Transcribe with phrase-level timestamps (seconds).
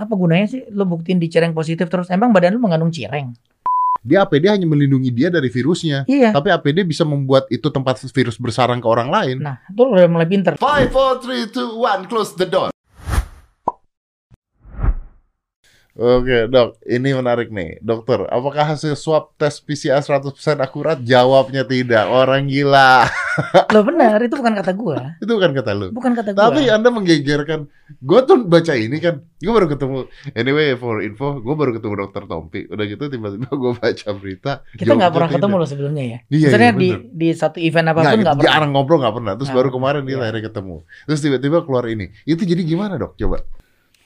[0.00, 2.08] Apa gunanya sih lo buktiin di cireng positif terus?
[2.08, 3.36] Emang badan lu mengandung cireng?
[4.00, 6.08] Dia APD hanya melindungi dia dari virusnya.
[6.08, 6.32] Iya.
[6.32, 9.44] Tapi APD bisa membuat itu tempat virus bersarang ke orang lain.
[9.44, 10.56] Nah, itu udah mulai pinter.
[10.56, 12.72] Five, four, three, two, one, close the door.
[16.00, 17.76] Oke dok, ini menarik nih.
[17.84, 20.96] Dokter, apakah hasil swab tes PCR 100% akurat?
[20.96, 23.04] Jawabnya tidak, orang gila.
[23.76, 25.20] Lo benar, itu bukan kata gua.
[25.20, 25.92] Itu kan kata lu.
[25.92, 26.48] Bukan kata gua.
[26.48, 27.68] Tapi Anda menggegerkan.
[28.00, 29.20] Gue tuh baca ini kan.
[29.36, 30.08] Gue baru ketemu.
[30.32, 32.64] Anyway for info Gue baru ketemu dokter Tompi.
[32.70, 34.52] Udah gitu tiba-tiba gue baca berita.
[34.72, 36.18] Kita nggak pernah ketemu loh sebelumnya ya.
[36.32, 38.46] Iya, Misalnya iya, di di satu event apa pun nggak pernah.
[38.48, 39.32] jarang ngobrol nggak pernah.
[39.36, 39.58] Terus Nggak.
[39.60, 40.22] baru kemarin dia Iya.
[40.24, 40.76] akhirnya ketemu.
[41.04, 42.06] Terus tiba-tiba keluar ini.
[42.24, 43.20] Itu jadi gimana dok?
[43.20, 43.44] Coba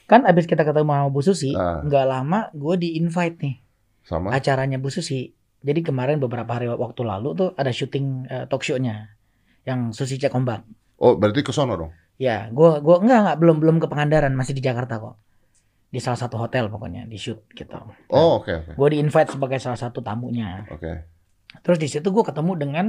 [0.05, 1.81] Kan abis kita ketemu sama Bu Susi, Ah.
[1.81, 3.55] nggak lama gue di invite nih
[4.05, 5.33] Sama acaranya Bu Susi.
[5.65, 9.17] Jadi kemarin beberapa hari waktu lalu tuh ada syuting eh, talk show-nya
[9.65, 10.61] yang Susi Cek Ombak.
[11.01, 11.91] Oh berarti ke sono dong?
[12.21, 15.17] Ya, gua gua enggak enggak belum belum ke Pangandaran, masih di Jakarta kok.
[15.89, 17.73] Di salah satu hotel pokoknya, di shoot gitu.
[18.13, 20.69] Oh oke oke Gue di invite sebagai salah satu tamunya.
[20.69, 21.07] Oke
[21.65, 22.85] Terus di situ gue ketemu dengan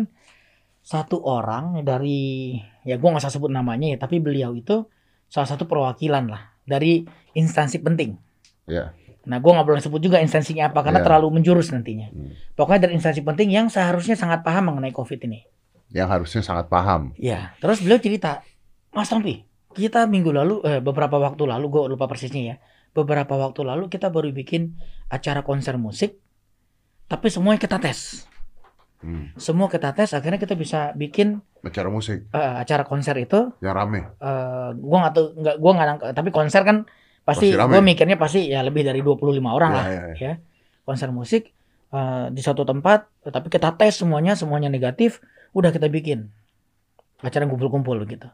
[0.82, 4.86] satu orang dari ya gue nggak usah sebut namanya ya, tapi beliau itu
[5.26, 8.18] salah satu perwakilan lah dari instansi penting.
[8.66, 8.92] Ya.
[9.26, 11.06] Nah, gue nggak boleh sebut juga instansinya apa karena Iya.
[11.10, 12.10] terlalu menjurus nantinya.
[12.14, 12.30] Hmm.
[12.54, 15.42] Pokoknya dari instansi penting yang seharusnya sangat paham mengenai COVID ini.
[15.90, 18.42] Yang harusnya sangat paham Ya, terus beliau cerita,
[18.90, 22.56] Mas Tompi, kita minggu lalu, eh, beberapa waktu lalu, gue lupa persisnya ya,
[22.90, 26.18] beberapa waktu lalu kita baru bikin acara konser musik,
[27.06, 28.26] tapi semuanya kita tes.
[29.06, 29.38] Hmm.
[29.38, 33.54] Semua kita tes, akhirnya kita bisa bikin Acara musik eh, acara konser itu.
[33.62, 35.86] Yang rame eh gua nggak tahu, nggak, gua nggak
[36.18, 36.82] tapi konser kan
[37.26, 39.18] pasti, Pasti gue mikirnya pasti ya lebih dari 25
[39.50, 40.14] orang Ya, lah, ya, ya.
[40.14, 40.34] ya.
[40.86, 41.54] Konser musik
[41.94, 45.22] eh, di suatu tempat, tapi kita tes semuanya, semuanya negatif,
[45.54, 46.30] udah kita bikin
[47.22, 48.28] acara kumpul-kumpul gitu.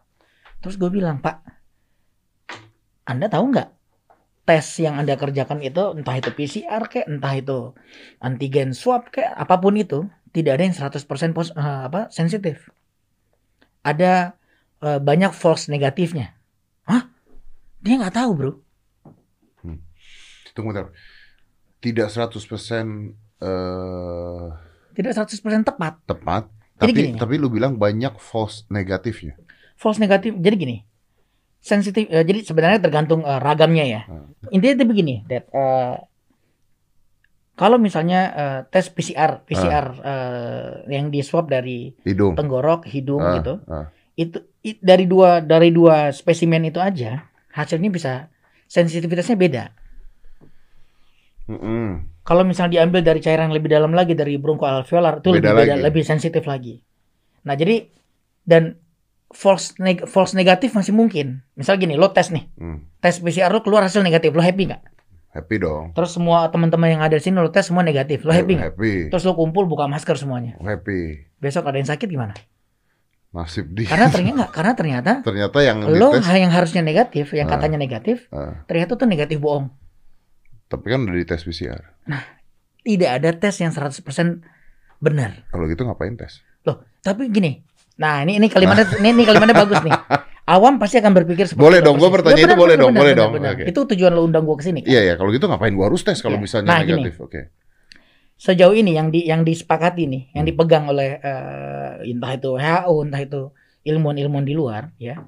[0.62, 1.42] Terus gue bilang, Pak,
[3.08, 3.68] Anda tahu nggak
[4.42, 7.58] tes yang Anda kerjakan itu entah itu PCR kayak entah itu
[8.18, 12.72] antigen swab kayak apa pun itu tidak ada yang 100% pos, eh, apa sensitif.
[13.84, 14.34] Ada
[14.82, 16.32] eh, banyak false negatifnya.
[16.88, 17.06] Hah?
[17.84, 18.52] Dia nggak tahu, Bro.
[20.52, 20.92] Tunggu bentar
[21.80, 22.36] Tidak 100%
[23.40, 24.46] eh,
[24.92, 25.92] Tidak 100% tepat.
[26.04, 26.44] tepat
[26.76, 27.16] Jadi Tapi gini.
[27.16, 29.40] tapi lu bilang banyak false negatifnya
[29.80, 30.36] False negatif.
[30.38, 30.76] Jadi gini.
[31.58, 34.00] Sensitif eh, jadi sebenarnya tergantung eh, ragamnya ya.
[34.06, 34.30] Hmm.
[34.54, 35.50] Intinya itu begini, Dad.
[35.50, 35.94] Eh,
[37.62, 43.38] kalau misalnya eh, tes PCR, PCR eh, yang di swab dari Hidung tenggorok, hidung Ah,
[43.38, 43.86] gitu, ah.
[44.14, 48.26] itu i- dari dua dari dua spesimen itu aja hasilnya bisa
[48.66, 49.64] sensitivitasnya beda.
[51.44, 52.10] Mm-mm.
[52.22, 55.74] Kalau misalnya diambil dari cairan yang lebih dalam lagi dari bronkoalveolar itu Beda lebih beda,
[55.74, 55.82] lagi.
[55.82, 56.78] lebih sensitif lagi.
[57.42, 57.90] Nah, jadi
[58.42, 58.78] dan
[59.28, 61.42] false neg- false negatif masih mungkin.
[61.54, 62.86] Misal gini, lo tes nih, Hmm.
[62.98, 64.82] tes PCR lo keluar hasil negatif, lo happy nggak?
[65.32, 68.52] Happy dong Terus semua teman-teman yang ada di sini lo tes semua negatif, lo happy
[68.52, 68.66] nggak?
[68.76, 70.60] Happy Terus lo kumpul buka masker semuanya.
[70.60, 72.36] Happy Besok ada yang sakit gimana?
[73.32, 77.52] Nasib dia Karena ternyata karena ternyata Ternyata yang lo dites yang harusnya negatif, yang Ah.
[77.56, 79.72] katanya negatif, ah, ternyata tuh negatif bohong.
[80.68, 81.80] Tapi kan udah dites PCR
[82.84, 84.04] Tidak ada tes yang 100%
[85.00, 85.48] benar.
[85.48, 86.44] Kalau gitu ngapain tes?
[86.68, 87.64] Loh, tapi gini.
[87.96, 89.92] Nah, ini ini kalimatnya ini, ini kalimatnya bagus nih.
[90.52, 92.12] Awam pasti akan berpikir seperti Boleh itu dong, persis.
[92.12, 93.32] bertanya Ya, itu benar, boleh benar, dong, benar, boleh benar, dong.
[93.56, 93.70] benar.
[93.72, 94.80] Itu tujuan lo undang gua ke sini.
[94.84, 94.90] kan?
[94.92, 96.44] Iya ya kalau gitu ngapain gua harus tes kalau Iya.
[96.44, 97.40] misalnya Nah, negatif Oke
[98.36, 100.50] Sejauh ini yang di yang disepakati nih, yang Hmm.
[100.50, 103.40] dipegang oleh eh, entah itu WHO, entah itu
[103.86, 105.24] ilmuwan-ilmuwan di luar, ya.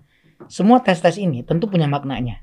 [0.51, 2.43] Semua tes-tes ini tentu punya maknanya.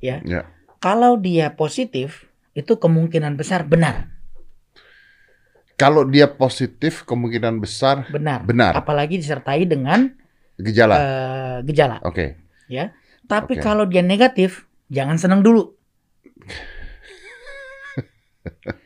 [0.00, 0.24] Ya.
[0.24, 0.48] Ya.
[0.80, 2.26] Kalau dia positif,
[2.56, 4.08] itu kemungkinan besar benar,
[5.76, 8.46] Kalau dia positif kemungkinan besar benar.
[8.46, 10.14] benar Apalagi disertai dengan
[10.62, 11.98] gejala eh, gejala.
[12.02, 12.38] Oke
[13.22, 13.62] Tapi Oke.
[13.62, 15.72] kalau dia negatif, jangan senang dulu.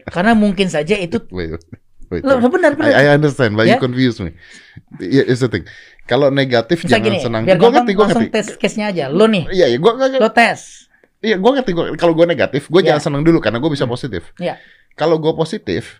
[0.06, 1.50] Karena mungkin saja itu Wait,
[2.12, 2.22] wait, wait.
[2.22, 2.92] benar benar.
[2.92, 3.80] I, I understand, but you Ya.
[3.80, 4.36] confuse me.
[5.00, 5.64] Yeah, it's the thing.
[6.04, 7.42] Kalau negatif Bisa jangan gini, senang.
[7.42, 8.26] biar Gue ngerti, gue ngerti.
[8.30, 9.04] tes case-nya aja.
[9.10, 10.22] Lo nih, Iya, iya, gue nggak.
[10.22, 10.86] lo tes.
[11.18, 11.70] Iya, gue ngerti.
[11.74, 12.94] Gua, kalau gue negatif, gue Ya.
[12.94, 13.94] jangan senang dulu karena gue bisa Hmm.
[13.96, 14.30] positif.
[14.38, 14.60] Iya.
[14.94, 15.98] Kalau gue positif,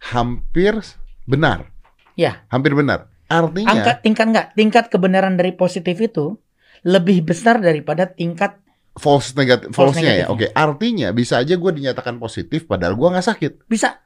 [0.00, 0.78] hampir
[1.24, 1.68] benar,
[2.14, 3.10] Ya, hampir benar.
[3.34, 4.46] Artinya, angka tingkat enggak?
[4.54, 6.38] Tingkat kebenaran dari positif itu
[6.82, 8.60] lebih besar daripada tingkat
[8.94, 10.10] false negatif, False false-nya ya.
[10.24, 10.30] negatifnya.
[10.30, 13.52] Oke, artinya bisa aja gue dinyatakan positif, padahal gue nggak sakit.
[13.66, 13.98] bisa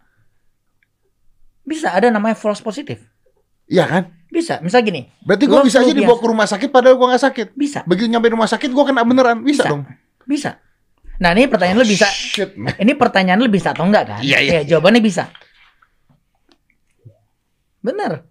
[1.63, 3.05] bisa ada namanya false positif.
[3.69, 4.03] Iya kan?
[4.29, 4.57] Bisa.
[4.61, 7.47] Misal gini, Berarti gue bisa aja dibawa ke rumah sakit, padahal gue nggak sakit.
[7.53, 7.85] bisa.
[7.85, 9.45] Begitu nyampe rumah sakit, gue kena beneran.
[9.45, 9.69] Bisa, Bisa.
[9.69, 9.85] dong.
[10.25, 10.51] Bisa.
[11.19, 12.07] Nah, ini pertanyaan lo bisa.
[12.09, 12.73] Shit, man.
[12.79, 14.21] Ini pertanyaan lo bisa atau enggak kan?
[14.23, 14.53] Iya, iya.
[14.63, 15.29] Ya, jawabannya bisa.
[17.81, 18.23] Bener.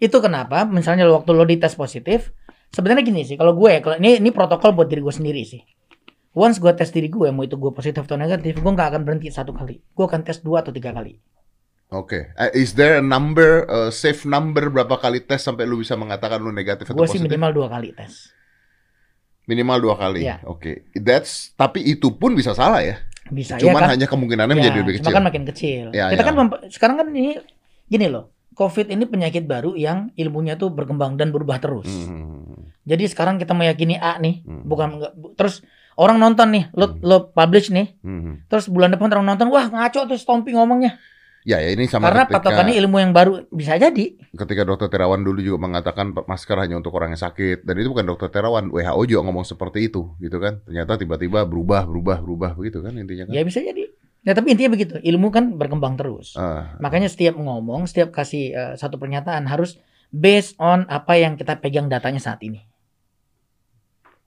[0.00, 2.32] Itu kenapa misalnya lo- waktu lo dites positif,
[2.68, 5.60] sebenarnya gini sih, kalau gue kalau ini ini protokol buat diri gue sendiri sih.
[6.30, 9.28] Once gue tes diri gue, mau itu gue positif atau negatif, gue nggak akan berhenti
[9.28, 9.82] satu kali.
[9.92, 11.18] Gue akan tes dua atau tiga kali.
[11.90, 12.30] Oke.
[12.32, 16.38] Eh, is there a number, uh, safe number berapa kali tes sampai lu bisa mengatakan
[16.38, 17.26] lu negatif atau Gue sih positif?
[17.26, 18.30] minimal dua kali tes.
[19.44, 20.22] Minimal dua kali.
[20.22, 20.38] Iya.
[20.46, 20.86] Oke.
[20.94, 23.02] That's tapi itu pun bisa salah ya.
[23.26, 23.90] Bisa Cuman ya kan?
[23.90, 25.16] hanya kemungkinannya Ya, menjadi lebih cuma kecil.
[25.18, 25.84] kan makin kecil.
[25.90, 26.26] Ya, Kita ya.
[26.26, 26.34] kan
[26.70, 27.34] sekarang kan ini
[27.86, 28.30] gini loh.
[28.60, 31.88] COVID ini penyakit baru yang ilmunya tuh berkembang dan berubah terus.
[31.88, 32.68] Hmm.
[32.84, 34.68] Jadi sekarang kita meyakini A nih, Hmm.
[34.68, 35.64] bukan nggak- bu- terus
[35.96, 37.00] orang nonton nih, lo Hmm.
[37.00, 38.44] lo publish nih, Hmm.
[38.46, 41.00] terus bulan depan orang nonton, wah ngaco tuh Stomping ngomongnya.
[41.40, 44.12] Ya, ya ini sama Karena ketika, patokannya ilmu yang baru bisa jadi.
[44.30, 48.04] ketika dokter Terawan dulu juga mengatakan masker hanya untuk orang yang sakit dan itu bukan
[48.04, 52.78] dokter Terawan WHO juga ngomong seperti itu gitu kan ternyata tiba-tiba berubah berubah berubah begitu
[52.78, 53.88] kan intinya kan Ya bisa jadi.
[54.30, 56.38] Ya tapi intinya begitu, ilmu kan berkembang terus.
[56.38, 59.74] Ah, Makanya setiap ngomong, setiap kasih eh, satu pernyataan harus
[60.08, 62.62] based on apa yang kita pegang datanya saat ini.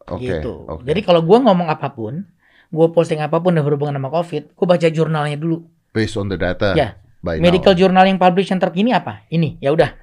[0.04, 0.68] oke gitu.
[0.68, 0.84] oke.
[0.84, 2.28] Jadi kalau gua ngomong apa pun,
[2.68, 5.64] gua posting apa pun yang berhubungan sama COVID, gua baca jurnalnya dulu.
[5.90, 7.80] based on the data Ya, by Medical now.
[7.80, 9.24] journal yang publish yang terkini apa?
[9.30, 9.94] Ini, ya udah.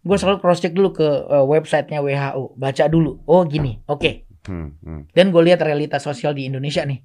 [0.00, 3.20] Gue selalu cross check dulu ke eh, websitenya WHO, baca dulu.
[3.26, 4.24] Oh gini, oke.
[4.46, 5.12] Hmm, hmm.
[5.12, 7.02] Dan gue lihat realitas sosial di Indonesia nih,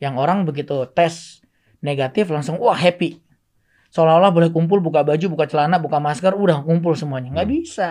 [0.00, 1.44] yang orang begitu tes
[1.78, 3.20] negatif langsung wah happy.
[3.90, 7.34] Seolah-olah boleh kumpul, buka baju, buka celana, buka masker, udah kumpul semuanya.
[7.34, 7.54] Nggak Hmm.
[7.58, 7.90] bisa.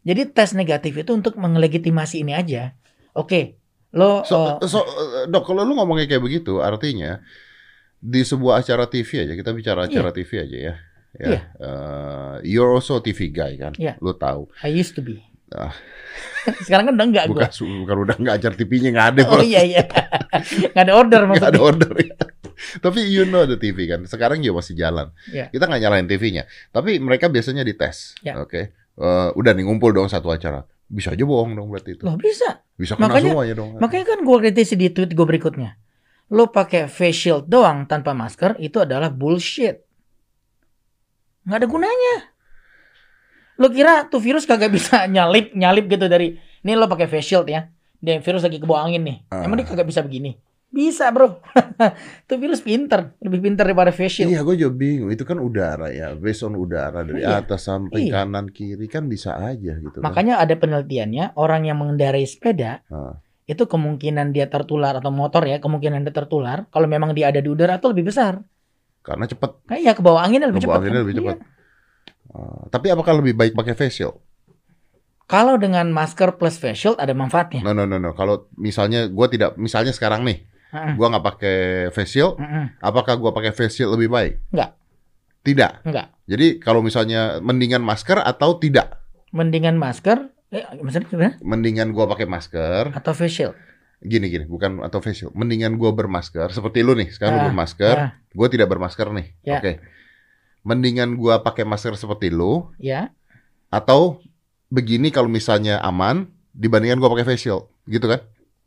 [0.00, 2.72] Jadi tes negatif itu untuk mengelegitimasi ini aja.
[3.12, 3.60] Oke,
[3.92, 4.80] lo So, eh, so,
[5.28, 7.20] dok kalau lu ngomongnya kayak begitu artinya
[8.00, 10.74] di sebuah acara TV aja kita bicara acara TV aja ya.
[11.10, 11.40] Ya, Iya.
[11.58, 13.98] eh, you're also TV guy kan, Iya.
[13.98, 14.46] lu tahu.
[14.62, 15.18] I used to be.
[15.50, 15.74] Ah.
[16.64, 17.24] Sekarang kan udah enggak.
[17.26, 19.42] Bukan, su- bukan udah nggak acara TV-nya nggak ada, Oh bro.
[19.42, 19.82] iya iya.
[20.80, 21.60] Ada order nggak ada maksudnya.
[21.60, 21.90] order.
[22.78, 25.10] Tapi you know the TV kan, sekarang juga masih jalan.
[25.26, 25.48] Iya.
[25.48, 28.36] Kita nggak nyalain TV-nya, tapi mereka biasanya dites, Ya.
[28.36, 28.72] oke?
[28.92, 32.04] Eh, udah nih ngumpul dong satu acara, bisa aja bohong dong berarti itu.
[32.04, 32.60] Loh bisa.
[32.74, 33.70] Bisa kena makanya- semuanya dong.
[33.76, 35.76] Makanya kan gue kritisi di tweet gue berikutnya.
[36.30, 39.82] Lo pakai face shield doang tanpa masker itu adalah bullshit.
[41.42, 42.14] Nggak ada gunanya.
[43.60, 47.46] Lo kira tuh virus kagak bisa nyalip nyalip gitu dari ini lo pakai face shield
[47.46, 47.68] ya.
[48.00, 49.16] Dan virus lagi ke bawah angin nih.
[49.28, 49.44] Ah.
[49.44, 50.40] Emang dia kagak bisa begini?
[50.66, 51.42] Bisa bro.
[52.30, 54.30] tuh virus pinter, lebih pinter daripada face shield.
[54.30, 55.10] Iya, gue juga bingung.
[55.10, 57.42] Itu kan udara ya, based on udara dari Iya.
[57.42, 58.22] atas sampai Iya.
[58.22, 59.98] kanan kiri kan bisa aja gitu.
[59.98, 60.06] kan.
[60.06, 63.20] Makanya ada penelitiannya orang yang mengendarai sepeda Ah.
[63.44, 67.50] itu kemungkinan dia tertular atau motor ya kemungkinan dia tertular kalau memang dia ada di
[67.50, 68.38] udara itu lebih besar.
[69.02, 70.78] Karena cepet, Kayak ya ke bawah anginnya lebih cepat.
[70.78, 70.92] kan?
[70.94, 71.34] lebih Iya.
[72.30, 74.16] Ah, tapi apakah lebih baik pakai face shield?
[75.24, 77.62] Kalau dengan masker plus face shield ada manfaatnya.
[77.62, 78.10] No, no, no, no.
[78.12, 80.94] Kalau misalnya gue tidak, misalnya sekarang nih, Heeh.
[80.94, 81.58] gue nggak pakai
[81.90, 82.74] face shield, Heeh.
[82.78, 84.34] apakah gue pakai face shield lebih baik?
[84.50, 84.70] Nggak.
[85.40, 85.72] Tidak.
[85.86, 86.06] Enggak.
[86.26, 89.00] Jadi kalau misalnya mendingan masker atau tidak?
[89.32, 91.32] Mendingan masker eh, maksudnya gimana?
[91.40, 93.54] Mendingan gua pakai masker, Atau face shield.
[94.00, 95.30] gini gini, bukan atau facial.
[95.32, 98.10] Mendingan gua bermasker seperti lu nih, sekarang lu Ah, bermasker, ah.
[98.34, 99.26] gua tidak bermasker nih.
[99.44, 99.60] Ya.
[99.62, 99.78] Oke.
[100.60, 103.10] Mendingan gua pakai masker seperti lu Ya.
[103.68, 104.20] atau
[104.68, 108.20] begini kalau misalnya aman dibandingkan gua pakai facial, gitu kan?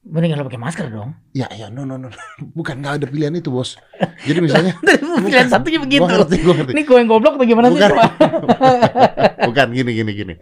[0.03, 1.15] Mendingan lo pakai masker dong.
[1.31, 2.11] Ya, ya, no, no, no.
[2.57, 3.79] Bukan nggak ada pilihan itu, bos.
[4.27, 4.75] Jadi misalnya,
[5.23, 6.03] Pilihan satunya begitu.
[6.03, 6.71] gua ngerti, gua ngerti.
[6.75, 7.87] Ini gue yang goblok atau gimana Bukan.
[7.87, 7.99] sih?
[9.47, 10.33] Bukan gini, gini, gini.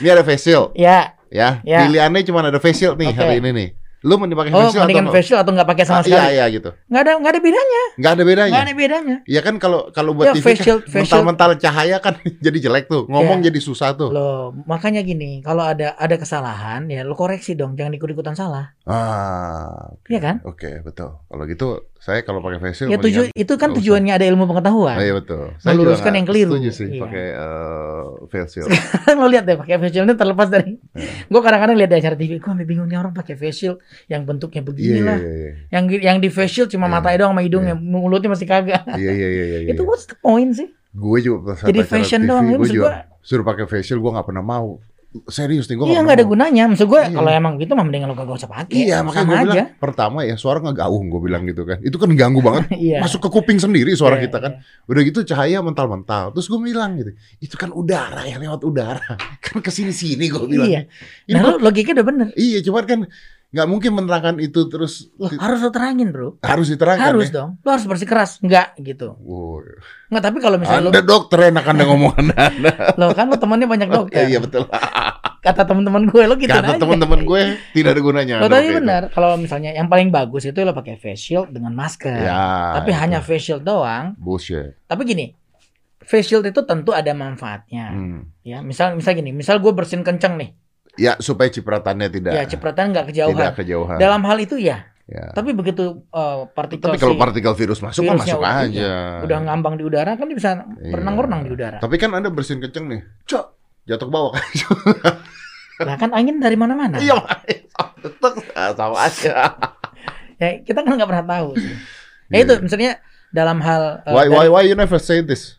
[0.00, 1.12] Ini ada facial, ya.
[1.28, 1.60] ya.
[1.68, 1.84] Ya.
[1.84, 3.18] Pilihannya cuma ada facial nih Oke.
[3.18, 3.68] hari ini nih.
[4.00, 6.16] Lu mending pakai Oh, facial mendingan atau face shield atau nggak pakai sama Ah, sekali?
[6.16, 6.70] Iya, iya gitu.
[6.88, 7.82] Nggak ada nggak ada bedanya.
[8.00, 8.48] Nggak ada bedanya.
[8.50, 9.16] Nggak ada bedanya.
[9.28, 10.96] Ya kan kalau kalau buat Ya, TV face kan face shield.
[10.96, 13.04] mental-mental cahaya kan jadi jelek tuh.
[13.06, 13.52] Ngomong Ya.
[13.52, 14.08] jadi susah tuh.
[14.08, 18.72] Loh, makanya gini, kalau ada ada kesalahan ya lo koreksi dong, jangan ikut-ikutan salah.
[18.88, 19.92] Ah.
[20.08, 20.36] Iya kan?
[20.48, 21.20] Oke, betul.
[21.20, 21.68] Kalau gitu
[22.00, 24.96] saya kalau pakai face shield Ya tuju, itu kan tujuannya ada ilmu pengetahuan.
[24.96, 25.52] Oh, iya betul.
[25.60, 26.50] Meluruskan juga yang keliru.
[26.56, 27.00] Setuju sih Iya.
[27.04, 28.72] pakai eh, face shield.
[29.20, 31.30] lo lihat deh pakai ini terlepas dari Iya.
[31.30, 33.78] gue kadang-kadang lihat di acara TV gue bingung nih orang pakai face shield
[34.10, 35.50] yang bentuknya Iya, begini iya, lah iya, iya.
[35.70, 36.94] yang yang di face shield cuma Iya.
[36.98, 37.82] matanya doang sama hidungnya Iya.
[37.82, 39.70] mulutnya masih kagak Iya, iya, iya, iya, iya.
[39.70, 42.90] itu what's the point sih Gue juga pas Jadi fashion TV, doang, ya, gue juga
[43.22, 44.82] suruh pakai face shield gue nggak pernah mau.
[45.26, 47.10] Serius nih, gue iya nggak ada gunanya maksud gue Iya.
[47.10, 50.18] kalau emang gitu mah mendingan lo kagak usah pakai Iya, makanya gue aja bilang pertama
[50.22, 51.82] ya suara ngegaung gue bilang gitu kan.
[51.82, 52.70] Itu kan ganggu banget.
[52.78, 54.52] iya Masuk ke kuping sendiri suara Iya, kita kan.
[54.62, 54.86] iya.
[54.86, 56.30] Udah gitu cahaya mental-mental.
[56.30, 57.10] Terus gue bilang gitu,
[57.42, 59.18] itu kan udara yang lewat udara.
[59.42, 60.70] Kan ke sini-sini gue bilang.
[60.70, 60.86] iya
[61.26, 63.00] nah lo logiknya udah bener iya, cuman kan
[63.50, 67.42] nggak mungkin menerangkan itu terus lo harus lo terangin bro harus diterangkan harus ya.
[67.42, 69.66] dong lo harus bersikeras enggak gitu Wow.
[70.06, 72.72] nggak tapi kalau misalnya lo Anda dokter enak Anda ngomongan Anda.
[73.02, 74.70] lo kan lo temannya banyak dokter iya betul.
[75.40, 77.42] kata teman-teman gue lo gitu Kata teman-teman gue
[77.72, 78.34] tidak ada gunanya.
[78.44, 82.12] Lo tadi benar, kalau misalnya yang paling bagus itu lo pakai face shield dengan masker.
[82.12, 82.76] Ya.
[82.76, 84.12] Tapi itu hanya face shield doang.
[84.20, 84.76] bullshit.
[84.84, 85.32] Tapi gini,
[86.04, 87.88] face shield itu tentu ada manfaatnya.
[87.88, 88.28] Hmm.
[88.44, 90.52] Ya, misal misal gini, misal gue bersin kenceng nih,
[90.94, 93.32] Ya supaya cipratannya tidak Ya cipratan nggak kejauhan.
[93.32, 93.96] tidak kejauhan.
[93.96, 94.90] Dalam hal itu ya.
[95.04, 95.26] Ya.
[95.32, 98.70] Tapi begitu uh, partikel Tapi kalau si- partikel virus masuk kan masuk udah- aja.
[98.70, 100.86] iya, udah ngambang di udara kan dia bisa Iya.
[100.88, 101.78] berenang-berenang di udara.
[101.78, 103.02] Tapi kan Anda bersin kenceng nih.
[103.26, 103.46] Cok,
[103.84, 104.46] jatuh ke bawah kan.
[105.88, 107.00] Lah kan angin dari mana-mana.
[107.00, 107.16] Iya,
[107.98, 108.34] tetep
[108.70, 109.34] sama aja.
[110.36, 111.48] Ya kita kan nggak pernah tahu.
[111.54, 111.74] Sih.
[112.28, 112.40] Ya Iya.
[112.40, 112.90] itu misalnya
[113.28, 115.58] dalam hal uh, Why dari- why why you never say this?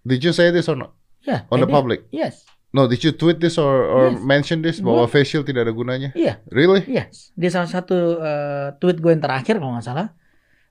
[0.00, 0.94] Did you say this or not?
[1.20, 2.06] Ya, On the ini- public?
[2.08, 2.46] Yes.
[2.70, 4.22] No, did you tweet this or or Yes.
[4.22, 6.14] mention this bahwa facial tidak ada gunanya?
[6.14, 6.38] Iya.
[6.48, 6.86] Really?
[6.86, 7.34] Yes.
[7.34, 10.14] Di salah satu uh, tweet gue yang terakhir kalau nggak salah,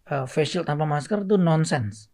[0.07, 2.07] uh, facial tanpa masker itu nonsense.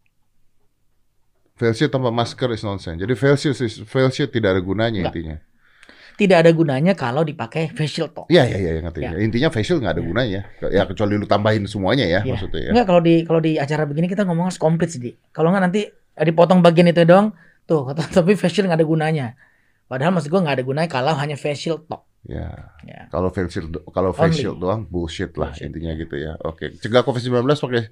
[1.56, 3.00] Facial tanpa masker is nonsense.
[3.00, 5.14] Jadi facial is- facial tidak ada gunanya Nggak.
[5.14, 5.36] intinya.
[6.16, 8.26] Tidak ada gunanya kalau dipakai facial talk.
[8.26, 9.00] Iya iya iya ngerti.
[9.04, 9.12] Ya.
[9.20, 10.08] Intinya facial nggak ada Ya.
[10.08, 10.40] gunanya.
[10.72, 12.32] Ya kecuali lu tambahin semuanya ya Iya.
[12.34, 12.70] maksudnya ya.
[12.72, 15.00] Enggak kalau di kalau di acara begini kita ngomong harus komplit sih.
[15.00, 15.10] Di.
[15.30, 17.32] Kalau nggak nanti eh, dipotong bagian itu doang,
[17.64, 19.26] tuh tapi facial nggak ada gunanya.
[19.86, 22.04] Padahal maksud gue nggak ada gunanya kalau hanya facial talk.
[22.26, 22.74] Ya.
[22.82, 23.06] Ya.
[23.06, 24.18] Kalau facial kalau Only.
[24.18, 25.70] facial doang bullshit lah Bullshit.
[25.70, 26.34] intinya gitu ya.
[26.42, 26.74] Oke.
[26.74, 27.82] Cegah COVID-19 pakai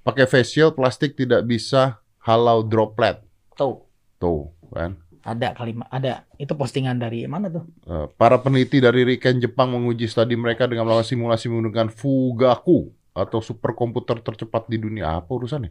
[0.00, 3.20] pakai facial plastik tidak bisa halau droplet.
[3.52, 3.84] Tuh
[4.16, 4.96] Tuh kan.
[5.22, 7.62] ada kalimat ada itu postingan dari mana tuh?
[7.86, 13.38] Eh, para peneliti dari Riken Jepang menguji studi mereka dengan melakukan simulasi menggunakan Fugaku atau
[13.38, 15.20] superkomputer tercepat di dunia.
[15.20, 15.70] Apa urusannya?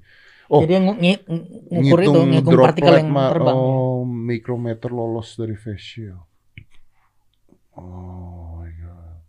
[0.51, 1.00] Oh, Jadi yang ng-
[1.72, 3.55] ngukur itu Ngitung partikel yang terbang.
[3.55, 6.27] Oh, mikrometer lolos dari facial.
[7.72, 9.24] Oh my god.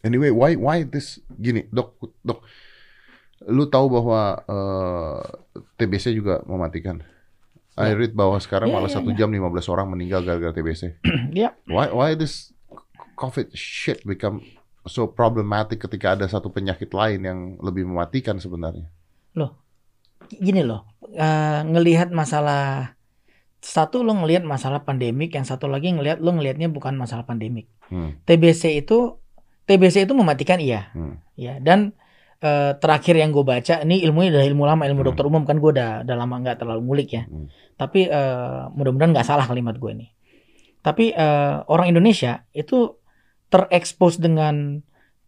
[0.00, 2.40] Anyway, why why this gini, dok, dok,
[3.50, 5.20] lu tahu bahwa eh,
[5.76, 7.02] TBC juga mematikan.
[7.74, 9.24] I read bahwa sekarang Ya, malah ya, satu ya.
[9.24, 11.00] jam 15 orang meninggal gara-gara TBC.
[11.32, 11.50] Iya.
[11.74, 12.52] Why why this
[13.16, 14.44] COVID shit become
[14.84, 18.86] so problematic ketika ada satu penyakit lain yang lebih mematikan sebenarnya?
[20.30, 22.94] Gini loh, eh, ngelihat masalah
[23.60, 27.68] satu lo ngelihat masalah pandemik, yang satu lagi ngelihat lo ngelihatnya bukan masalah pandemik.
[27.90, 28.16] Hmm.
[28.24, 29.18] TBC itu
[29.66, 31.18] TBC itu mematikan iya, Hmm.
[31.34, 31.92] ya dan
[32.40, 35.08] eh, terakhir yang gue baca ini ilmunya udah ilmu lama ilmu Hmm.
[35.12, 37.52] dokter umum kan gue udah udah lama nggak terlalu ngulik ya, Hmm.
[37.76, 40.06] tapi eh, mudah-mudahan nggak salah kalimat gue ini.
[40.80, 42.96] Tapi eh, orang Indonesia itu
[43.52, 44.80] terekspos dengan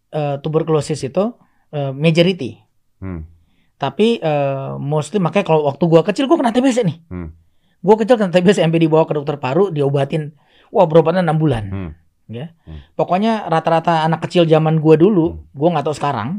[0.09, 1.37] eh, tuberkulosis itu
[1.69, 2.57] eh, majority.
[2.97, 3.29] Hmm.
[3.83, 6.97] Tapi eh, mostly makanya kalau waktu gua kecil gua kena TBC nih.
[7.11, 7.35] Hmm.
[7.83, 10.31] Gua kecil kena TBC sampai dibawa ke dokter paru, diobatin.
[10.71, 11.63] Wah, berobatnya 6 bulan.
[11.67, 11.91] Hmm.
[12.31, 12.55] Ya.
[12.63, 12.79] Hmm.
[12.95, 15.39] Pokoknya rata-rata anak kecil zaman gua dulu, Hmm.
[15.51, 16.29] gua nggak tahu sekarang.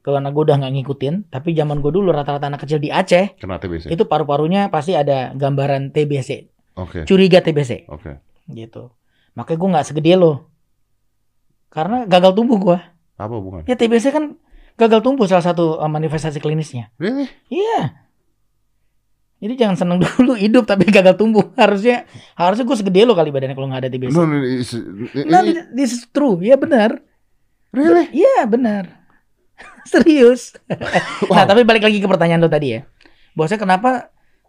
[0.00, 3.56] Karena gua udah nggak ngikutin, tapi zaman gua dulu rata-rata anak kecil di Aceh Kena
[3.56, 3.88] TBC.
[3.88, 7.04] itu paru-parunya pasti ada gambaran TBC, Oke.
[7.04, 8.16] curiga TBC Oke.
[8.46, 8.92] gitu.
[9.36, 10.48] Makanya gua nggak segede lo.
[11.68, 12.78] Karena gagal tumbuh gua.
[13.16, 13.62] Apa hubungan?
[13.64, 14.36] Ya TBC kan
[14.80, 16.88] gagal tumbuh salah satu eh, manifestasi klinisnya.
[16.96, 17.28] Really?
[17.52, 18.08] Iya.
[19.40, 21.52] Jadi jangan seneng dulu hidup tapi gagal tumbuh.
[21.56, 24.12] Harusnya harusnya gue segede lo kali badannya kalau nggak ada TBC.
[24.16, 24.72] No, no, it's,
[25.28, 26.40] Nah, ini- this is true.
[26.40, 26.96] Iya benar.
[27.70, 28.08] really?
[28.16, 28.84] Iya benar.
[29.92, 30.56] Serius.
[31.30, 32.80] Nah, tapi balik lagi ke pertanyaan lo tadi ya.
[33.36, 33.90] Bahwasanya kenapa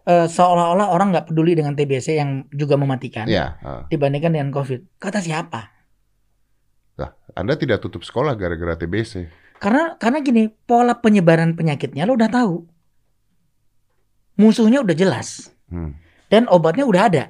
[0.02, 3.86] eh, seolah-olah orang nggak peduli dengan TBC yang juga mematikan Ya, ah.
[3.86, 4.98] dibandingkan dengan COVID.
[4.98, 5.70] Kata siapa?
[7.32, 9.24] Anda tidak tutup sekolah gara-gara TBC.
[9.62, 12.66] Karena karena gini, pola penyebaran penyakitnya lo udah tahu.
[14.34, 15.94] Musuhnya udah jelas Hmm.
[16.26, 17.24] dan obatnya udah ada.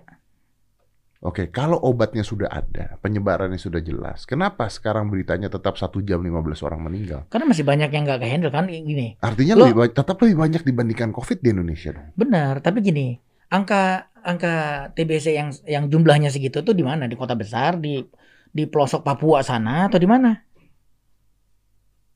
[1.23, 6.67] Oke, kalau obatnya sudah ada, penyebarannya sudah jelas, kenapa sekarang beritanya tetap satu jam 15
[6.67, 7.31] orang meninggal?
[7.31, 9.15] Karena masih banyak yang nggak kehandle kan gini.
[9.23, 12.11] Artinya Lo- lebih tetap lebih banyak dibandingkan COVID di Indonesia dong.
[12.19, 13.15] Benar, tapi gini,
[13.55, 14.55] angka angka
[14.99, 17.07] TBC yang yang jumlahnya segitu tuh di mana?
[17.07, 18.03] Di kota besar, di
[18.51, 20.35] di pelosok Papua sana atau di mana?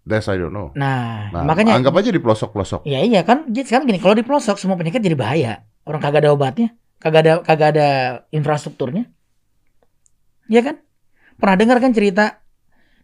[0.06, 0.70] That's I don't know.
[0.78, 2.86] Nah, Nah, makanya anggap aja di pelosok-pelosok.
[2.86, 5.66] ya iya kan, jadi sekarang gini, kalau di pelosok semua penyakit jadi bahaya.
[5.82, 7.88] Orang kagak ada obatnya, kagak ada kagak ada
[8.30, 9.10] infrastrukturnya.
[10.46, 10.76] Iya kan?
[11.36, 12.46] Pernah dengar kan cerita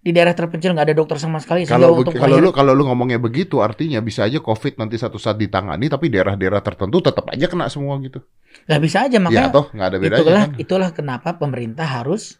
[0.02, 3.22] di daerah terpencil nggak ada dokter sama sekali Kalau untuk kalau lu kalau lu ngomongnya
[3.22, 7.66] begitu, artinya bisa aja COVID nanti satu saat ditangani, tapi daerah-daerah tertentu tetap aja kena
[7.70, 8.22] semua gitu.
[8.68, 10.60] nggak bisa aja ya makanya toh nggak ada bedanya itulah kan?
[10.60, 12.36] itulah kenapa pemerintah harus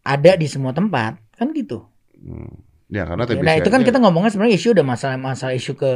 [0.00, 1.84] ada di semua tempat kan gitu.
[2.16, 2.73] Hmm.
[2.94, 3.42] Ya karena TBC.
[3.42, 5.92] Nah itu kan kita ngomongnya sebenarnya isu udah masalah masalah isu ke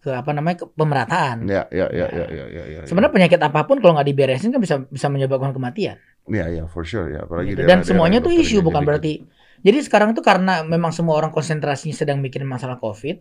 [0.00, 1.46] ke apa namanya ke pemerataan.
[1.46, 2.62] Ya ya ya ya ya ya.
[2.66, 2.80] ya.
[2.88, 6.02] Sebenarnya penyakit apa pun kalau nggak diberesin kan bisa bisa menyebabkan kematian.
[6.26, 7.22] Ya ya for sure ya.
[7.28, 7.62] Apalagi Gitu.
[7.62, 9.12] Dan semuanya yang tuh isu bukan jadi- berarti.
[9.60, 13.20] Jadi sekarang tuh karena memang semua orang konsentrasinya sedang mikirin masalah COVID,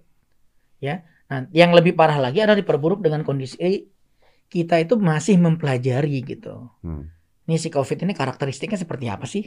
[0.79, 1.03] ya.
[1.27, 3.91] Nah, yang lebih parah lagi adalah diperburuk dengan kondisi eh,
[4.47, 6.71] kita itu masih mempelajari gitu.
[6.79, 7.11] Hmm.
[7.49, 9.41] Nih si COVID ini karakteristiknya seperti apa sih?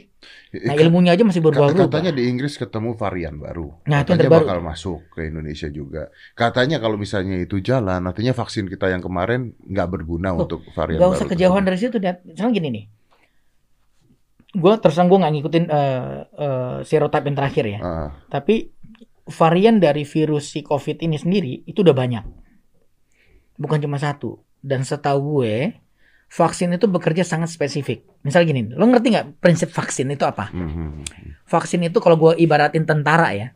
[0.67, 1.87] Nah ilmunya aja masih berubah-ubah.
[1.87, 3.71] Katanya di Inggris ketemu varian baru.
[3.87, 4.43] Nah, itu katanya terbaru.
[4.43, 6.11] bakal masuk ke Indonesia juga.
[6.35, 10.99] Katanya kalau misalnya itu jalan, artinya vaksin kita yang kemarin nggak berguna Loh, untuk varian
[10.99, 11.15] Gak baru.
[11.15, 11.95] usah kejauhan dari situ.
[12.27, 12.85] Misalnya gini nih.
[14.53, 17.79] gue terus terang gue nggak ngikutin eh eh, serotype yang terakhir ya.
[17.81, 18.69] Ah, Tapi
[19.25, 22.23] varian dari virus si COVID ini sendiri itu udah banyak.
[23.57, 24.43] Bukan cuma satu.
[24.61, 25.73] Dan setahu gue,
[26.33, 28.01] vaksin itu bekerja sangat spesifik.
[28.25, 30.49] Misal gini, lo ngerti nggak prinsip vaksin itu apa?
[30.49, 31.05] mhm.
[31.45, 33.53] Vaksin itu kalau gue ibaratin tentara ya,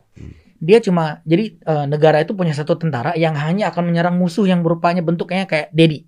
[0.62, 4.62] dia cuma jadi eh, negara itu punya satu tentara yang hanya akan menyerang musuh yang
[4.62, 6.06] berupanya bentuknya kayak Dedi.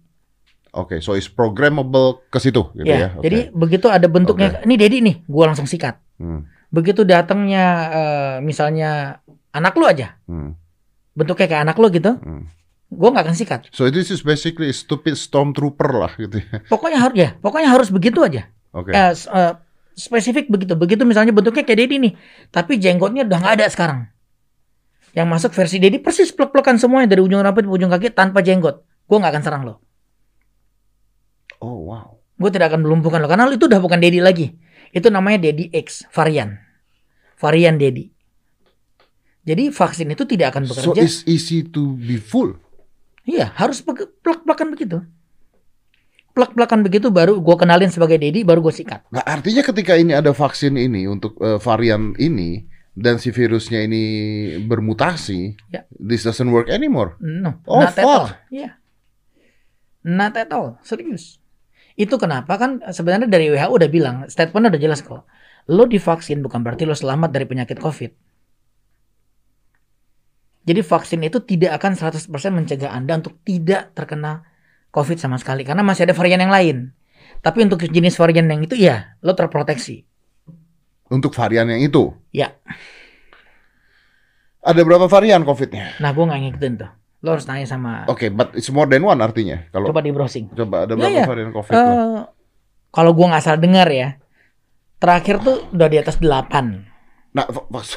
[0.71, 2.99] Oke, so it's programmable ke situ gitu ya.
[2.99, 3.27] ya, Oke.
[3.27, 5.99] jadi begitu ada bentuknya, ini Dedi nih, gue langsung sikat.
[6.23, 9.19] Hmm, Begitu datangnya eh, misalnya
[9.51, 10.55] anak lu aja, hmm,
[11.19, 12.47] bentuknya kayak anak lu gitu, hmm.
[12.91, 13.61] Gue nggak akan sikat.
[13.71, 16.59] So this is basically stupid stormtrooper lah gitu ya.
[16.67, 18.51] Pokoknya harus ya, pokoknya harus begitu aja.
[18.75, 18.91] Oke.
[18.91, 19.55] Eh, s- eh,
[19.95, 20.75] spesifik begitu.
[20.75, 22.13] Begitu misalnya bentuknya kayak Dedi nih,
[22.51, 24.01] tapi jenggotnya udah nggak ada sekarang.
[25.11, 28.83] Yang masuk versi Dedi persis plek-plekan semuanya dari ujung rambut ke ujung kaki tanpa jenggot.
[29.07, 29.75] Gue nggak akan serang lo.
[31.61, 32.19] Oh wow.
[32.41, 34.55] Gue tidak akan melumpuhkan lo karena lo itu udah bukan Dedi lagi.
[34.91, 36.59] Itu namanya Dedi X varian,
[37.39, 38.11] varian Dedi.
[39.41, 41.01] Jadi vaksin itu tidak akan So bekerja.
[41.01, 42.55] it's easy to be full.
[43.25, 45.05] Iya, harus plek-plekan begitu.
[46.31, 49.11] Plek-plekan begitu baru gue kenalin sebagai Dedi, baru gue sikat.
[49.11, 54.03] Nah, artinya ketika ini ada vaksin ini untuk eh, varian ini dan si virusnya ini
[54.63, 55.83] bermutasi, Ya.
[55.93, 57.19] this doesn't work anymore.
[57.19, 58.31] No, Oh, not at all.
[58.31, 58.39] fuck.
[58.49, 58.79] Iya.
[60.01, 61.43] Not at all, serius.
[61.93, 65.27] Itu kenapa kan sebenarnya dari WHO udah bilang, statementnya udah jelas kok.
[65.69, 68.30] Lo divaksin bukan berarti lo selamat dari penyakit COVID.
[70.71, 74.47] Jadi vaksin itu tidak akan 100% mencegah Anda untuk tidak terkena
[74.95, 75.67] COVID sama sekali.
[75.67, 76.95] Karena masih ada varian yang lain.
[77.43, 80.07] Tapi untuk jenis varian yang itu ya, lo terproteksi.
[81.11, 82.15] Untuk varian yang itu.
[82.31, 82.55] Ya,
[84.61, 85.97] Ada berapa varian COVID-nya?
[85.99, 86.91] nah gue nggak ngikutin tuh.
[87.21, 89.69] Lo harus tanya sama, Oke, but it's more than one artinya.
[89.73, 90.47] Kalau coba coba, di browsing.
[90.53, 91.27] ada Ya, berapa ya.
[91.29, 91.73] varian COVID?
[91.73, 92.21] Eh,
[92.89, 94.17] kalau gua nggak salah dengar ya,
[94.97, 96.90] terakhir tuh udah di atas 8
[97.31, 97.95] Nah, va- vaks-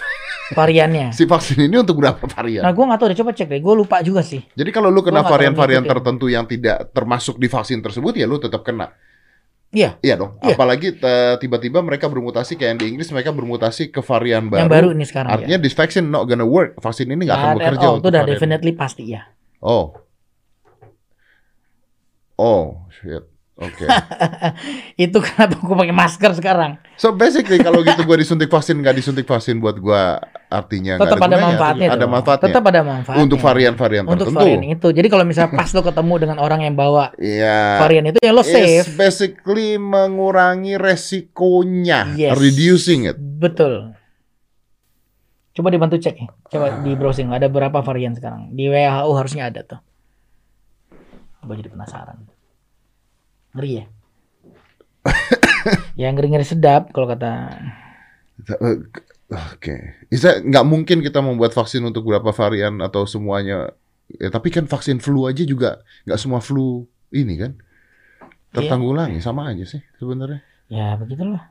[0.52, 1.10] variannya.
[1.18, 2.62] si vaksin ini untuk berapa varian?
[2.62, 3.60] Nah, gua nggak tahu deh, coba cek deh.
[3.60, 4.46] Gua lupa juga sih.
[4.54, 8.62] Jadi kalau lu kena varian-varian tertentu yang tidak termasuk di vaksin tersebut ya lu tetap
[8.62, 8.94] kena.
[9.74, 10.38] Iya, Iya dong.
[10.38, 10.54] Iya.
[10.54, 11.02] Apalagi
[11.42, 14.62] tiba-tiba mereka bermutasi kayak yang di Inggris mereka bermutasi ke varian baru.
[14.62, 16.78] yang baru ini sekarang Artinya this vaccine not gonna work.
[16.78, 18.34] Vaksin ini nggak akan bekerja untuk Itu udah varian.
[18.38, 19.26] definitely pasti ya.
[19.60, 19.98] Oh.
[22.36, 23.33] Oh, shit.
[23.54, 23.86] Oke.
[25.06, 26.82] Itu kenapa gua pakai masker sekarang.
[26.98, 30.18] So basically kalau gitu gua disuntik vaksin nggak disuntik vaksin buat gua
[30.50, 31.46] artinya Tetap ada gunanya.
[31.48, 31.88] manfaatnya.
[31.88, 32.12] Ada dong.
[32.12, 32.46] manfaatnya.
[32.50, 33.22] Tetap ada manfaatnya.
[33.22, 34.42] Untuk varian-varian Untuk tertentu.
[34.42, 34.88] varian itu.
[34.90, 37.78] Jadi kalau misalnya pas lo ketemu dengan orang yang bawa Iya.
[37.80, 38.88] varian itu ya lo It's safe.
[38.94, 42.34] basically mengurangi resikonya, Yes.
[42.34, 43.18] reducing it.
[43.18, 43.94] Betul.
[45.54, 46.28] Coba dibantu cek ya.
[46.50, 48.50] Coba di browsing ada berapa varian sekarang.
[48.50, 49.78] Di WHO harusnya ada tuh.
[51.38, 52.33] Coba jadi penasaran.
[53.54, 53.86] Ngeri ya?
[56.02, 57.54] ya ngeri-ngeri sedap kalau kata
[58.44, 58.82] Uh,
[59.54, 63.74] Oke, Bisa nggak mungkin kita membuat vaksin untuk beberapa varian atau semuanya.
[64.20, 67.58] Ya, tapi kan vaksin flu aja juga nggak semua flu ini kan
[68.54, 70.44] tertanggulangi sama aja sih sebenarnya.
[70.70, 71.50] ya begitulah.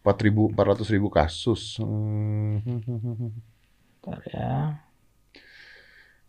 [0.00, 1.76] 4.000 400 ribu kasus.
[1.76, 2.64] Hmm.
[4.00, 4.52] Bentar ya.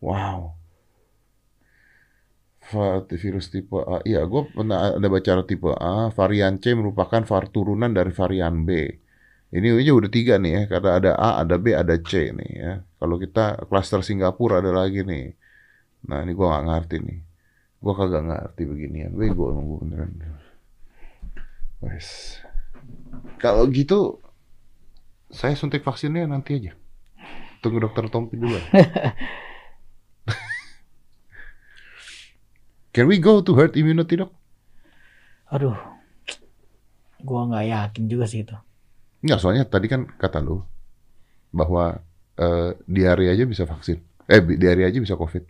[0.03, 0.58] Wow.
[3.09, 3.99] Virus tipe A.
[4.05, 6.13] Iya, gue pernah ada baca tipe A.
[6.13, 8.69] Varian C merupakan var turunan dari varian B.
[9.49, 12.73] Ini aja udah tiga nih ya, karena ada A, ada B, ada C nih ya.
[13.01, 15.33] Kalau kita klaster Singapura ada lagi nih.
[16.05, 17.19] Nah ini gue nggak ngerti nih.
[17.81, 19.11] Gue kagak ngerti beginian.
[19.17, 20.11] Emang gue beneran.
[21.81, 22.37] Wes.
[23.41, 24.21] Kalau gitu,
[25.31, 26.73] saya suntik vaksinnya nanti aja.
[27.63, 28.55] Tunggu dokter Tompi dulu.
[32.99, 34.27] Can we go to herd immunity dok?
[35.55, 35.71] Aduh.
[37.23, 38.51] Gua nggak yakin juga sih itu.
[39.23, 40.59] Enggak, soalnya tadi kan kata lu
[41.55, 42.03] bahwa
[42.35, 44.03] eh, diare aja bisa vaksin.
[44.27, 45.47] Eh, diare aja bisa COVID.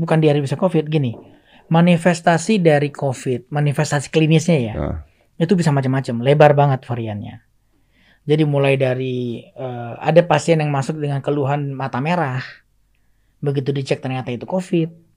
[0.00, 1.12] Bukan di hari bisa COVID gini.
[1.68, 4.72] Manifestasi dari COVID, manifestasi klinisnya ya.
[4.72, 4.96] Nah,
[5.36, 7.44] itu bisa macam-macam, lebar banget variannya.
[8.24, 12.40] Jadi mulai dari eh, ada pasien yang masuk dengan keluhan mata merah,
[13.44, 15.09] begitu dicek ternyata itu COVID.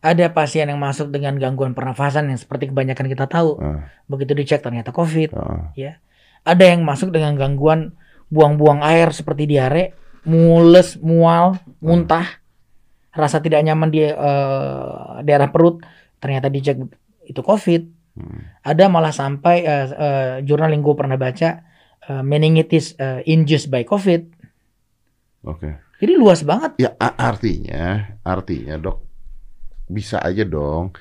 [0.00, 4.64] Ada pasien yang masuk dengan gangguan pernafasan yang seperti kebanyakan kita tahu, nah, begitu dicek
[4.64, 5.36] ternyata COVID.
[5.76, 6.00] nah.
[6.40, 7.92] Ada yang masuk dengan gangguan
[8.32, 9.92] buang-buang air seperti diare,
[10.24, 12.40] mules, mual, muntah,
[13.12, 15.84] rasa tidak nyaman di eh, daerah perut,
[16.16, 16.80] ternyata dicek
[17.28, 17.82] itu COVID.
[18.16, 18.40] Hmm.
[18.64, 21.60] Ada malah sampai eh, eh, jurnal yang gue pernah baca
[22.08, 24.22] eh, meningitis eh, induced by COVID.
[25.44, 25.76] Oke.
[26.00, 26.80] Jadi luas banget.
[26.80, 29.09] Ya artinya, artinya dok
[29.90, 30.94] bisa aja dong.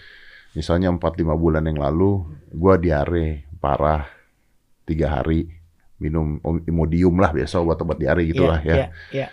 [0.58, 4.10] Misalnya 4-5 bulan yang lalu gua diare, parah
[4.89, 5.45] tiga hari
[6.02, 8.75] minum Imodium lah biasa obat-obat diare gitulah Iya, ya.
[8.75, 9.28] iya, iya.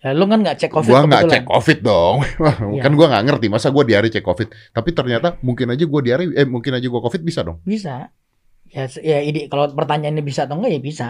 [0.00, 2.16] Ya, lu kan nggak cek COVID Gua nggak cek COVID dong.
[2.72, 2.80] Iya.
[2.80, 4.48] kan gua nggak ngerti masa gua diare cek COVID.
[4.72, 7.60] Tapi ternyata mungkin aja gua diare eh mungkin aja gua COVID bisa dong.
[7.68, 8.08] Bisa.
[8.70, 11.06] Ya, ya ide kalau pertanyaannya bisa atau enggak ya bisa.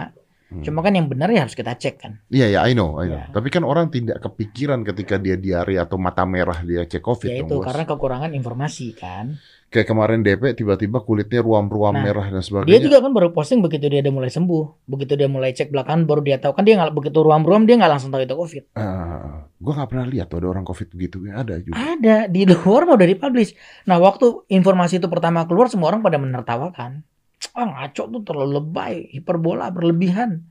[0.51, 0.67] Hmm.
[0.67, 2.19] Cuma kan yang benar ya harus kita cek kan.
[2.27, 3.23] Iya ya I know, I know.
[3.23, 3.31] Iya.
[3.31, 7.47] Tapi kan orang tidak kepikiran ketika dia diare atau mata merah dia cek COVID ya
[7.47, 9.39] itu karena kekurangan informasi kan.
[9.71, 12.83] Kayak kemarin DP tiba-tiba kulitnya ruam-ruam Nah, merah dan Dia sebagainya.
[12.83, 16.19] juga kan baru posting begitu dia udah mulai sembuh, begitu dia mulai cek belakangan baru
[16.19, 18.63] dia tahu kan dia nggak begitu ruam-ruam dia nggak langsung tahu itu COVID.
[18.75, 21.23] Ah, gua nggak pernah lihat tuh ada orang COVID begitu.
[21.31, 21.79] Ada juga.
[21.79, 23.55] Ada di luar mau dari publish.
[23.87, 27.07] Nah waktu informasi itu pertama keluar semua orang pada menertawakan.
[27.51, 30.47] Ah ngaco tuh terlalu lebay, hiperbola berlebihan.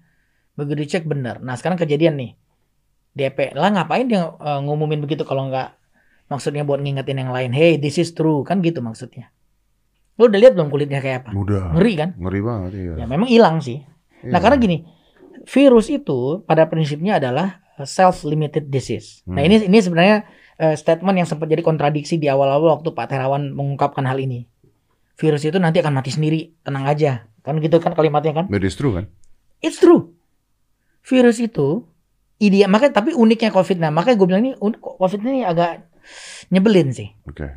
[0.57, 1.41] Begitu dicek benar.
[1.41, 2.33] Nah sekarang kejadian nih.
[3.11, 5.75] DP lah ngapain dia eh, ngumumin begitu kalau nggak
[6.31, 7.51] maksudnya buat ngingetin yang lain.
[7.51, 9.35] Hey this is true kan gitu maksudnya.
[10.21, 11.31] Lu udah lihat belum kulitnya kayak apa?
[11.33, 11.75] Mudah.
[11.75, 12.11] Ngeri kan?
[12.21, 12.93] Ngeri banget iya.
[13.03, 13.83] Ya memang hilang sih.
[14.21, 14.37] Iya.
[14.37, 14.85] Nah karena gini,
[15.49, 19.25] virus itu pada prinsipnya adalah self limited disease.
[19.25, 19.49] Nah Hmm.
[19.49, 20.17] ini ini sebenarnya
[20.61, 24.45] eh, statement yang sempat jadi kontradiksi di awal-awal waktu Pak Terawan mengungkapkan hal ini.
[25.21, 27.29] Virus itu nanti akan mati sendiri, tenang aja.
[27.45, 28.45] Kan gitu kan kalimatnya kan?
[28.49, 29.13] But it's true kan?
[29.61, 30.17] It's true.
[31.05, 31.85] Virus itu
[32.41, 35.85] ide makanya tapi uniknya COVID nah makanya gue bilang ini COVID ini agak
[36.49, 37.13] nyebelin sih.
[37.29, 37.53] Oke.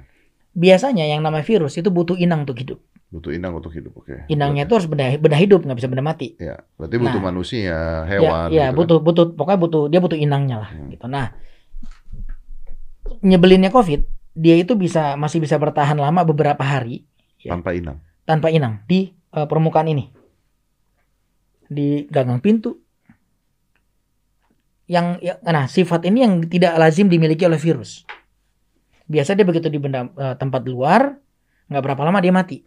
[0.51, 2.83] Biasanya yang namanya virus itu butuh inang untuk hidup.
[3.07, 3.95] Butuh inang untuk hidup.
[3.95, 4.27] Oke.
[4.27, 6.35] Inangnya itu harus benda, benda hidup nggak bisa benda mati.
[6.35, 7.27] Ya, berarti butuh Nah.
[7.31, 7.77] manusia,
[8.11, 8.51] hewan.
[8.51, 10.91] ya, ya gitu butuh butuh pokoknya butuh dia butuh inangnya lah Hmm.
[10.91, 11.05] gitu.
[11.07, 11.31] Nah,
[13.23, 14.03] nyebelinnya COVID,
[14.35, 17.07] dia itu bisa masih bisa bertahan lama beberapa hari
[17.47, 17.59] kan?
[17.59, 17.97] Tanpa inang.
[18.23, 20.07] tanpa inang di eh, permukaan ini.
[21.67, 22.79] Di gagang pintu.
[24.87, 28.03] Yang ya, nah, sifat ini yang tidak lazim dimiliki oleh virus.
[29.07, 31.19] Biasa dia begitu di benda eh, tempat luar,
[31.67, 32.63] nggak berapa lama dia mati.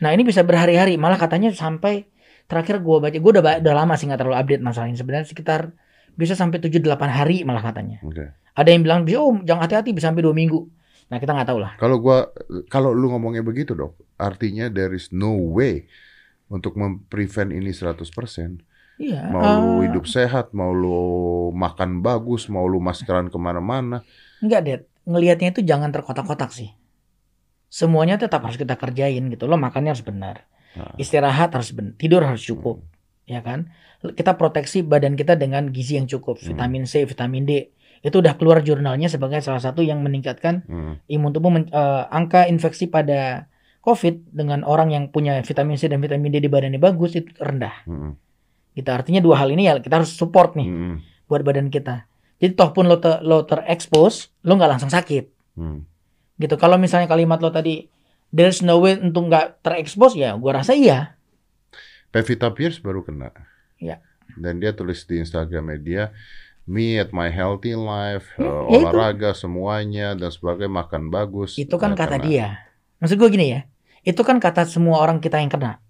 [0.00, 2.08] Nah, ini bisa berhari-hari, malah katanya sampai
[2.48, 4.96] terakhir gua baca, gua udah, udah lama sih nggak terlalu update masalah ini.
[4.96, 5.72] Sebenarnya sekitar
[6.16, 8.00] bisa sampai 7-8 hari malah katanya.
[8.04, 8.32] Oke.
[8.56, 10.79] Ada yang bilang, oh jangan hati-hati bisa sampai dua minggu.
[11.10, 11.72] Nah kita nggak tahu lah.
[11.76, 12.30] Kalau gua
[12.70, 15.90] kalau lu ngomongnya begitu, Dok, artinya there is no way
[16.50, 18.06] untuk memprevent ini 100%.
[19.00, 19.32] Iya.
[19.32, 24.04] Mau lu eh, hidup sehat, mau lu makan bagus, mau lu maskeran ke mana-mana.
[24.44, 24.82] Enggak, Dad.
[25.08, 26.76] Ngelihatnya itu jangan terkotak-kotak sih.
[27.72, 29.48] Semuanya tetap harus kita kerjain gitu.
[29.48, 30.44] Lo makannya harus benar.
[30.76, 30.92] Nah.
[31.00, 31.96] Istirahat harus benar.
[31.96, 32.84] Tidur harus cukup.
[33.24, 33.72] Ya kan?
[34.04, 36.36] Kita proteksi badan kita dengan gizi yang cukup.
[36.42, 36.52] Hmm.
[36.52, 37.72] Vitamin C, vitamin D.
[38.00, 40.94] Itu udah keluar jurnalnya sebagai salah satu yang meningkatkan Hmm.
[41.04, 41.52] imun tubuh.
[41.52, 43.44] men- eh, angka infeksi pada
[43.80, 47.84] COVID dengan orang yang punya vitamin C dan vitamin D di badannya bagus itu rendah.
[47.84, 48.16] Hmm.
[48.72, 48.88] Gitu.
[48.88, 50.96] Artinya dua hal ini ya kita harus support nih Hmm.
[51.28, 52.04] buat badan kita.
[52.40, 55.28] Jadi toh pun lo, te- lo terekspos, lo nggak langsung sakit
[55.60, 55.84] Hmm.
[56.36, 56.56] gitu.
[56.56, 57.84] Kalau misalnya kalimat lo tadi
[58.32, 61.20] there's no way untuk nggak terekspos ya, gua rasa iya.
[62.10, 63.30] Pevita Pierce baru kena.
[63.76, 64.00] Ya.
[64.34, 66.04] Dan dia tulis di Instagramnya dia,
[66.64, 68.74] me at my healthy life, Ya, ya itu.
[68.82, 71.56] olahraga semuanya dan sebagainya, makan bagus.
[71.56, 72.24] Itu kan Nah, kata kena.
[72.24, 72.46] dia.
[72.98, 73.60] Maksud gue gini ya,
[74.02, 75.80] itu kan kata semua orang kita yang kena.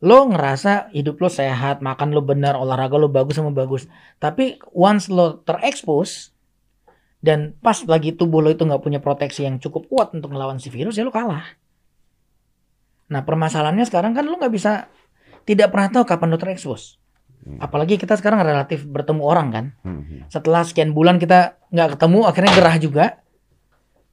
[0.00, 3.84] Lo ngerasa hidup lo sehat, makan lo benar, olahraga lo bagus sama bagus.
[4.16, 6.32] Tapi once lo terekspos
[7.20, 10.72] dan pas lagi tubuh lo itu nggak punya proteksi yang cukup kuat untuk melawan si
[10.72, 11.44] virus ya lo kalah.
[13.10, 14.88] Nah permasalahannya sekarang kan lo nggak bisa
[15.42, 16.99] tidak pernah tahu kapan lo terekspos.
[17.40, 17.56] Hmm.
[17.58, 19.64] Apalagi kita sekarang relatif bertemu orang kan.
[19.80, 20.20] Hmm, hmm.
[20.28, 23.04] Setelah sekian bulan kita nggak ketemu, akhirnya gerah juga,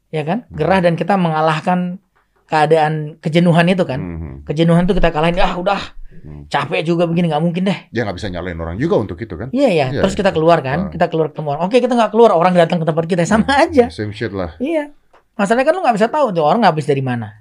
[0.10, 0.48] ya kan?
[0.50, 2.00] Gerah dan kita mengalahkan
[2.48, 4.00] keadaan kejenuhan itu kan.
[4.00, 4.36] Hmm, hmm.
[4.48, 5.82] Kejenuhan itu kita kalahin, ah udah
[6.18, 6.50] Hmm.
[6.50, 7.80] capek juga begini nggak mungkin deh.
[7.94, 9.54] Dia nggak bisa nyalain orang juga untuk itu kan?
[9.54, 9.88] Iya ya.
[9.94, 10.02] Iya.
[10.02, 10.92] Terus kita keluar kan, Ah.
[10.92, 11.62] kita keluar ketemu orang.
[11.70, 13.86] Oke kita nggak keluar, orang datang ke tempat kita sama aja.
[13.94, 14.58] Same shit lah.
[14.58, 14.92] Iya.
[15.38, 17.38] Masalahnya kan lu nggak bisa tahu tuh orang habis dari mana.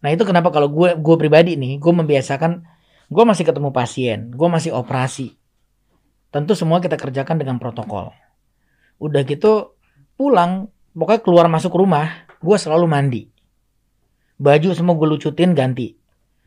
[0.00, 2.64] Nah itu kenapa kalau gue gue pribadi nih, gue membiasakan,
[3.12, 5.36] gue masih ketemu pasien, gue masih operasi.
[6.32, 8.16] Tentu semua kita kerjakan dengan protokol.
[8.96, 9.76] Udah gitu
[10.16, 13.22] pulang, pokoknya keluar masuk rumah, gue selalu mandi.
[14.40, 15.92] Baju semua gue lucutin ganti.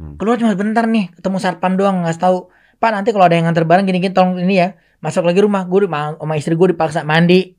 [0.02, 0.18] Hmm.
[0.18, 2.50] Keluar cuma bentar nih, ketemu satpam doang nggak tahu.
[2.82, 5.86] Pak nanti kalau ada yang nganter barang gini-gini tolong ini ya, masuk lagi rumah gue
[5.86, 7.54] sama istri gue dipaksa mandi.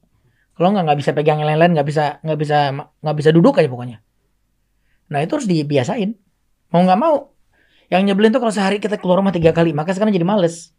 [0.58, 3.70] Kalau nggak nggak bisa pegang yang lain-lain, nggak bisa nggak bisa nggak bisa duduk aja
[3.70, 4.02] pokoknya.
[5.14, 6.10] Nah itu harus dibiasain.
[6.74, 7.35] Mau nggak mau.
[7.86, 10.74] Yang nyebelin tuh kalau sehari kita keluar rumah tiga kali, maka sekarang jadi males.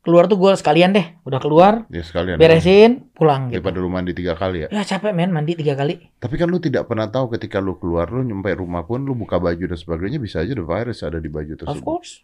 [0.00, 2.38] Keluar tuh gue sekalian deh, udah keluar, Dia sekalian.
[2.38, 3.58] beresin, pulang gitu.
[3.58, 4.68] Daripada lu mandi tiga kali ya.
[4.70, 5.98] Ya capek men mandi tiga kali.
[6.16, 9.36] Tapi kan lu tidak pernah tahu ketika lu keluar, lu nyampe rumah pun, lu buka
[9.36, 11.82] baju dan sebagainya, bisa aja ada virus ada di baju Of tersebut.
[11.82, 12.22] course.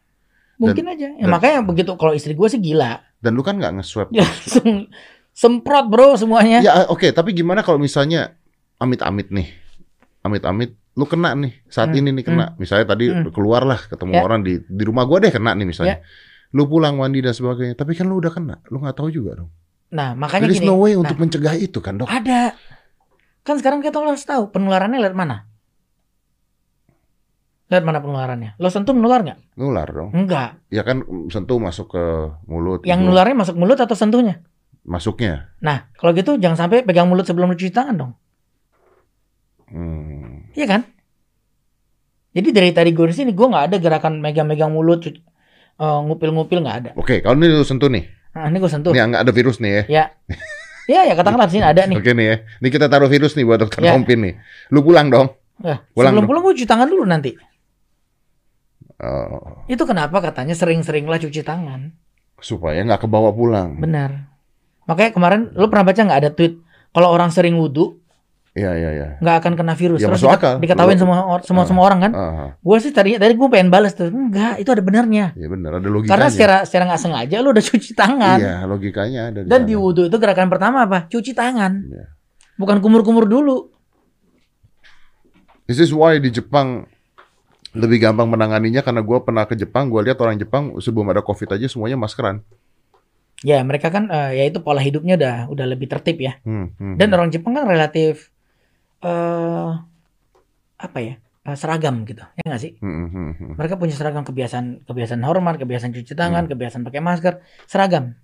[0.62, 1.10] Mungkin aja.
[1.10, 3.02] Ya, dan- makanya begitu kalau istri gue sih gila.
[3.18, 4.14] Dan lu kan nggak nge-swab.
[4.14, 4.30] Ya
[5.32, 6.60] semprot bro semuanya.
[6.60, 8.36] Ya oke, tapi gimana kalau misalnya
[8.76, 9.48] amit-amit nih,
[10.22, 12.46] amit-amit lu kena nih saat Hmm, ini nih kena.
[12.56, 13.28] Misalnya tadi Hmm.
[13.30, 14.22] keluar lah ketemu Ya.
[14.22, 15.98] orang di di rumah gua deh kena nih misalnya.
[16.52, 19.48] Lu pulang mandi dan sebagainya, tapi kan lu udah kena, lu nggak tahu juga dong.
[19.88, 20.68] Nah, makanya There is gini.
[20.68, 22.08] no way Nah, untuk mencegah itu kan dok.
[22.08, 22.52] Ada.
[23.40, 25.48] Kan sekarang kita harus tahu penularannya lewat mana?
[27.66, 28.60] Lewat mana penularannya?
[28.60, 29.38] Lo sentuh menular nggak?
[29.56, 30.10] Nular dong.
[30.12, 30.60] Enggak.
[30.68, 32.04] Ya kan sentuh masuk ke
[32.44, 32.84] mulut.
[32.84, 33.16] Yang hidung.
[33.16, 34.44] nularnya masuk mulut atau sentuhnya?
[34.82, 35.54] masuknya.
[35.62, 38.12] Nah, kalau gitu jangan sampai pegang mulut sebelum lu cuci tangan dong.
[39.72, 40.46] Hmm.
[40.52, 40.82] Iya kan?
[42.32, 45.12] Jadi dari tadi gue di sini gue nggak ada gerakan megang-megang mulut, eh,
[45.78, 46.90] ngupil-ngupil nggak ada.
[46.94, 48.92] Oke, kalau ini lu sentuh nih, Nah, ini gue sentuh.
[48.92, 49.82] ini nggak ada virus nih ya.
[49.90, 50.04] Ya.
[50.82, 51.94] Ya, ya katakanlah di sini ada nih.
[51.94, 52.36] Oke nih ya.
[52.58, 53.94] Ini kita taruh virus nih buat dokter Ya.
[53.94, 54.34] Kompin nih.
[54.68, 55.30] Lu pulang dong.
[55.62, 56.28] Nah, Pulang sebelum dong.
[56.28, 57.30] pulang gue cuci tangan dulu nanti.
[58.98, 61.94] Oh, Itu kenapa katanya sering-seringlah cuci tangan.
[62.38, 63.78] supaya nggak kebawa pulang.
[63.78, 64.26] Benar.
[64.90, 66.58] Makanya kemarin lu pernah baca nggak ada tweet
[66.90, 68.01] kalau orang sering wudhu
[68.52, 69.06] Iya iya iya.
[69.16, 69.96] nggak akan kena virus.
[69.96, 70.60] Ya, Terus masuk akal.
[70.60, 71.66] diketawain Lu- semua or- semua Ah.
[71.66, 72.12] semua orang kan.
[72.12, 74.06] Ah, Gue sih tadi tadi gue pengen balas tuh.
[74.06, 75.32] Enggak, itu ada benernya.
[75.32, 76.12] ya benar ada logikanya.
[76.12, 78.36] Karena secara secara nggak sengaja lu udah cuci tangan.
[78.36, 79.68] Iya, logikanya ada di Dan sana.
[79.68, 81.08] di wudhu itu gerakan pertama apa?
[81.08, 81.72] Cuci tangan.
[81.82, 82.04] Iya.
[82.54, 83.72] Bukan kumur-kumur dulu.
[85.64, 86.84] This is why di Jepang
[87.72, 91.48] lebih gampang menanganinya karena gua pernah ke Jepang, gua lihat orang Jepang sebelum ada Covid
[91.50, 92.44] aja semuanya maskeran.
[93.40, 96.36] Ya mereka kan eh, ya itu pola hidupnya udah udah lebih tertib ya.
[96.42, 97.16] Hmm, hmm, Dan hmm.
[97.16, 98.28] orang Jepang kan relatif
[99.02, 99.70] eh
[100.78, 102.72] apa ya eh, seragam gitu ya nggak sih?
[102.78, 103.52] Hmm, hmm, hmm.
[103.58, 106.50] Mereka punya seragam kebiasaan kebiasaan hormat, kebiasaan cuci tangan, Hmm.
[106.50, 107.34] kebiasaan pakai masker,
[107.66, 108.14] seragam.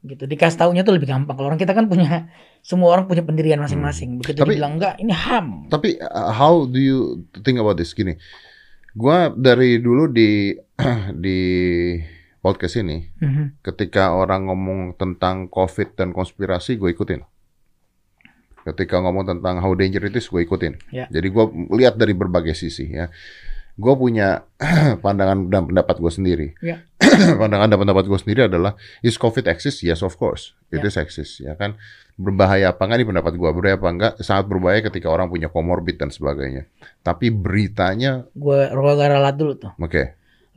[0.00, 0.24] Gitu.
[0.24, 1.36] Dikasih taunya tuh lebih gampang.
[1.36, 4.18] Kalau orang kita kan punya semua orang punya pendirian masing-masing.
[4.18, 4.42] Begitu Hmm.
[4.42, 5.46] Tapi- dibilang enggak, ini ham.
[5.68, 6.98] Tapi uh, how do you
[7.40, 7.92] think about this?
[7.92, 8.16] Gini,
[8.90, 10.56] gua dari dulu di
[11.24, 11.38] di
[12.40, 13.60] podcast ini, Mhm.
[13.60, 17.20] ketika orang ngomong tentang COVID dan konspirasi, gue ikutin.
[18.60, 20.76] Ketika ngomong tentang how dangerous it is, gue ikutin.
[20.92, 21.08] Ya.
[21.08, 23.08] Jadi gue lihat dari berbagai sisi ya.
[23.80, 24.44] Gue punya
[25.04, 26.46] pandangan dan pendapat gue sendiri.
[26.60, 26.84] Ya.
[27.40, 29.80] pandangan dan pendapat gue sendiri adalah is COVID exist?
[29.80, 30.92] Yes of course, it Ya.
[30.92, 31.80] is exist ya kan.
[32.20, 33.00] Berbahaya apa enggak?
[33.00, 34.12] Ini pendapat gue berbahaya apa enggak?
[34.20, 36.68] Sangat berbahaya ketika orang punya comorbid dan sebagainya.
[37.00, 39.72] Tapi beritanya, Gue gue ralat dulu tuh.
[39.80, 40.02] oke.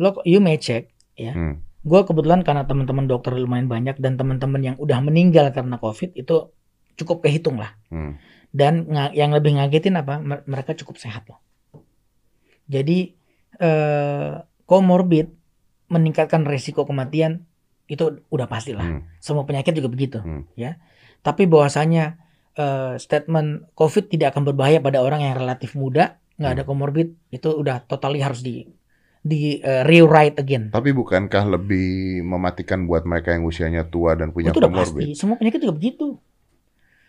[0.04, 1.32] Lo you may check ya.
[1.32, 1.64] Hmm.
[1.84, 6.52] Gue kebetulan karena teman-teman dokter lumayan banyak dan teman-teman yang udah meninggal karena COVID itu
[6.96, 7.74] cukup kehitung lah.
[7.90, 8.18] Hmm.
[8.54, 10.22] Dan yang lebih ngagetin apa?
[10.22, 11.42] Mer- Mereka cukup sehat loh.
[12.66, 13.12] Jadi
[13.58, 15.28] eh comorbid
[15.90, 17.46] meningkatkan resiko kematian
[17.86, 18.86] itu udah pasti lah.
[18.88, 19.02] Hmm.
[19.20, 20.48] Semua penyakit juga begitu, Hmm.
[20.56, 20.80] ya.
[21.22, 22.18] Tapi bahwasanya
[22.54, 26.58] eh, statement COVID tidak akan berbahaya pada orang yang relatif muda, nggak Hmm.
[26.62, 28.70] ada comorbid, itu udah totally harus di
[29.20, 30.70] di eh, rewrite again.
[30.70, 35.02] Tapi bukankah lebih mematikan buat mereka yang usianya tua dan punya itu udah comorbid?
[35.02, 35.18] pasti.
[35.18, 36.22] Semua penyakit juga begitu.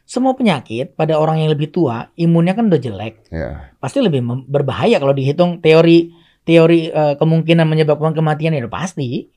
[0.05, 3.25] Semua penyakit pada orang yang lebih tua, imunnya kan udah jelek.
[3.33, 3.73] Ya.
[3.81, 6.13] Pasti lebih berbahaya kalau dihitung teori
[6.45, 9.33] teori eh, kemungkinan menyebabkan kematian itu pasti.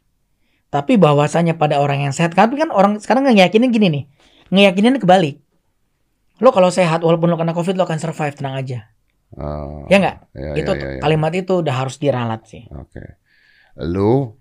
[0.67, 4.03] Tapi bahwasanya pada orang yang sehat, tapi kan orang sekarang nggak ngeyakinin gini nih,
[4.51, 5.39] ngeyakinin kebalik.
[6.43, 8.91] Lo kalau sehat walaupun lo kena covid lo akan survive tenang aja.
[9.39, 10.17] Oh, Ya nggak?
[10.35, 11.01] ya, itu ya, ya, ya.
[11.03, 12.67] kalimat itu udah harus diralat sih.
[12.75, 13.19] Oke.
[13.79, 14.35] Lu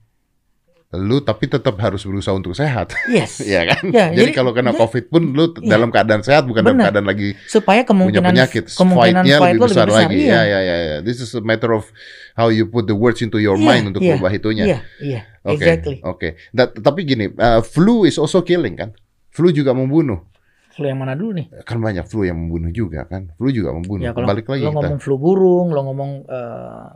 [0.88, 3.42] lu tapi tetap harus berusaha untuk sehat, Yes.
[3.44, 3.90] ya kan?
[3.90, 5.74] Ya, jadi, jadi- kalau kena ya- COVID pun lu ya.
[5.74, 6.86] dalam keadaan sehat bukan dalam Benar.
[6.88, 8.64] keadaan lagi Supaya punya kemungkinan penyakit.
[8.70, 10.14] kemungkinan Fight-nya fight lebih besar, lagi.
[10.14, 10.30] Iya.
[10.30, 10.96] Ya, ya, ya, ya.
[11.00, 11.90] This is a matter of
[12.32, 14.64] how you put the words into your Iya, mind untuk iya, merubah itunya.
[14.64, 15.96] Iya, iya, Oke, exactly.
[16.00, 16.28] Oke.
[16.50, 18.94] Da- Tapi gini, uh, flu is also killing kan?
[19.28, 20.22] Flu juga membunuh.
[20.70, 21.46] Flu yang mana dulu nih?
[21.62, 23.32] Kan banyak flu yang membunuh juga kan?
[23.34, 24.06] Flu juga membunuh.
[24.06, 24.76] Ya kalau Balik lagi lo kita.
[24.78, 26.88] ngomong flu burung, lo ngomong eh,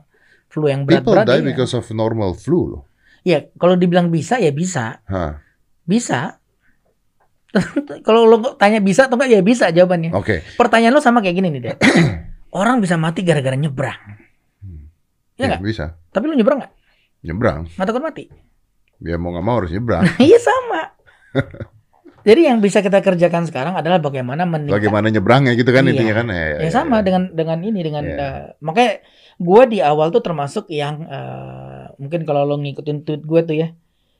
[0.46, 1.48] flu yang People berat-berat die ya.
[1.48, 2.82] because of normal flu loh.
[3.22, 5.40] Ya, kalau dibilang bisa ya bisa, Hah.
[5.84, 6.40] bisa.
[8.06, 10.14] kalau lo tanya bisa atau enggak ya bisa jawabannya.
[10.14, 10.40] Oke.
[10.54, 11.76] Pertanyaan lo sama kayak gini nih, Dek.
[12.60, 13.98] Orang bisa mati gara-gara nyebrang.
[15.34, 15.62] Ya Ya, nggak?
[15.62, 15.96] bisa.
[16.10, 16.72] Tapi lo nyebrang nggak?
[17.24, 17.58] Nyebrang.
[17.74, 18.24] Nggak takut mati?
[19.00, 20.04] Ya mau nggak mau harus nyebrang.
[20.20, 20.82] Iya sama.
[22.20, 24.76] Jadi yang bisa kita kerjakan sekarang adalah bagaimana meningkat.
[24.76, 25.90] Bagaimana nyebrangnya gitu kan Iya.
[25.92, 26.26] intinya kan?
[26.28, 28.16] Ya, Ya sama dengan dengan ini dengan Iya.
[28.16, 28.92] eh, makanya
[29.36, 33.68] gue di awal tuh termasuk yang eh, mungkin kalau lo ngikutin tweet gue tuh ya,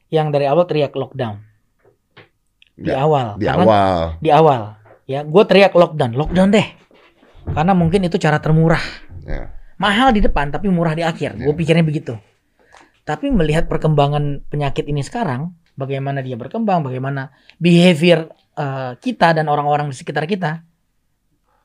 [0.09, 1.45] yang dari awal teriak lockdown
[2.75, 3.37] di Ya, awal.
[3.37, 3.99] Di Karena- awal.
[4.19, 4.61] Di awal.
[5.05, 6.65] Ya, gue teriak lockdown, lockdown deh.
[7.45, 8.81] Karena mungkin itu cara termurah.
[9.27, 9.53] Ya.
[9.77, 11.37] Mahal di depan tapi murah di akhir.
[11.37, 11.59] Gue Iya.
[11.59, 12.17] pikirnya begitu.
[13.05, 19.89] Tapi melihat perkembangan penyakit ini sekarang, bagaimana dia berkembang, bagaimana behavior eh, kita dan orang-orang
[19.89, 20.61] di sekitar kita,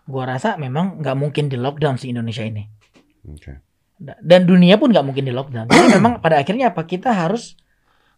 [0.06, 2.63] gue rasa memang nggak mungkin di lockdown si Indonesia ini.
[3.28, 3.60] Oke.
[3.95, 5.67] Da- Dan dunia pun nggak mungkin di lockdown.
[5.67, 6.84] Jadi memang pada akhirnya apa?
[6.84, 7.60] Kita harus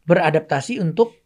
[0.04, 1.18] beradaptasi untuk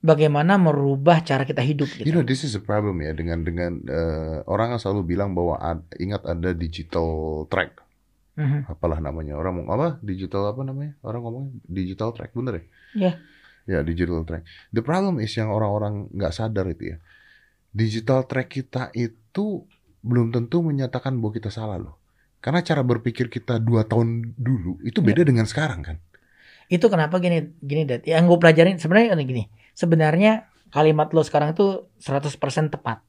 [0.00, 2.04] bagaimana merubah cara kita hidup gitu.
[2.04, 5.56] You know, this is a problem ya dengan dengan eh, orang yang selalu bilang bahwa
[5.56, 7.08] ad- ingat ada digital
[7.46, 7.84] track,
[8.36, 8.68] Mhm.
[8.68, 12.64] apalah namanya orang mau apa digital apa namanya orang ngomong digital track bener ya?
[12.96, 13.12] Iya.
[13.70, 14.42] Ya digital track.
[14.74, 16.96] The problem is yang orang-orang nggak sadar itu ya.
[17.70, 19.62] Digital track kita itu
[20.02, 21.94] belum tentu menyatakan bahwa kita salah loh.
[22.42, 25.96] Karena cara berpikir kita dua tahun dulu itu beda dengan sekarang kan.
[26.66, 28.02] Itu kenapa gini gini Dad.
[28.02, 29.46] Yang gue pelajarin sebenarnya gini.
[29.78, 33.06] Sebenarnya kalimat lo sekarang itu 100% tepat.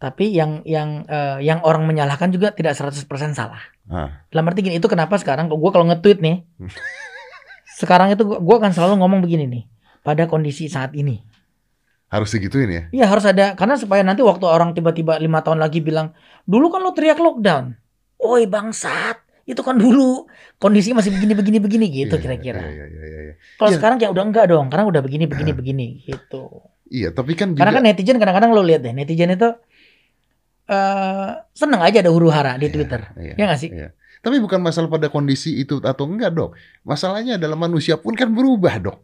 [0.00, 3.04] Tapi yang yang eh, yang orang menyalahkan juga tidak 100%
[3.36, 3.60] salah.
[3.90, 6.46] Ah, Dalam arti gini, itu kenapa sekarang gue kalau nge-tweet nih,
[7.80, 9.64] sekarang itu gue akan selalu ngomong begini nih,
[10.04, 11.24] pada kondisi saat ini.
[12.10, 12.82] harus segituin ya.
[12.90, 16.10] Iya harus ada, karena supaya nanti waktu orang tiba-tiba lima tahun lagi bilang,
[16.42, 17.78] dulu kan lo teriak lockdown.
[18.18, 20.26] Oi bangsat, itu kan dulu
[20.58, 22.66] kondisi masih begini-begini begini gitu Iya, kira-kira.
[22.66, 23.34] Iya, iya, iya, iya.
[23.54, 23.76] Kalau Iya.
[23.78, 26.66] sekarang ya udah enggak dong, karena udah begini-begini begini gitu.
[26.90, 29.48] Iya, tapi kan juga Karena kan netizen kadang-kadang lo lihat deh, netizen itu
[30.66, 33.00] eh seneng aja ada huru hara di Iya, Twitter.
[33.18, 33.70] iya, Ya nggak sih?
[33.70, 33.88] iya.
[34.20, 36.52] Tapi bukan masalah pada kondisi itu atau enggak dok.
[36.84, 38.98] Masalahnya adalah manusia pun kan berubah dok.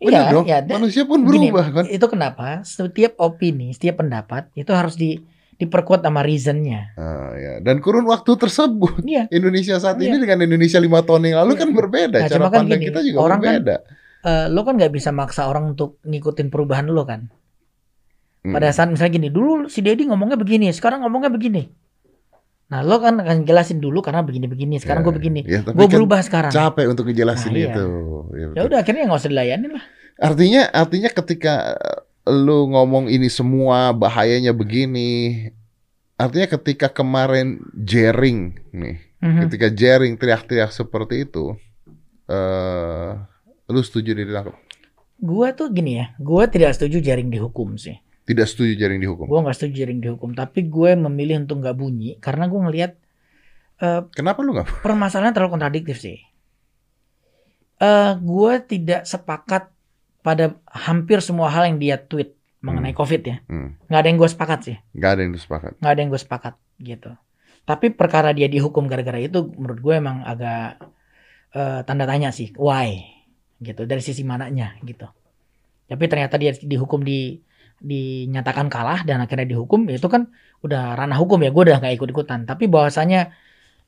[0.00, 0.44] Benar Iya, dok.
[0.44, 0.58] iya.
[0.60, 1.84] dan- manusia pun Gini, berubah kan.
[1.86, 5.20] Itu kenapa setiap opini, setiap pendapat itu harus di
[5.52, 6.90] diperkuat sama reasonnya.
[6.96, 7.52] Ah, ya.
[7.62, 9.30] Dan kurun waktu tersebut Iya.
[9.30, 10.10] Indonesia saat Iya.
[10.10, 11.60] ini dengan Indonesia lima tahun yang lalu Iya.
[11.60, 12.18] kan berbeda.
[12.18, 13.76] Nah, Cara cuma kan pandang gini, kita juga orang kan berbeda.
[14.22, 17.30] Eh, lo kan nggak bisa maksa orang untuk ngikutin perubahan lo kan.
[18.42, 18.54] Hmm.
[18.54, 21.70] Pada saat misalnya gini, dulu si Dedi ngomongnya begini, sekarang ngomongnya begini.
[22.72, 25.40] Nah lo kan akan jelasin dulu karena begini-begini, sekarang Ya, gue begini.
[25.44, 26.48] ya, Gue kan berubah sekarang.
[26.48, 27.68] capek untuk ngejelasin Nah, iya.
[27.68, 27.86] itu.
[28.32, 29.84] Ya, Ya udah akhirnya nggak usah dilayanin lah.
[30.16, 32.00] Artinya artinya ketika eh,
[32.32, 35.52] lu ngomong ini semua bahayanya begini,
[36.16, 39.40] artinya ketika kemarin jaring nih, Mhm.
[39.44, 41.52] ketika jaring teriak-teriak seperti itu,
[42.26, 43.10] eh
[43.66, 44.56] lu setuju ditangkap?
[45.18, 48.00] Gue tuh gini ya, gue tidak setuju jaring dihukum sih.
[48.22, 49.26] Tidak setuju jaring dihukum.
[49.26, 52.92] Gue nggak setuju jaring dihukum, tapi gue memilih untuk nggak bunyi karena gue ngelihat
[53.78, 54.80] eh, Kenapa lu nggak?
[54.80, 56.22] permasalahan terlalu kontradiktif sih.
[57.82, 59.66] Eh, gue tidak sepakat
[60.22, 63.36] pada hampir semua hal yang dia tweet mengenai COVID ya.
[63.50, 64.76] Hmm, Nggak ada yang gue sepakat sih.
[64.94, 65.72] nggak ada yang sepakat.
[65.82, 67.10] Nggak ada yang gue sepakat gitu.
[67.62, 70.78] Tapi perkara dia dihukum gara-gara itu menurut gue emang agak
[71.58, 72.54] eh, tanda tanya sih.
[72.54, 73.02] Why?
[73.58, 73.82] Gitu.
[73.82, 75.10] Dari sisi mananya gitu.
[75.90, 77.42] Tapi ternyata dia dihukum di
[77.82, 80.30] dinyatakan kalah dan akhirnya dihukum ya itu kan
[80.62, 83.34] udah ranah hukum ya gue udah nggak ikut ikutan tapi bahwasanya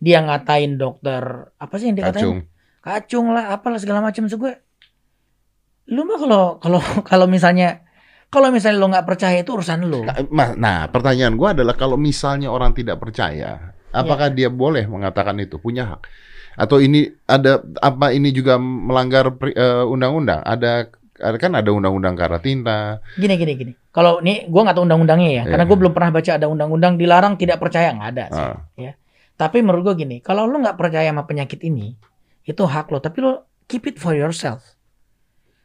[0.03, 2.39] dia ngatain dokter apa sih yang dia katain Kacung.
[2.83, 4.53] kacung lah apalah segala macam so gue
[5.95, 6.81] lu mah kalau kalau
[7.11, 7.87] kalau misalnya
[8.33, 12.51] kalau misalnya lo nggak percaya itu urusan lo Nah, Nah, pertanyaan gua adalah kalau misalnya
[12.51, 16.03] orang tidak percaya, apakah dia boleh mengatakan itu punya hak?
[16.59, 20.43] Atau ini ada apa ini juga melanggar eh, undang-undang?
[20.43, 23.01] Ada ada kan ada undang-undang karantina.
[23.17, 25.71] gini gini gini kalau ini gue nggak tahu undang-undangnya ya karena Iya.
[25.71, 28.45] gue belum pernah baca ada undang-undang dilarang tidak percaya nggak ada sih.
[28.45, 28.95] Ah,
[29.35, 31.97] tapi menurut gue gini kalau lo nggak percaya sama penyakit ini
[32.45, 33.33] itu hak lo tapi lo
[33.65, 34.77] keep it for yourself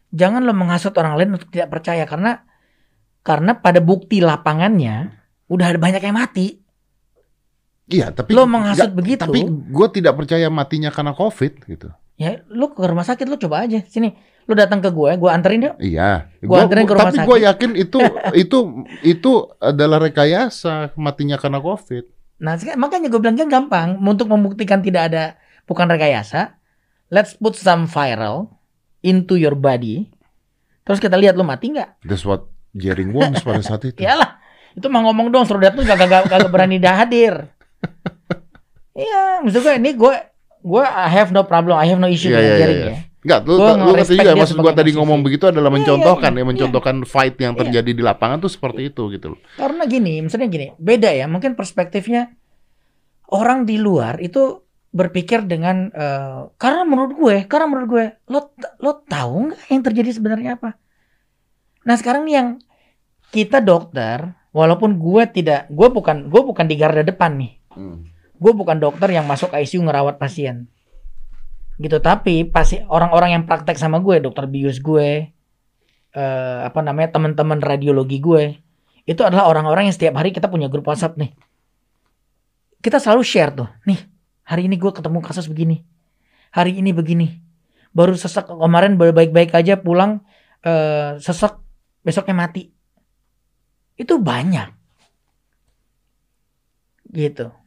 [0.09, 2.47] jangan lo menghasut orang lain untuk tidak percaya karena
[3.21, 5.11] karena pada bukti lapangannya
[5.45, 6.57] udah ada banyak yang mati
[7.85, 11.89] iya, tapi lo menghasut nggak- begitu Tapi gue tidak percaya matinya karena COVID gitu.
[12.15, 14.11] ya lo ke rumah sakit lo coba aja sini
[14.49, 17.71] lo datang ke gue gue anterin yuk Iya, Gua- anterin ke rumah tapi gue yakin
[17.77, 17.99] itu
[18.41, 18.57] itu
[19.05, 19.31] itu
[19.61, 22.17] adalah rekayasa matinya karena COVID.
[22.41, 25.37] Nah, makanya gue bilang kan gampang untuk membuktikan tidak ada
[25.69, 26.57] bukan rekayasa.
[27.13, 28.57] Let's put some viral
[29.05, 30.09] into your body.
[30.81, 32.01] Terus kita lihat lo mati nggak?
[32.01, 34.01] That's what Jering wants pada saat itu.
[34.05, 34.39] Iyalah,
[34.73, 35.45] itu mah ngomong dong.
[35.45, 37.53] Suruh tuh gak, gak, gak, berani dah hadir.
[38.99, 40.11] Iya, maksud gue ini gue
[40.59, 42.91] gue I have no problem, I have no issue Iya, dengan iya, jaring iya.
[42.91, 42.97] ya.
[43.29, 46.31] Enggak, lu, Gua lu ngerti juga dia maksud gua tadi ngomong begitu adalah Iya, mencontohkan
[46.33, 46.49] iya, ya, iya.
[46.49, 47.61] mencontohkan fight yang Iya.
[47.61, 49.39] terjadi di lapangan tuh seperti itu gitu loh.
[49.53, 51.29] Karena gini, misalnya gini, beda ya.
[51.29, 52.33] Mungkin perspektifnya
[53.29, 58.49] orang di luar itu berpikir dengan eh, karena menurut gue, karena menurut gue, lo
[58.81, 60.73] lo tahu nggak yang terjadi sebenarnya apa?
[61.85, 62.49] Nah sekarang nih yang
[63.29, 67.53] kita dokter, walaupun gue tidak, gue bukan gue bukan di garda depan nih,
[68.33, 70.65] gue bukan dokter yang masuk ICU ngerawat pasien,
[71.79, 71.97] gitu.
[72.03, 75.31] Tapi pasti orang-orang yang praktek sama gue, dokter bius gue,
[76.11, 78.59] eh, apa namanya teman-teman radiologi gue,
[79.07, 81.31] itu adalah orang-orang yang setiap hari kita punya grup WhatsApp nih.
[82.83, 83.99] Kita selalu share tuh, nih
[84.43, 85.83] hari ini gue ketemu kasus begini,
[86.51, 87.27] hari ini begini,
[87.95, 90.23] baru sesek kemarin baru baik-baik aja pulang
[90.63, 91.55] eh, sesek
[92.03, 92.71] besoknya mati,
[93.99, 94.71] itu banyak,
[97.11, 97.58] gitu.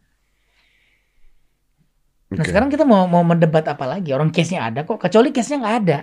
[2.34, 4.10] Nah sekarang kita mau mau mendebat apa lagi?
[4.10, 5.98] Orang case-nya ada kok, kecuali case-nya nggak ada.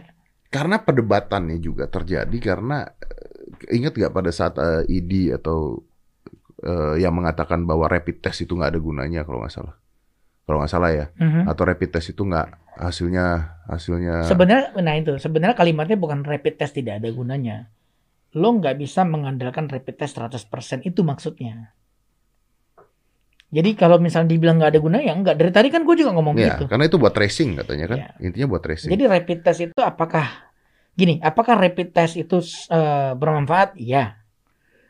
[0.49, 5.77] karena perdebatannya juga terjadi karena eh, ingat nggak pada saat eh, ID atau
[6.59, 9.77] eh, yang mengatakan bahwa rapid test itu nggak ada gunanya kalau nggak salah
[10.43, 11.45] kalau nggak salah ya Mhm.
[11.45, 12.47] atau rapid test itu nggak
[12.81, 13.25] hasilnya
[13.67, 17.69] hasilnya Sebenarnya, nah itu sebenarnya kalimatnya bukan rapid test tidak ada gunanya.
[18.33, 20.49] Lo nggak bisa mengandalkan rapid test 100%
[20.81, 21.77] itu maksudnya.
[23.49, 25.35] Jadi kalau misalnya dibilang nggak ada gunanya, ya enggak.
[25.41, 26.69] Dari tadi kan gue juga ngomong ya gitu.
[26.69, 28.07] karena itu buat tracing katanya kan Ya.
[28.21, 30.25] intinya buat tracing Jadi rapid test itu apakah
[30.93, 31.17] gini?
[31.17, 32.37] Apakah rapid test itu
[32.69, 33.73] eh, bermanfaat?
[33.81, 34.21] Iya.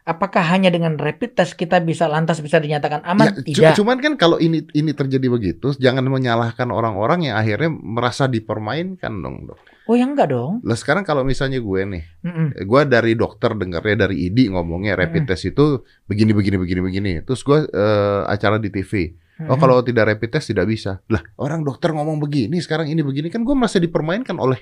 [0.03, 3.29] Apakah hanya dengan rapid test kita bisa lantas bisa dinyatakan aman?
[3.45, 3.73] Ya, Tidak.
[3.79, 9.47] cuman kan kalau ini ini terjadi begitu jangan menyalahkan orang-orang yang akhirnya merasa dipermainkan dong
[9.47, 10.61] dok Oh ya enggak dong.
[10.61, 12.61] lah sekarang kalau misalnya gue nih Mm-mm.
[12.61, 17.41] gue dari dokter dengarnya dari ID ngomongnya rapid test itu begini begini begini begini terus
[17.41, 19.17] gue eh, acara di TV
[19.49, 19.57] oh Mm-mm.
[19.57, 23.41] kalau tidak rapid test tidak bisa lah orang dokter ngomong begini sekarang ini begini kan
[23.41, 24.61] gue merasa dipermainkan oleh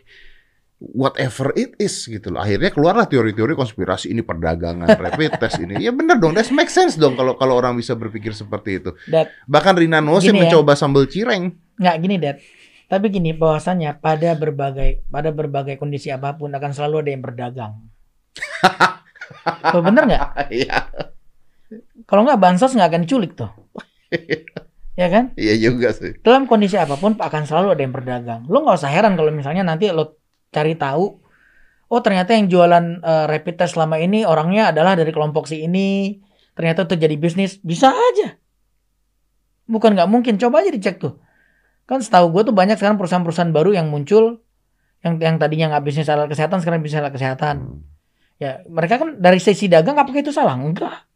[0.80, 5.92] whatever it is gitu loh akhirnya keluarlah teori-teori konspirasi ini perdagangan rapid test ini ya
[5.92, 9.76] bener dong that make sense dong kalau kalau orang bisa berpikir seperti itu Dad, bahkan
[9.76, 10.38] Rina Nose ya.
[10.38, 12.38] mencoba sambal cireng nggak gini, Dad.
[12.88, 17.74] Tapi gini, bahwasannya pada berbagai pada berbagai kondisi apa pun akan selalu ada yang berdagang.
[19.76, 20.24] Oh, bener nggak?
[20.64, 20.88] iya
[22.08, 23.52] Kalau nggak bansos nggak akan diculik tuh.
[25.00, 25.36] ya kan?
[25.38, 28.42] iya juga sih Dalam kondisi apa pun akan selalu ada yang berdagang.
[28.48, 30.16] Lo nggak usah heran kalau misalnya nanti lo
[30.48, 31.20] cari tahu,
[31.92, 36.24] oh ternyata yang jualan eh, rapid test selama ini orangnya adalah dari kelompok si ini.
[36.56, 38.40] Ternyata itu jadi bisnis, bisa aja.
[39.68, 41.20] Bukan nggak mungkin, coba aja dicek tuh.
[41.88, 44.44] Kan setahu gue tuh banyak sekarang perusahaan-perusahaan baru yang muncul,
[45.02, 47.56] yang yang tadinya nggak bisnis alat kesehatan sekarang bisnis alat kesehatan.
[47.64, 47.80] Hmm.
[48.38, 50.60] Ya mereka kan dari sisi dagang apakah itu salah?
[50.60, 51.08] Enggak.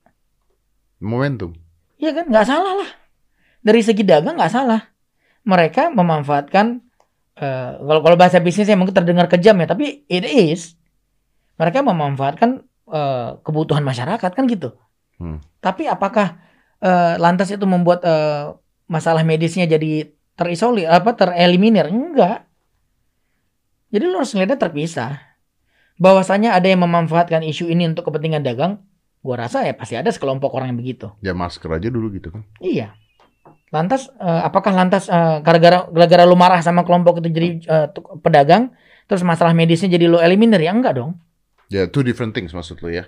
[1.01, 1.57] momentum
[2.01, 2.89] Iya kan, nggak salah lah.
[3.61, 4.81] Dari segi dagang nggak salah.
[5.45, 6.81] Mereka memanfaatkan
[7.37, 10.73] eh, kalau kalau bahasa bisnisnya mungkin terdengar kejam ya, tapi it is.
[11.61, 14.73] Mereka memanfaatkan eh, kebutuhan masyarakat kan gitu.
[15.21, 15.43] Hmm.
[15.61, 16.41] Tapi apakah
[16.81, 18.57] eh, lantas itu membuat eh,
[18.89, 21.87] masalah medisnya jadi terisolir apa tereliminir?
[21.87, 22.45] Enggak.
[23.91, 25.19] Jadi lo harus ngeliatnya terpisah.
[25.99, 28.81] Bahwasanya ada yang memanfaatkan isu ini untuk kepentingan dagang,
[29.21, 31.13] gua rasa ya pasti ada sekelompok orang yang begitu.
[31.21, 32.97] ya masker aja dulu gitu kan Iya.
[33.69, 37.49] Lantas eh, apakah lantas eh, gara-gara gara-gara lu marah sama kelompok itu jadi
[37.93, 38.73] tuk- pedagang
[39.05, 41.19] terus masalah medisnya jadi lu eliminir ya enggak dong.
[41.69, 43.05] ya two different things maksud lo ya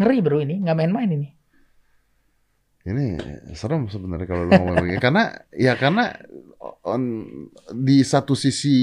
[0.00, 1.28] Ngeri bro ini, nggak main-main ini.
[2.90, 3.06] Ini
[3.54, 6.10] serem sebenarnya kalau lu ngomong begini karena ya karena
[6.82, 7.02] on,
[7.70, 8.76] di satu sisi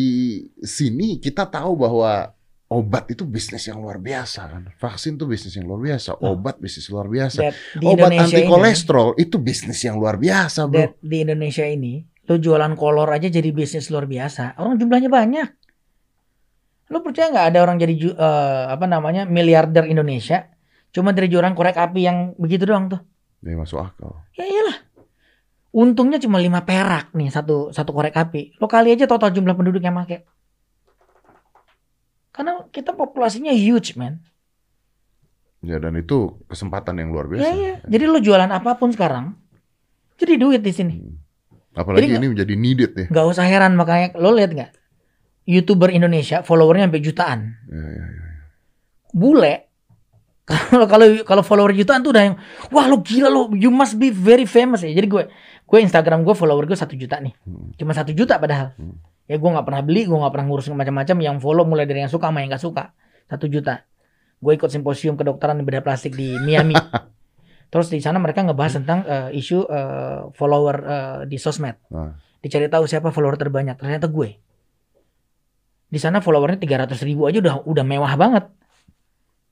[0.64, 2.32] sini kita tahu bahwa
[2.68, 4.64] obat itu bisnis yang luar biasa kan.
[4.76, 6.36] Vaksin itu bisnis yang luar biasa, Oh.
[6.36, 7.40] obat bisnis luar biasa.
[7.80, 11.00] Di Obat Indonesia anti ini, kolesterol itu bisnis yang luar biasa, Bro.
[11.00, 14.60] Di Indonesia ini, lu jualan kolor aja jadi bisnis luar biasa.
[14.60, 15.50] Orang jumlahnya banyak.
[16.92, 20.48] Lu percaya nggak ada orang jadi eh, apa namanya miliarder Indonesia
[20.92, 23.00] cuma dari jualan korek api yang begitu doang tuh?
[23.46, 24.24] Ya masuk akal.
[24.34, 24.78] Ya iyalah.
[25.76, 28.58] Untungnya cuma 5 perak nih satu satu korek api.
[28.58, 30.26] Lo kali aja total jumlah penduduk yang make.
[32.34, 34.22] Karena kita populasinya huge, man.
[35.66, 37.50] Ya dan itu kesempatan yang luar biasa.
[37.50, 37.76] Ya, ya.
[37.86, 39.34] Jadi lo jualan apa pun sekarang,
[40.22, 40.96] jadi duit di sini.
[41.74, 43.06] Apalagi Jadi ini menjadi needed ya.
[43.10, 44.72] Gak usah heran makanya lo lihat nggak?
[45.50, 47.40] Youtuber Indonesia followernya sampai jutaan.
[47.70, 48.26] Ya, ya, ya.
[49.14, 49.67] Bule
[50.48, 52.36] kalau kalau kalau follower jutaan tuh udah yang
[52.72, 54.96] wah lo gila lo you must be very famous ya.
[54.96, 55.24] Jadi gue
[55.68, 57.36] gue Instagram gue follower gue satu juta nih.
[57.44, 57.76] Hmm.
[57.76, 58.72] Cuma satu juta padahal.
[58.80, 58.96] Hmm.
[59.28, 61.18] Ya gue nggak pernah beli, gue nggak pernah ngurusin macam-macam.
[61.20, 62.96] Yang follow mulai dari yang suka sama yang nggak suka.
[63.28, 63.84] Satu juta.
[64.40, 66.80] Gue ikut simposium kedokteran bedah plastik di Miami.
[67.72, 71.76] Terus di sana mereka ngebahas tentang eh, isu eh, follower eh, di sosmed.
[71.92, 72.16] Nah.
[72.40, 73.76] Dicari tahu siapa follower terbanyak.
[73.76, 74.40] Ternyata gue.
[75.92, 78.48] Di sana followernya 300 ribu aja udah udah mewah banget.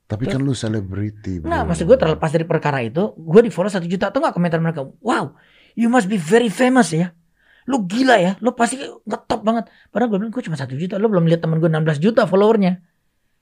[0.06, 1.49] Tapi kan lu selebriti, bro.
[1.49, 4.62] Nah, maksud gue terlepas dari perkara itu, gue di follow satu juta tuh nggak komentar
[4.62, 4.86] mereka.
[5.01, 5.34] Wow,
[5.74, 7.10] you must be very famous ya.
[7.66, 9.66] Lu gila ya, lu pasti ngetop banget.
[9.89, 12.78] Padahal gue bilang gue cuma satu juta, lu belum lihat temen gue 16 juta followernya.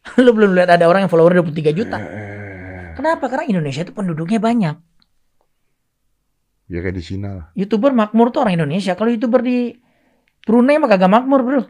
[0.23, 1.99] lu belum lihat ada orang yang follower 23 juta.
[1.99, 3.27] Eh, Kenapa?
[3.27, 4.75] Karena Indonesia itu penduduknya banyak.
[6.71, 7.45] ya kayak di Cina lah.
[7.59, 8.95] Youtuber makmur tuh orang Indonesia.
[8.95, 9.75] Kalau youtuber di
[10.43, 11.61] Brunei mah kagak makmur bro.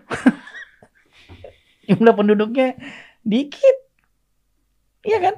[1.90, 2.78] Jumlah penduduknya
[3.26, 3.83] dikit.
[5.04, 5.36] Iya kan?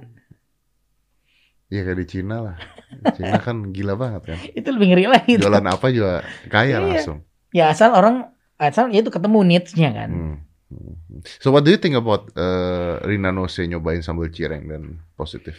[1.67, 2.57] Ya kayak di Cina lah.
[3.11, 4.39] Cina kan gila banget kan.
[4.57, 5.31] Itu lebih ngeri lagi.
[5.35, 5.49] tuh.
[5.49, 6.79] Jualan apa juga kaya Iya.
[6.79, 7.17] langsung.
[7.49, 10.09] Ya asal orang asal ya itu ketemu needs-nya kan.
[10.09, 10.37] Hmm.
[11.39, 14.81] So what do you think about uh, Rina Nose nyobain sambal cireng dan
[15.13, 15.55] positif?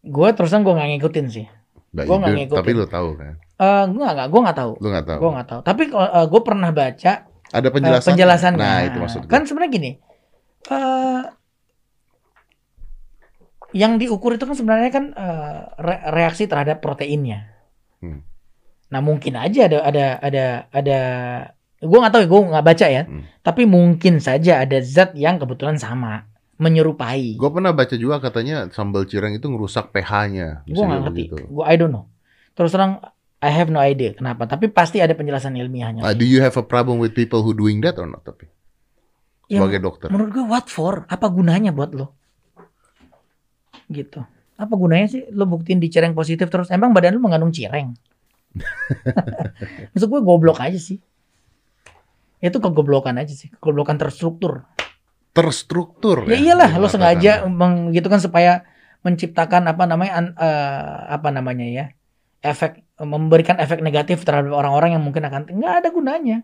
[0.00, 1.46] Gue terus terang gue nggak ngikutin sih.
[1.88, 2.58] Nah, nggak itu- ngikutin.
[2.58, 3.34] tapi lu tahu kan?
[3.56, 4.72] Eh gue nggak gue nggak tahu.
[4.76, 5.18] Lu nggak tahu.
[5.18, 5.60] Gue nggak tahu.
[5.62, 5.82] Tapi
[6.26, 7.12] gue pernah baca
[7.48, 8.08] Ada eh, penjelasan.
[8.12, 8.60] penjelasannya.
[8.60, 9.30] Nah, itu maksud gue.
[9.30, 9.90] Kan sebenarnya gini.
[10.68, 11.22] eh
[13.70, 15.04] yang diukur itu kan sebenarnya kan
[15.76, 17.52] re- reaksi terhadap proteinnya.
[17.98, 18.24] Hmm.
[18.88, 20.98] Nah mungkin aja ada ada ada ada
[21.78, 23.22] gue nggak tahu ya gue nggak baca ya Hmm.
[23.38, 26.26] tapi mungkin saja ada zat yang kebetulan sama
[26.58, 30.64] menyerupai Gue pernah baca juga katanya sambal cireng itu ngerusak pH-nya.
[30.64, 32.10] gue nggak ngerti gue I don't know
[32.52, 32.98] terus terang
[33.38, 36.64] I have no idea kenapa tapi pasti ada penjelasan ilmiahnya Uh, do you have a
[36.64, 38.26] problem with people who doing that or not?
[38.26, 38.50] Tapi
[39.46, 40.10] Ya, sebagai dokter.
[40.10, 42.17] menurut gue what for apa gunanya buat lo
[43.88, 44.22] gitu
[44.58, 47.94] apa gunanya sih lo buktiin di cireng positif terus emang badan lo mengandung cireng
[49.92, 50.98] maksud gue goblok aja sih
[52.38, 54.62] itu kegoblokan aja sih kegoblokan terstruktur
[55.38, 56.26] Terstruktur.
[56.26, 57.32] Ya iyalah, dia lo sengaja
[57.94, 58.66] gitu kan supaya
[59.06, 61.84] menciptakan apa namanya an- eh, apa namanya ya
[62.42, 66.38] efek memberikan efek negatif terhadap orang-orang yang mungkin akan nggak ada gunanya.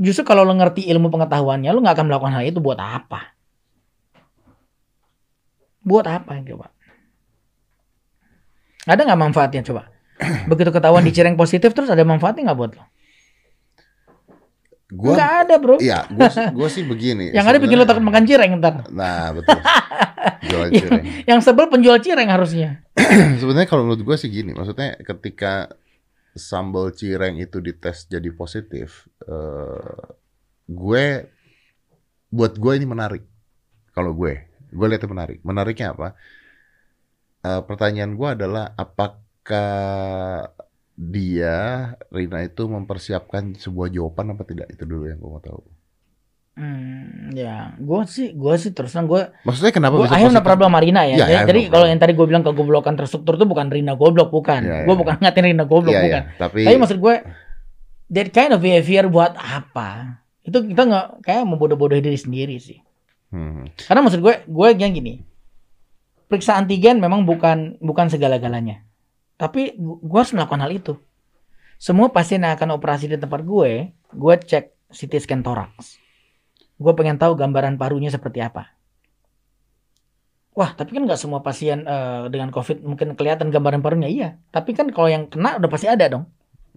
[0.00, 3.33] Justru kalau lo ngerti ilmu pengetahuannya, lo nggak akan melakukan hal itu buat apa?
[5.84, 6.72] Buat apa coba?
[8.84, 9.88] Ada nggak manfaatnya coba?
[10.50, 12.84] Begitu ketahuan di cireng positif terus ada manfaatnya nggak buat lo?
[14.94, 15.76] Gua, Nggak ada bro.
[15.82, 17.32] iya, gua, sih- gua sih begini.
[17.34, 18.86] Yang ada bikin lo takut makan cireng ntar.
[18.88, 19.58] Nah, betul.
[20.44, 21.04] Yang, cireng.
[21.24, 22.84] yang sebel penjual cireng harusnya.
[23.40, 25.72] Sebenarnya kalau menurut gue sih gini, maksudnya ketika
[26.30, 30.04] sambal cireng itu dites jadi positif, eh,
[30.64, 31.04] gue
[32.28, 33.24] buat gue ini menarik.
[33.90, 35.38] Kalau gue, gue lihatnya menarik.
[35.46, 36.08] Menariknya apa?
[37.44, 40.48] Eh, pertanyaan gue adalah apakah
[40.94, 41.56] dia
[42.14, 44.66] Rina itu mempersiapkan sebuah jawaban apa tidak?
[44.74, 45.60] Itu dulu yang gue mau tahu.
[46.54, 50.38] Hmm, ya, gue sih, gue sih terus terang gue, Maksudnya kenapa gue positif?
[50.38, 51.18] problem sama Rina ya.
[51.18, 54.30] Iya, I Jadi, no kalau yang tadi gue bilang kegoblokan terstruktur itu bukan Rina goblok,
[54.30, 54.62] bukan.
[54.62, 55.00] Iya, gue iya.
[55.02, 56.22] bukan ngatain Rina goblok, Iya, bukan.
[56.30, 56.38] iya.
[56.38, 57.14] Tapi, Tapi maksud gue,
[58.14, 60.22] that kind of behavior buat apa?
[60.46, 62.78] Itu kita nggak kayak membodoh-bodohi diri sendiri sih.
[63.34, 63.66] Hmm.
[63.74, 65.26] Karena maksud gue, gue yang gini,
[66.24, 68.86] periksa antigen memang bukan bukan segala-galanya.
[69.34, 70.94] Tapi gu- gue harus melakukan hal itu.
[71.76, 75.98] Semua pasien yang akan operasi di tempat gue, gue cek CT scan toraks.
[76.74, 78.70] Gue pengen tahu gambaran parunya seperti apa.
[80.54, 84.06] Wah, tapi kan nggak semua pasien eh, dengan COVID mungkin kelihatan gambaran parunya.
[84.06, 86.30] Iya, tapi kan kalau yang kena udah pasti ada dong.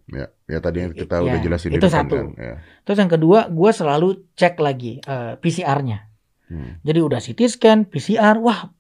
[0.08, 2.16] ya, ya tadi yang kita Ya, udah jelasin di itu depan satu.
[2.16, 2.28] kan.
[2.34, 2.56] Ya.
[2.82, 6.07] Terus yang kedua, gue selalu cek lagi eh, PCR-nya.
[6.48, 6.80] Hmm.
[6.84, 8.72] Jadi udah CT scan, PCR, wah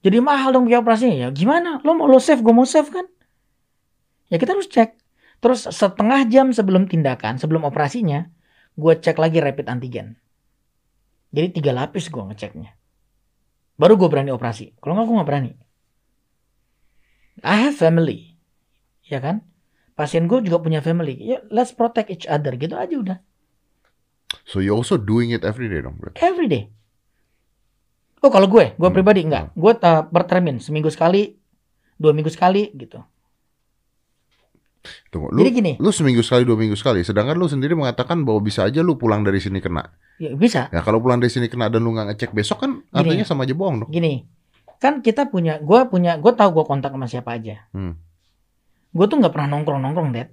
[0.00, 1.16] jadi mahal dong biaya operasinya.
[1.16, 1.80] Ya gimana?
[1.84, 3.06] Lo mau lo save, gue mau save kan?
[4.32, 4.96] Ya kita harus cek.
[5.40, 8.28] Terus setengah jam sebelum tindakan, sebelum operasinya,
[8.76, 10.16] gue cek lagi rapid antigen.
[11.32, 12.76] Jadi tiga lapis gue ngeceknya.
[13.76, 14.76] Baru gue berani operasi.
[14.80, 15.52] Kalau nggak gue nggak berani.
[17.40, 18.36] I have family,
[19.08, 19.40] ya kan?
[19.96, 21.16] Pasien gue juga punya family.
[21.16, 23.18] Ya let's protect each other gitu aja udah.
[24.44, 26.20] So you also doing it every day dong, berarti?
[26.20, 26.68] Every day.
[28.20, 29.56] Oh kalau gue, gue Hmm, pribadi enggak.
[29.56, 31.32] Gue uh, bertermin seminggu sekali,
[31.96, 33.00] dua minggu sekali gitu.
[35.12, 37.04] Tunggu, lu, Jadi gini, lu seminggu sekali, dua minggu sekali.
[37.04, 39.84] Sedangkan lu sendiri mengatakan bahwa bisa aja lu pulang dari sini kena.
[40.16, 40.68] ya bisa.
[40.72, 43.52] Ya kalau pulang dari sini kena dan lu nggak ngecek besok kan artinya sama aja
[43.52, 43.90] bohong dong.
[43.92, 44.24] Gini,
[44.80, 47.68] kan kita punya, gue punya, gue tahu gue kontak sama siapa aja.
[47.72, 47.96] Hmm.
[48.92, 50.28] Gue tuh nggak pernah nongkrong nongkrong, Dad.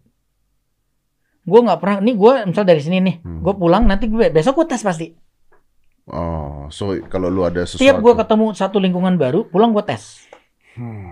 [1.43, 1.97] Gue nggak pernah.
[2.03, 3.39] Nih gue misal dari sini nih, Hmm.
[3.43, 5.11] gue pulang nanti gue besok gue tes pasti.
[6.07, 7.83] Oh, so kalau lu ada sesuatu.
[7.83, 10.23] Tiap gue ketemu satu lingkungan baru, pulang gue tes.
[10.79, 11.11] Hmm.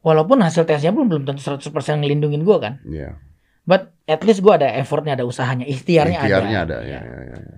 [0.00, 1.68] Walaupun hasil tesnya pun belum tentu 100%
[2.00, 2.80] ngelindungin gue kan.
[2.88, 3.20] Iya.
[3.68, 6.76] But at least gue ada effortnya, ada usahanya, ikhtiarnya, Ikhtiarnya ada.
[6.80, 6.88] ada.
[6.88, 6.98] Iya.
[6.98, 7.56] Ya, ya, ya, ya.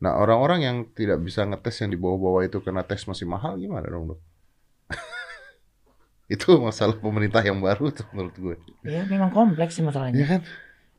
[0.00, 3.88] Nah orang-orang yang tidak bisa ngetes yang di bawah-bawah itu karena tes masih mahal gimana
[3.88, 4.20] dong dok?
[6.34, 8.56] itu masalah pemerintah yang baru tuh menurut gue.
[8.86, 10.16] Ya memang kompleks sih masalahnya.
[10.16, 10.40] Iya kan?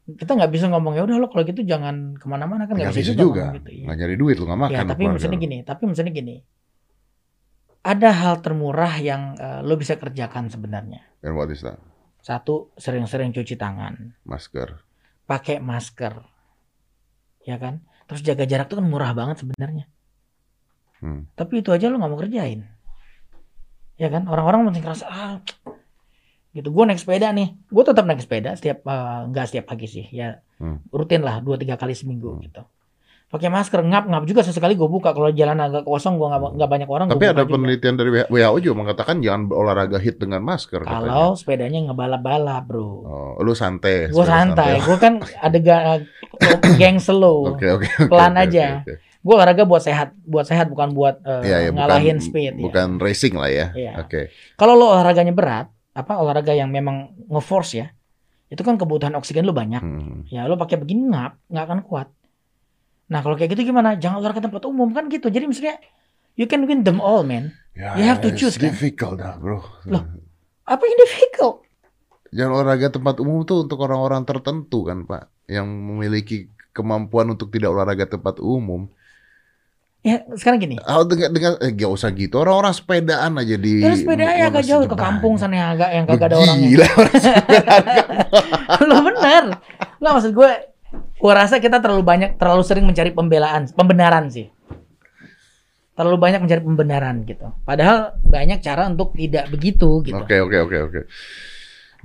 [0.08, 3.12] Kita nggak bisa ngomong ya udah lo kalau gitu jangan ke mana-mana kan nggak bisa,
[3.12, 3.84] bisa juga, gitu.
[3.84, 3.84] Ya.
[3.92, 4.76] Nggak nyari duit lu nggak makan.
[4.80, 6.36] Ya, tapi misalnya gini, tapi misalnya gini.
[7.84, 11.04] Ada hal termurah yang eh, lo bisa kerjakan sebenarnya.
[11.28, 11.80] And what is that?
[12.24, 14.84] Satu, sering-sering cuci tangan, Masker.
[15.28, 16.24] pakai masker,
[17.48, 17.84] ya kan?
[18.08, 19.88] Terus jaga jarak itu kan murah banget sebenarnya.
[21.00, 21.32] Hmm.
[21.36, 22.68] Tapi itu aja lo nggak mau kerjain,
[23.96, 24.28] ya kan?
[24.28, 25.40] Orang-orang masih ngerasa ah,
[26.58, 26.68] gitu.
[26.68, 28.82] Gue naik sepeda nih, gue tetap naik sepeda setiap
[29.28, 30.82] nggak setiap pagi sih, ya Hmm.
[30.90, 32.42] rutin lah dua tiga kali seminggu Hmm.
[32.42, 32.62] gitu.
[33.28, 36.88] Pakai masker ngap ngap juga sesekali gue buka kalau jalan agak kosong gue nggak banyak
[36.88, 37.08] orang.
[37.08, 37.54] Tapi ada juga.
[37.54, 40.82] penelitian dari WHO juga mengatakan jangan olahraga hit dengan masker.
[40.82, 41.04] katanya.
[41.04, 42.88] Kalau sepedanya ngebalap-balap bro.
[43.04, 44.08] Oh, lu santai.
[44.08, 45.60] gue sepeda santai, gue kan ada
[46.80, 47.54] geng slow.
[47.54, 47.86] Oke oke.
[47.88, 48.66] oke, Pelan oke, aja.
[48.80, 48.94] oke, oke.
[49.20, 52.54] Gue olahraga buat sehat, buat sehat bukan buat eh, Iya, iya, ngalahin bukan, speed.
[52.54, 52.64] ya.
[52.64, 53.68] Bukan racing lah ya.
[53.76, 53.92] Iya.
[54.00, 54.32] Oke.
[54.56, 55.68] Kalau lo olahraganya berat,
[55.98, 57.90] apa olahraga yang memang ngeforce ya,
[58.54, 59.82] itu kan kebutuhan oksigen lu banyak.
[59.82, 60.30] Hmm.
[60.30, 62.08] Ya lo pakai begini ngap, nggak akan kuat.
[63.10, 63.98] Nah kalau kayak gitu gimana?
[63.98, 65.34] Jangan olahraga tempat umum kan gitu.
[65.34, 65.82] Jadi misalnya
[66.38, 67.50] you can win them all, man.
[67.74, 68.70] Ya, You have to it's choose, kan?
[68.74, 69.62] difficult dah, bro.
[69.90, 70.04] Loh.
[70.66, 71.66] Apa yang difficult?
[72.34, 77.72] Jangan olahraga tempat umum tuh untuk orang-orang tertentu kan, Pak, yang memiliki kemampuan untuk tidak
[77.74, 78.90] olahraga tempat umum.
[80.06, 80.76] Ya sekarang gini.
[80.86, 82.38] Ah, dengan, dengan eh, gak usah gitu.
[82.40, 86.06] Orang-orang sepedaan aja di Ya sepeda ya agak jauh ke kampung sana yang agak yang
[86.06, 86.68] kagak ada orangnya.
[86.70, 87.84] Gila, orang sepedaan.
[88.90, 89.44] Lo bener.
[89.98, 90.52] Nggak maksud gue,
[90.96, 94.48] gue rasa kita terlalu banyak, terlalu sering mencari pembelaan, pembenaran sih.
[95.98, 97.52] Terlalu banyak mencari pembenaran gitu.
[97.66, 100.14] Padahal banyak cara untuk tidak begitu gitu.
[100.14, 101.00] Oke, oke, oke, oke.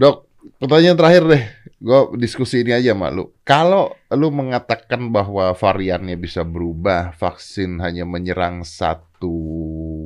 [0.01, 0.17] Dok,
[0.59, 1.43] pertanyaan terakhir deh.
[1.83, 3.35] Gue diskusi ini aja sama lu.
[3.43, 9.35] Kalau lu mengatakan bahwa variannya bisa berubah, vaksin hanya menyerang satu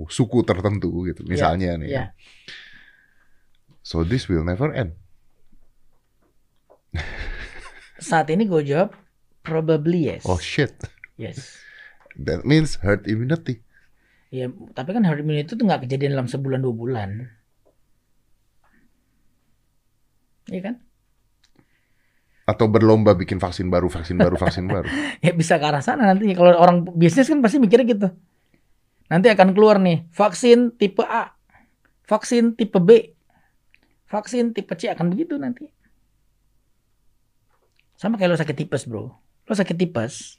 [0.09, 1.89] suku tertentu gitu, misalnya nih.
[1.93, 2.05] Iya.
[3.85, 4.97] So this will never end.
[8.01, 8.97] Saat ini gue jawab
[9.45, 10.25] probably yes.
[10.25, 10.73] Oh shit.
[11.21, 11.61] Yes.
[12.17, 13.61] That means herd immunity.
[14.33, 17.11] Ya, tapi kan herd immunity itu nggak kejadian dalam sebulan dua bulan.
[20.49, 20.86] Iya kan?
[22.47, 24.87] Atau berlomba bikin vaksin baru, vaksin baru, vaksin baru.
[25.27, 26.31] Ya bisa ke arah sana nanti.
[26.33, 28.09] Kalau orang bisnis kan pasti mikirnya gitu.
[29.11, 31.35] Nanti akan keluar nih vaksin tipe A,
[32.07, 33.15] vaksin tipe B,
[34.07, 35.67] vaksin tipe C akan begitu nanti.
[37.99, 39.11] Sama kayak lo sakit tipes bro.
[39.47, 40.39] Lo sakit tipes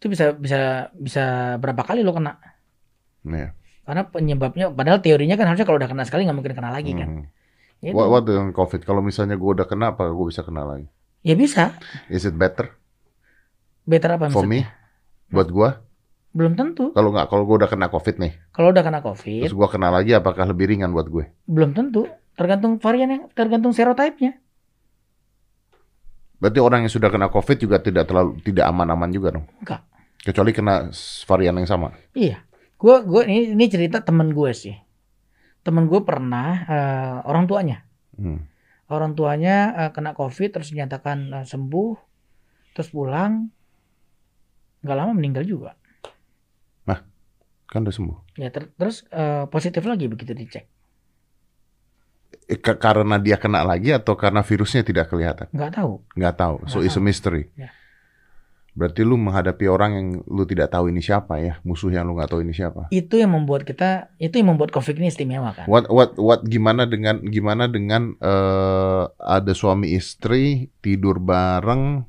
[0.00, 1.24] itu bisa bisa bisa
[1.60, 2.40] berapa kali lo kena?
[3.28, 3.52] Nih.
[3.84, 7.08] Karena penyebabnya, padahal teorinya kan harusnya kalau udah kena sekali nggak mungkin kena lagi kan.
[7.08, 7.24] Hmm.
[7.84, 8.84] Ya, What, what dengan COVID?
[8.88, 10.88] Kalau misalnya gue udah kena, apa gue bisa kena lagi?
[11.20, 11.76] Ya bisa.
[12.08, 12.72] Is it better
[13.84, 14.70] Better apa for maksudnya?
[14.70, 15.32] me?
[15.34, 15.70] Buat gue?
[16.30, 16.94] Belum tentu.
[16.94, 19.90] Kalau nggak, kalau gue udah kena COVID nih, Kalau udah kena COVID, terus gue kena
[19.90, 21.26] lagi, apakah lebih ringan buat gue?
[21.44, 22.06] belum tentu.
[22.38, 24.38] Tergantung varian yang tergantung serotipenya.
[26.40, 29.44] Berarti orang yang sudah kena COVID juga tidak terlalu tidak aman-aman juga dong?
[29.60, 29.84] Enggak.
[30.20, 30.88] Kecuali kena
[31.26, 31.92] varian yang sama.
[32.16, 32.40] Iya.
[32.80, 34.72] Gua gua ini ini cerita temen gue sih.
[35.60, 37.84] Temen gue pernah eh, orang tuanya,
[38.16, 38.48] Hmm.
[38.90, 41.92] Orang tuanya eh, kena covid terus dinyatakan eh, sembuh,
[42.74, 43.46] terus pulang,
[44.82, 45.72] nggak lama meninggal juga.
[47.70, 48.18] Kan udah sembuh.
[48.34, 50.66] Ya ter- terus eh, positif lagi begitu dicek.
[52.58, 55.46] Ka- karena dia kena lagi atau karena virusnya tidak kelihatan?
[55.54, 56.02] Nggak tahu.
[56.18, 56.56] Nggak tahu.
[56.66, 57.06] So Nggak it's a tahu.
[57.06, 57.42] mystery.
[57.54, 57.70] Ya.
[58.70, 62.30] Berarti lu menghadapi orang yang lu tidak tahu ini siapa ya, musuh yang lu nggak
[62.30, 62.86] tahu ini siapa.
[62.94, 65.66] Itu yang membuat kita, itu yang membuat covid ini istimewa kan.
[65.66, 72.06] What what what gimana dengan gimana dengan eh, ada suami istri tidur bareng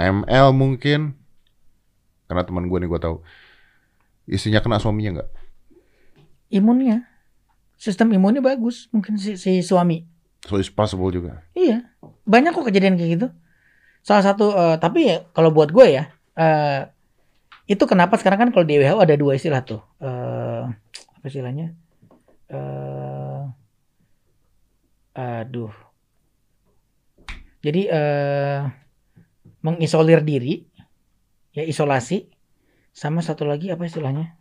[0.00, 1.20] ML mungkin
[2.24, 3.16] karena teman gue nih gue tahu
[4.24, 5.30] istrinya kena suaminya nggak
[6.48, 7.04] Imunnya,
[7.76, 10.08] sistem imunnya bagus mungkin si, si suami.
[10.48, 11.92] so it's possible juga Iya,
[12.24, 13.28] banyak kok kejadian kayak gitu.
[14.02, 16.90] Salah satu, eh, tapi ya kalau buat gue ya, eh,
[17.70, 21.70] itu kenapa sekarang kan kalau di WHO ada dua istilah tuh, eh, apa istilahnya?
[22.50, 23.42] Eh,
[25.12, 25.70] aduh,
[27.62, 28.60] jadi eh,
[29.62, 30.66] mengisolir diri,
[31.54, 32.26] ya isolasi,
[32.90, 34.34] sama satu lagi apa istilahnya?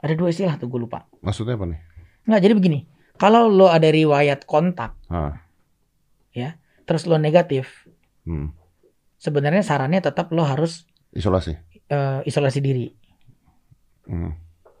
[0.00, 1.04] Ada dua istilah tuh gue lupa.
[1.20, 1.80] maksudnya apa nih
[2.24, 2.80] Nggak, jadi begini,
[3.20, 5.36] kalau lo ada riwayat kontak, ah
[6.84, 7.84] terus lo negatif,
[8.24, 8.63] hmm.
[9.24, 10.84] Sebenarnya sarannya tetap lo harus
[11.16, 11.56] isolasi
[11.88, 12.92] eh, isolasi diri.
[14.12, 14.32] hmm.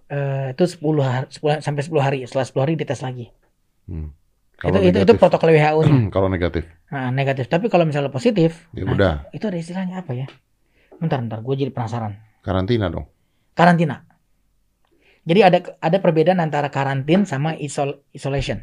[0.04, 2.18] Eh, itu 10 hari, 10 sampai 10 hari.
[2.28, 3.32] Setelah 10 hari dites lagi.
[3.88, 4.12] Hmm.
[4.60, 5.96] Itu, itu itu protokol WHO-nya.
[6.14, 7.48] kalau negatif Nah, negatif.
[7.48, 10.28] Tapi kalau misalnya positif, ya nah, udah itu ada istilahnya apa ya?
[11.00, 11.40] Bentar, bentar.
[11.40, 12.14] Gue jadi penasaran.
[12.44, 13.08] karantina dong
[13.56, 14.04] Karantina.
[15.24, 18.60] Jadi ada ada perbedaan antara karantin sama isol isolation.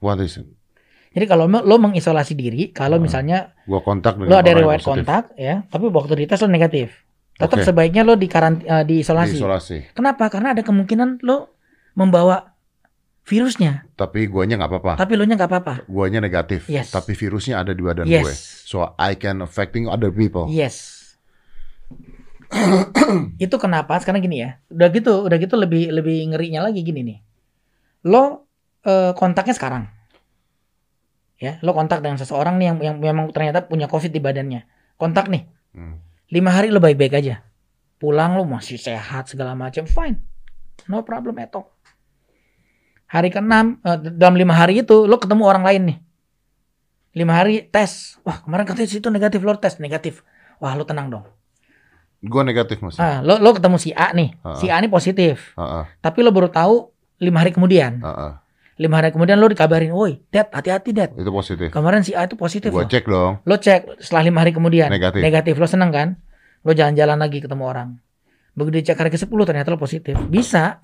[0.00, 0.46] what is it
[1.18, 3.10] Jadi kalau lo mengisolasi diri, kalau Hmm.
[3.10, 6.94] misalnya gua kontak lo ada riwayat kontak, ya, tapi waktu dites lo negatif.
[7.34, 7.66] Tetap Oke.
[7.66, 9.34] sebaiknya lo di karant eh, diisolasi.
[9.34, 9.98] Diisolasi.
[9.98, 10.30] Kenapa?
[10.30, 11.58] Karena ada kemungkinan lo
[11.98, 12.54] membawa
[13.28, 15.74] virusnya, tapi guanya nggak apa-apa tapi lo nya nggak apa-apa.
[15.84, 16.88] guanya negatif Yes.
[16.88, 18.24] tapi virusnya ada di badan Yes.
[18.24, 20.96] gue so I can affecting other people Yes.
[23.44, 24.00] itu kenapa?
[24.00, 24.56] Sekarang gini ya.
[24.72, 27.18] Udah gitu, udah gitu lebih lebih ngerinya lagi gini nih.
[28.08, 28.48] Lo
[28.88, 29.84] eh, kontaknya sekarang.
[31.38, 34.66] Ya, lo kontak dengan seseorang nih yang yang memang ternyata punya Covid di badannya.
[34.98, 35.46] Kontak nih.
[35.70, 36.02] Hmm.
[36.28, 37.46] Lima hari lo baik-baik aja.
[37.98, 40.18] Pulang lo masih sehat segala macam, fine.
[40.86, 41.70] No problem at all.
[43.08, 45.98] Hari ke-6, eh, dalam lima hari itu lo ketemu orang lain nih.
[47.16, 48.20] Lima hari tes.
[48.20, 50.20] Wah kemarin katanya situ negatif, lo tes negatif.
[50.58, 51.26] Wah lo tenang dong.
[52.18, 54.34] gue negatif masih Ah, lo lo ketemu si A nih.
[54.42, 54.58] Ah.
[54.58, 55.54] Si A ini positif.
[55.54, 56.90] Ah, ah, Tapi lo baru tahu
[57.22, 58.02] lima hari kemudian.
[58.02, 58.32] ah, ah.
[58.78, 61.10] Lima hari kemudian lo dikabarin, woi, Dad, hati-hati, Dad.
[61.18, 61.74] Itu positif.
[61.74, 62.90] Kemarin si A itu positif Gua loh.
[62.90, 63.42] cek dong.
[63.42, 65.58] Lo cek setelah lima hari kemudian Negatif.
[65.58, 66.08] lo seneng kan?
[66.62, 67.88] Lo jalan-jalan lagi ketemu orang.
[68.54, 70.14] Begitu dicek hari ke-10 ternyata lo positif.
[70.26, 70.78] Bisa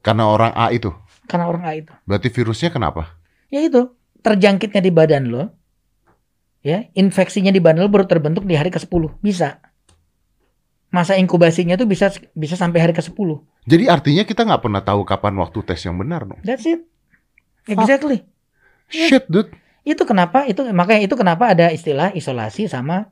[0.00, 0.92] Karena orang A itu.
[1.24, 1.92] karena orang A itu.
[2.04, 3.16] Berarti virusnya kenapa?
[3.48, 5.56] Ya itu, terjangkitnya di badan lo.
[6.60, 9.20] Ya, infeksinya di badan lo baru terbentuk di hari ke-10.
[9.20, 9.60] Bisa.
[10.90, 13.28] Masa inkubasinya tuh bisa bisa sampai hari ke-10.
[13.62, 16.42] Jadi artinya kita nggak pernah tahu kapan waktu tes yang benar dong.
[16.42, 16.82] That's it.
[17.68, 18.24] Exactly.
[18.88, 19.50] Shit, dude.
[19.82, 23.08] Itu kenapa itu makanya itu kenapa ada istilah isolasi sama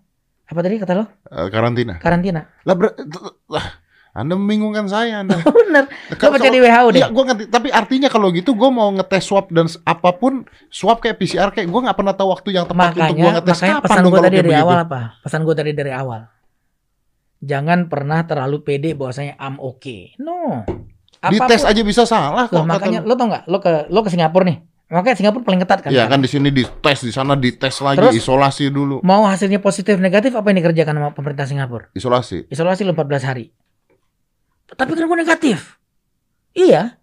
[0.48, 1.04] apa tadi kata lo?
[1.28, 2.00] Eh, karantina.
[2.00, 2.48] Karantina.
[2.64, 2.96] Lah, ber-
[3.52, 3.84] lah,
[4.16, 5.38] Anda membingungkan saya, Anda.
[5.60, 5.84] Bener.
[6.16, 7.00] Lo baca di WHO deh.
[7.04, 7.44] Iya, gua ngerti.
[7.52, 11.68] Tapi artinya kalau gitu gue mau ngetes swab dan apa pun swab kayak PCR kayak
[11.68, 14.20] gue nggak pernah tahu waktu yang tepat untuk gue makanya ngetes makanya kapan pesan gue
[14.24, 14.64] tadi dari begitu.
[14.64, 16.20] awal apa pesan gue tadi dari awal
[17.38, 20.64] jangan pernah terlalu pede bahwasanya I'm okay no
[21.18, 22.54] Dites aja bisa salah kok.
[22.54, 23.44] Loh, makanya lo tau nggak?
[23.50, 24.62] Lo ke lo ke Singapura nih.
[24.88, 25.90] Makanya Singapura paling ketat kan?
[25.90, 29.02] Ya kan di sini dites, di sana dites lagi, Terus- isolasi dulu.
[29.02, 31.90] mau hasilnya positif negatif apa yang dikerjakan sama pemerintah Singapura?
[31.92, 32.48] Isolasi.
[32.48, 33.50] isolasi lo 14 hari.
[34.68, 35.76] Tapi kan gue negatif?
[36.54, 36.96] Iya.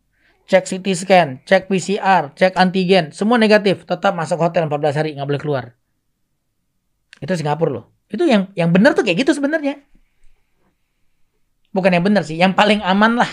[0.46, 3.84] Cek CT scan cek PCR cek antigen semua negatif.
[3.84, 5.64] Tetap masuk hotel 14 hari nggak boleh keluar.
[7.18, 7.86] Itu Singapura loh.
[8.08, 9.82] Itu yang yang benar tuh kayak gitu sebenarnya.
[11.74, 13.30] Bukan yang benar sih yang paling aman lah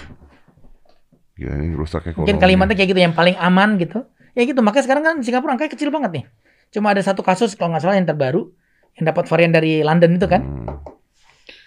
[1.43, 2.25] Ya ini rusak ekonomi.
[2.25, 5.71] mungkin kalimatnya kayak gitu yang paling aman gitu ya gitu makanya sekarang kan Singapura angkanya
[5.71, 6.25] kecil banget nih
[6.71, 8.49] cuma ada satu kasus kalau nggak salah yang terbaru
[8.95, 10.79] yang dapat varian dari London itu kan Hmm.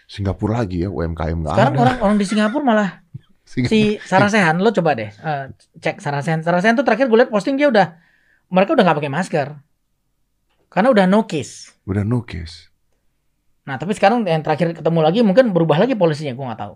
[0.06, 1.82] Singapura lagi ya UMKM nggak sekarang ada.
[1.84, 2.90] orang orang di Singapura malah
[3.44, 3.72] Singapura.
[3.72, 5.46] si Sarasehan lo coba deh eh,
[5.76, 7.98] cek Sarasehan Sarasehan tuh terakhir gue liat posting dia udah
[8.48, 9.48] mereka udah nggak pakai masker
[10.68, 12.70] karena udah no case Udah no case.
[13.62, 16.74] nah tapi sekarang yang terakhir ketemu lagi mungkin berubah lagi polisinya gue nggak tahu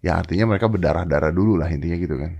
[0.00, 2.32] Ya artinya mereka berdarah-darah dulu lah intinya gitu kan.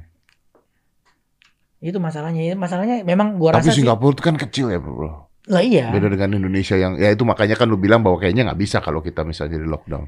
[1.81, 5.33] itu masalahnya masalahnya memang gue Tapi rasa sih Singapura itu kan kecil ya bro.
[5.49, 8.61] lah iya Beda dengan Indonesia yang ya itu makanya kan lu bilang bahwa kayaknya nggak
[8.61, 10.05] bisa kalau kita misalnya di lockdown.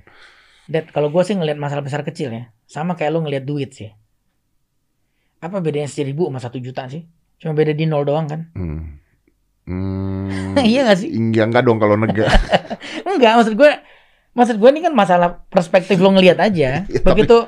[0.69, 3.89] Dad, kalau gue sih ngelihat masalah besar kecil ya sama kayak lo ngelihat duit sih
[5.41, 8.83] apa bedanya seribu sama satu juta sih cuma beda di nol doang kan Hmm.
[9.63, 10.59] Hmm.
[10.59, 11.09] Iya nggak sih?
[11.15, 12.35] Enggak enggak dong kalau negara.
[13.09, 13.71] enggak maksud gue
[14.33, 17.47] maksud gue ini kan masalah perspektif lo ngelihat aja Ya, tapi- begitu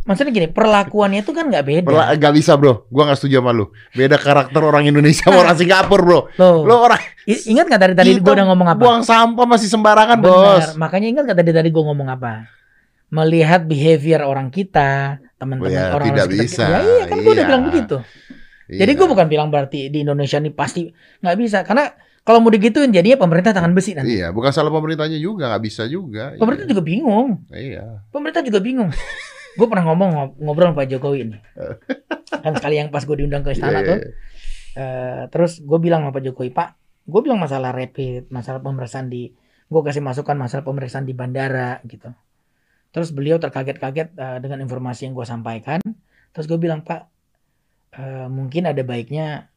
[0.00, 3.52] maksudnya gini perlakuannya itu kan nggak beda Perla- Nggak bisa bro, gua nggak setuju sama
[3.52, 3.68] lu.
[3.92, 6.20] Beda karakter orang Indonesia sama orang Singapura bro.
[6.34, 8.80] Loh, Lo orang i- ingat nggak tadi tadi gue udah ngomong apa?
[8.80, 10.32] Buang sampah masih sembarangan Benar.
[10.32, 10.66] bos.
[10.74, 12.48] Makanya ingat nggak tadi tadi gue ngomong apa?
[13.08, 16.62] Melihat behavior orang kita, teman-teman Ya, orang tidak sekitar bisa.
[16.62, 16.70] kita.
[16.70, 17.48] Ya, iya kan gue udah Iya.
[17.48, 17.96] bilang begitu.
[18.70, 18.98] Jadi Iya.
[18.98, 20.82] gue bukan bilang berarti di Indonesia nih pasti
[21.20, 21.84] nggak bisa, karena
[22.20, 24.16] kalau mau digituin jadinya pemerintah tangan besi nanti.
[24.16, 26.36] Iya, bukan salah pemerintahnya juga, nggak bisa juga.
[26.36, 27.42] Pemerintah juga bingung.
[27.48, 28.04] Iya.
[28.08, 28.90] Pemerintah juga bingung.
[29.58, 31.38] gue pernah ngomong ngob- ngobrol sama Pak Jokowi ini.
[32.30, 33.98] kan sekali yang pas gue diundang ke istana Iya, tuh.
[33.98, 34.10] iya.
[34.70, 36.68] Eh, terus gue bilang sama Pak Jokowi, Pak,
[37.04, 39.34] gue bilang masalah rapid, masalah pemeriksaan di,
[39.66, 42.14] gue kasih masukan masalah pemeriksaan di bandara gitu.
[42.90, 45.82] Terus beliau terkaget-kaget eh, dengan informasi yang gue sampaikan.
[46.30, 47.00] Terus gue bilang, Pak,
[47.98, 49.49] eh, mungkin ada baiknya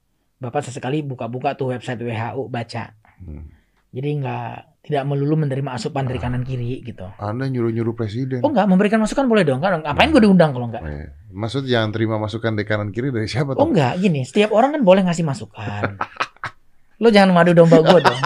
[0.44, 2.91] Bapak sesekali buka-buka tuh website WHO baca.
[3.18, 3.48] Hmm.
[3.89, 4.50] Jadi nggak
[4.84, 7.06] tidak melulu menerima asupan dari kanan kiri gitu.
[7.16, 8.41] Anda nyuruh-nyuruh presiden.
[8.41, 9.80] Oh nggak memberikan masukan boleh dong kan?
[9.80, 10.82] Ngapain gue diundang kalau nggak?
[10.82, 11.06] Iya.
[11.32, 13.66] Maksud jangan terima masukan dari kanan kiri dari siapa Oh tuh?
[13.72, 15.96] enggak, gini, setiap orang kan boleh ngasih masukan.
[17.00, 18.20] Lo jangan madu domba gue dong.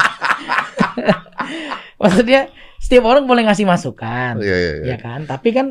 [1.97, 2.47] Maksudnya
[2.77, 4.83] setiap orang boleh ngasih masukan, Iya, iya, iya.
[4.93, 5.25] ya kan?
[5.25, 5.65] Tapi kan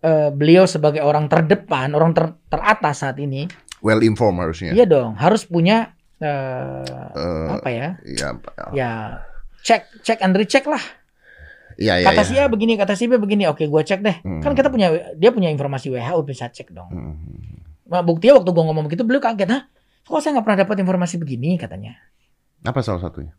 [0.00, 3.44] eh, beliau sebagai orang terdepan, orang ter- teratas saat ini,
[3.84, 4.72] Well informed harusnya.
[4.72, 7.88] iya dong, harus punya eh, Eh, apa ya?
[8.02, 8.28] Iya,
[8.72, 8.90] Ya
[9.60, 10.80] cek, cek and recheck lah.
[11.76, 12.08] iya, iya.
[12.08, 12.28] Kata iya.
[12.28, 13.44] si A begini, kata si B begini.
[13.44, 14.16] Oke, gua cek deh.
[14.24, 14.40] Hmm.
[14.40, 16.88] Kan kita punya, dia punya informasi WHO bisa cek dong.
[16.88, 17.16] Hmm.
[17.84, 19.62] Nah, buktinya waktu gua ngomong begitu, beliau kaget, hah?
[20.06, 21.98] Kok saya nggak pernah dapat informasi begini katanya.
[22.62, 23.34] Apa salah satunya?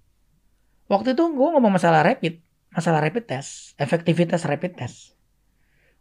[0.87, 2.39] Waktu itu gue ngomong masalah rapid,
[2.71, 5.15] masalah rapid test, efektivitas rapid test.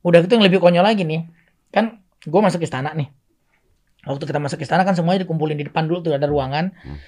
[0.07, 1.27] Udah gitu yang lebih konyol lagi nih,
[1.75, 3.11] kan gue masuk istana nih.
[4.07, 6.71] Waktu kita masuk istana kan semuanya dikumpulin di depan dulu tuh ada ruangan.
[6.73, 6.99] Hmm.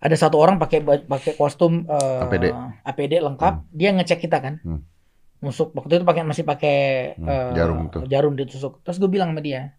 [0.00, 2.50] Ada satu orang pakai pakai kostum eh, APD.
[2.82, 4.58] APD lengkap, dia ngecek kita kan.
[4.60, 4.82] Hmm.
[5.40, 6.76] Musuk waktu itu pakai masih pakai
[7.14, 8.02] Hmm, eh, jarum tuh.
[8.04, 8.82] jarum ditusuk.
[8.82, 9.76] Terus gue bilang sama dia,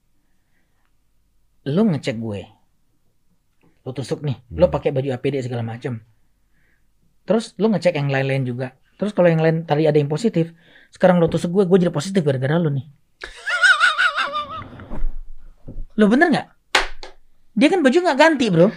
[1.64, 2.42] lu ngecek gue,
[3.82, 4.72] lu tusuk nih, lu Hmm.
[4.72, 6.02] pakai baju APD segala macam.
[7.24, 8.74] Terus lu ngecek yang lain-lain juga.
[8.96, 10.54] Terus kalau yang lain tadi ada yang positif,
[10.90, 12.86] sekarang lu tusuk gue, gue jadi positif gara-gara lu nih.
[15.94, 16.48] Lo bener nggak?
[17.52, 18.72] Dia kan baju nggak ganti bro.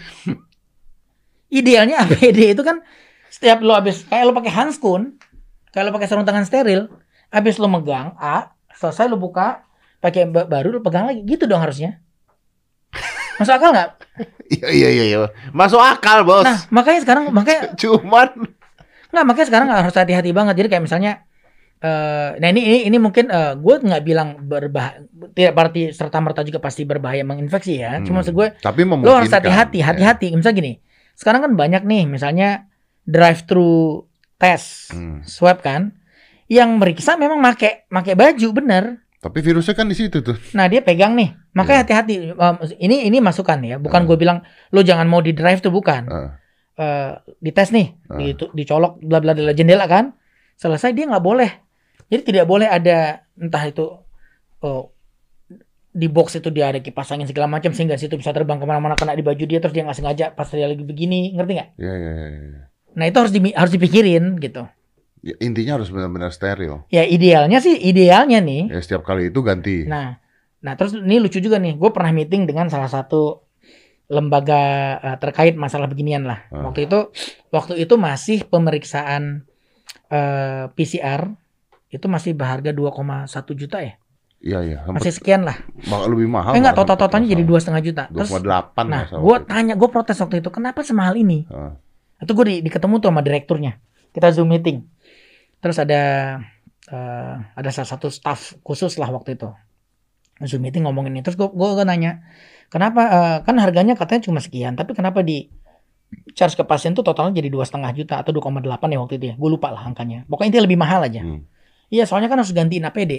[1.51, 2.83] Idealnya APD itu kan
[3.31, 5.19] setiap lo habis kayak lo pakai handskun,
[5.71, 6.91] kayak lo pakai sarung tangan steril,
[7.31, 9.63] habis lo megang A, selesai lo buka,
[10.03, 12.03] pakai ba- baru lo pegang lagi, gitu dong harusnya.
[13.39, 13.91] Masuk akal nggak?
[14.51, 15.19] Iya iya iya iya.
[15.51, 16.47] Masuk akal, Bos.
[16.47, 18.29] Nah, makanya sekarang makanya Cuman
[19.11, 20.55] nggak makanya sekarang harus hati-hati banget.
[20.59, 21.27] Jadi kayak misalnya
[21.85, 25.05] eh nah ini ini ini mungkin eh, gue nggak bilang berbahaya
[25.37, 28.01] tidak berarti serta merta juga pasti berbahaya menginfeksi ya.
[28.01, 28.65] Cuma maksud gue Hmm.
[28.65, 29.93] tapi lo harus hati-hati, ya.
[29.93, 30.33] hati-hati.
[30.33, 30.73] Misalnya gini,
[31.13, 32.65] sekarang kan banyak nih, misalnya
[33.05, 35.21] drive thru tes Hmm.
[35.23, 35.93] swab kan,
[36.49, 38.85] yang meriksa memang make make baju bener.
[39.21, 40.37] Tapi virusnya kan di situ tuh.
[40.53, 41.83] Nah dia pegang nih, makanya Iya.
[41.85, 42.15] hati-hati.
[42.33, 44.09] Um, ini ini masukan ya, bukan Hmm.
[44.09, 44.39] gue bilang
[44.71, 46.09] lo jangan mau di drive tuh bukan.
[46.09, 46.31] Ah.
[46.75, 48.21] Eh, dites nih, Ah.
[48.21, 50.13] di, dicolok bla bla bla jendela kan,
[50.55, 51.64] selesai dia nggak boleh.
[52.09, 53.87] Jadi tidak boleh ada entah itu
[54.65, 54.95] oh,
[55.95, 58.99] di box itu dia ada kipas angin segala macam sehingga situ bisa terbang ke mana-mana
[58.99, 61.71] kena di baju dia terus dia nggak sengaja pas dia lagi begini, ngerti nggak?
[61.79, 62.29] Iya iya iya.
[62.35, 62.63] iya.
[62.99, 64.67] Nah itu harus di, harus dipikirin gitu.
[65.25, 66.85] Ya, intinya harus benar-benar steril.
[66.93, 68.75] Ya idealnya sih idealnya nih.
[68.75, 69.87] Ya setiap kali itu ganti.
[69.89, 70.21] Nah,
[70.61, 71.79] nah terus ini lucu juga nih.
[71.79, 73.41] Gue pernah meeting dengan salah satu
[74.11, 74.63] lembaga
[75.01, 76.45] eh, terkait masalah beginian lah.
[76.53, 76.69] Ah.
[76.69, 77.09] Waktu itu
[77.55, 79.49] waktu itu masih pemeriksaan
[80.13, 81.33] eh, PCR
[81.95, 83.95] itu masih berharga 2,1 juta ya.
[84.45, 84.79] Iya iya.
[84.91, 85.57] Masih sekian lah.
[86.11, 86.53] lebih mahal.
[86.53, 88.03] Eh enggak total totalnya jadi dua setengah juta.
[88.13, 89.49] Terus 2,8 nah, gue itu.
[89.49, 91.49] tanya, gue protes waktu itu, kenapa semahal ini?
[91.49, 91.81] Ah.
[92.21, 93.81] Itu gue di, diketemu tuh sama direkturnya.
[94.13, 94.85] Kita zoom meeting.
[95.65, 96.03] Terus ada
[96.93, 99.49] eh, ada salah satu staff khusus lah waktu itu.
[100.45, 101.25] Zoom meeting ngomongin ini.
[101.25, 102.21] Terus gue gue nanya,
[102.69, 105.49] kenapa eh, kan harganya katanya cuma sekian, tapi kenapa di
[106.37, 108.61] charge ke pasien tuh totalnya jadi dua setengah juta atau 2,8
[108.93, 109.35] ya waktu itu ya.
[109.41, 110.29] Gue lupa lah angkanya.
[110.29, 111.25] Pokoknya intinya lebih mahal aja.
[111.25, 111.49] Hmm.
[111.89, 113.13] Iya, soalnya kan harus gantiin APD.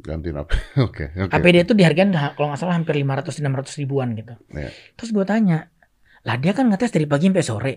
[0.00, 0.56] Gantiin apa?
[0.86, 1.28] Oke oke.
[1.28, 4.32] APD itu dihargain ha- kalau nggak salah hampir 500 600 ribuan gitu.
[4.50, 4.72] Iya.
[4.96, 5.68] Terus gue tanya,
[6.24, 7.74] lah dia kan ngetes dari pagi sampai sore.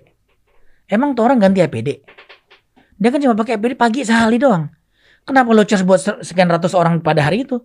[0.88, 1.90] Emang tuh orang ganti APD?
[2.96, 4.72] Dia kan cuma pakai APD pagi sehari doang.
[5.24, 7.60] Kenapa lo charge buat se- sekian ratus orang pada hari itu?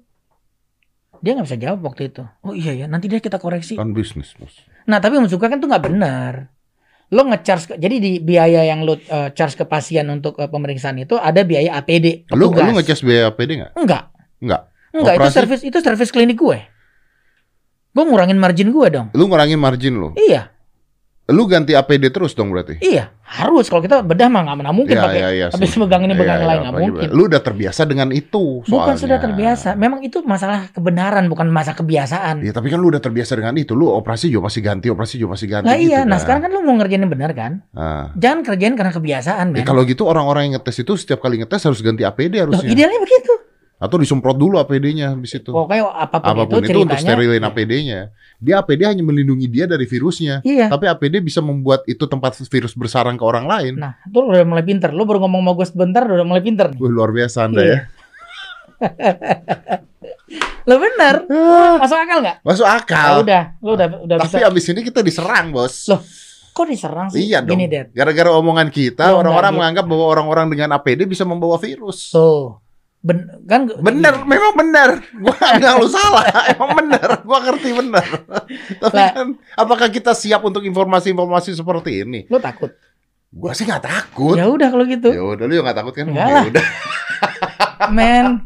[1.18, 2.22] Dia nggak bisa jawab waktu itu.
[2.42, 3.74] Oh iya ya, nanti deh kita koreksi.
[3.74, 4.54] Kan bisnis bos.
[4.86, 6.50] Nah tapi maksud gue kan tuh nggak benar.
[7.09, 10.98] Lo ngecharge, ke- jadi di biaya yang lo eh, charge ke pasien untuk eh, pemeriksaan
[10.98, 12.28] itu ada biaya APD.
[12.30, 12.64] Lu petugas.
[12.64, 13.72] lu ngecas biaya APD nggak?
[13.74, 14.02] Enggak.
[14.38, 14.62] Enggak.
[14.90, 15.34] Enggak, itu Operasi?
[15.34, 16.59] service itu service klinik gue.
[17.90, 19.09] Gue ngurangin margin gue dong.
[19.12, 20.12] Lu ngurangin margin lu.
[20.14, 20.52] Iya,
[21.29, 22.81] Lu ganti APD terus dong berarti.
[22.81, 23.68] iya, harus.
[23.68, 25.76] Kalau kita bedah mah nggak mungkin Iya, pakai iya, iya, habis sih.
[25.76, 27.09] megang ini Iya, megang iya, lain nggak pagi- mungkin.
[27.11, 28.72] Lu udah terbiasa dengan itu soalnya.
[28.72, 29.68] Bukan sudah terbiasa.
[29.74, 32.41] Memang itu masalah kebenaran, bukan masalah kebiasaan.
[32.41, 33.76] Ya tapi kan lu udah terbiasa dengan itu.
[33.76, 35.68] Lu operasi juga pasti ganti, operasi juga pasti ganti.
[35.68, 36.20] Iya, gitu nah kan.
[36.24, 37.53] sekarang kan lu mau ngerjain yang benar kan?
[37.70, 38.09] Nah.
[38.14, 41.79] Jangan kerjain karena kebiasaan, Ya, kalau gitu orang-orang yang ngetes itu setiap kali ngetes harus
[41.79, 42.72] ganti APD Loh, harusnya.
[42.72, 43.33] idealnya begitu.
[43.79, 45.55] Atau disemprot dulu APD-nya habis itu.
[45.55, 48.11] Pokoknya apa pun, Apa pun itu itu, untuk sterilin APD-nya.
[48.39, 50.43] Dia APD hanya melindungi dia dari virusnya.
[50.43, 50.66] Iya.
[50.66, 53.79] Tapi APD bisa membuat itu tempat virus bersarang ke orang lain.
[53.79, 54.91] Nah, itu udah mulai pinter.
[54.91, 56.79] Lu baru ngomong sama gue sebentar udah mulai pinter nih.
[56.79, 57.70] Wih, luar biasa Anda Iya.
[57.70, 57.79] ya.
[60.68, 61.24] Lo bener.
[61.33, 62.37] Ah, Masuk akal nggak?
[62.45, 63.24] Masuk akal.
[63.24, 64.51] udah, lu udah udah Tapi bisa.
[64.51, 65.89] abis ini kita diserang, Bos.
[65.89, 66.03] Loh,
[66.53, 67.31] Kok diserang sih?
[67.31, 67.57] Iya dong.
[67.95, 69.59] Gara-gara omongan kita, Lo orang-orang gitu.
[69.62, 72.11] menganggap bahwa orang-orang dengan APD bisa membawa virus.
[72.12, 72.59] Tuh.
[72.99, 74.99] Ben, kan Bener, memang bener.
[75.14, 76.26] Gua nggak lu salah.
[76.53, 77.22] Emang bener.
[77.22, 78.07] Gua ngerti bener.
[78.82, 79.11] Tapi Lah.
[79.14, 82.26] kan, apakah kita siap untuk informasi-informasi seperti ini?
[82.26, 82.74] Lu takut?
[83.30, 84.34] Gua sih nggak takut.
[84.34, 85.14] Ya udah kalau gitu.
[85.14, 86.11] Ya udah, lu nggak takut kan?
[86.11, 86.64] Ya udah.
[87.94, 88.42] Men,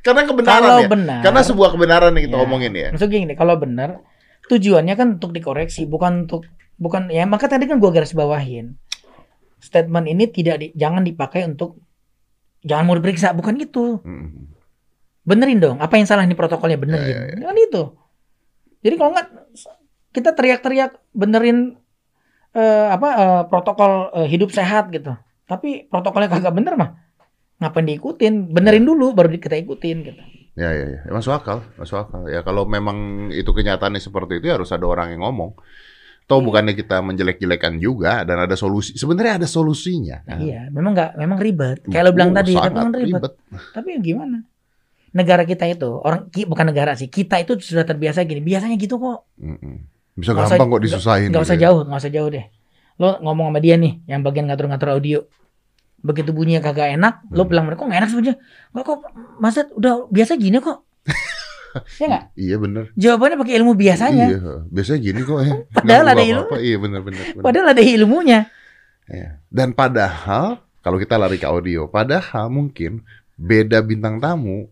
[0.00, 0.88] Karena kebenaran kalau ya.
[0.88, 1.20] benar.
[1.20, 2.44] Karena sebuah kebenaran yang kita Ya.
[2.44, 2.88] omongin ya.
[2.92, 4.04] Maksud gini, kalau benar
[4.46, 6.44] tujuannya kan untuk dikoreksi, bukan untuk
[6.76, 8.76] bukan ya maka tadi kan gua garis bawahin.
[9.58, 11.80] Statement ini tidak di- jangan dipakai untuk
[12.64, 14.00] jangan mau diperiksa, bukan itu.
[14.02, 14.56] Mm.
[15.24, 17.14] Benerin dong, apa yang salah nih protokolnya benerin.
[17.14, 17.82] Ya, ya, Kan itu.
[18.84, 19.28] Jadi kalau nggak
[20.12, 21.80] kita teriak-teriak benerin
[22.52, 25.16] eh, apa eh, protokol eh, hidup sehat gitu.
[25.44, 26.90] Tapi protokolnya kagak bener mah.
[27.60, 28.52] Ngapain diikutin?
[28.52, 30.22] Benerin dulu baru kita ikutin gitu.
[30.54, 31.00] Ya, ya, ya.
[31.10, 32.28] Masuk akal, masuk akal.
[32.30, 35.56] Ya kalau memang itu kenyataannya seperti itu ya harus ada orang yang ngomong.
[36.24, 38.96] Toh bukannya kita menjelek-jelekan juga dan ada solusi.
[38.96, 40.24] Sebenarnya ada solusinya.
[40.24, 41.84] Nah, iya, memang nggak memang ribet.
[41.84, 43.12] Kayak lo bilang Oh, tadi, memang ribet.
[43.12, 43.32] ribet.
[43.70, 44.36] Tapi ya gimana?
[45.12, 48.40] Negara kita itu, orang ki- bukan negara sih, kita itu sudah terbiasa gini.
[48.40, 49.28] Biasanya gitu kok.
[49.36, 49.84] Mm-mm.
[50.16, 51.28] Bisa usah- gampang kok disusahin.
[51.28, 51.68] Nggak usah gitu ya.
[51.68, 52.44] jauh, nggak usah jauh deh.
[52.96, 55.20] Lo ngomong sama dia nih, yang bagian ngatur-ngatur audio.
[56.00, 57.48] Begitu bunyinya kagak enak, lo Hmm.
[57.48, 58.10] bilang mereka kok nggak enak.
[58.72, 58.98] Nggak kok,
[59.38, 60.88] Mas Dad, udah biasa gini kok.
[61.96, 62.24] ya nggak?
[62.34, 62.84] Iya bener.
[62.94, 64.26] Jawabannya pakai ilmu biasanya.
[64.28, 65.54] Iya, biasanya gini kok ya.
[65.70, 66.56] Padahal ada berubah apa-apa.
[66.58, 67.24] Iya bener bener.
[67.30, 67.42] bener.
[67.42, 68.40] Padahal ada ilmunya.
[69.04, 69.28] Iya.
[69.48, 70.44] Dan padahal
[70.80, 73.02] kalau kita lari ke audio, padahal mungkin
[73.34, 74.70] beda bintang tamu.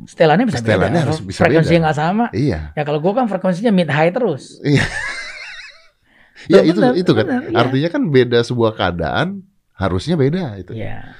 [0.00, 1.06] Setelannya bisa Setelannya beda.
[1.06, 1.84] harus bisa Frekuensinya beda.
[1.86, 2.24] nggak sama.
[2.32, 2.60] Iya.
[2.72, 4.56] Ya kalau gua kan frekuensinya mid high terus.
[4.64, 4.84] Iya
[6.48, 7.24] Loh, itu bener, itu kan.
[7.28, 7.56] bener, iya.
[7.60, 9.44] Artinya kan beda sebuah keadaan
[9.76, 10.72] harusnya beda itu.
[10.72, 11.12] Iya.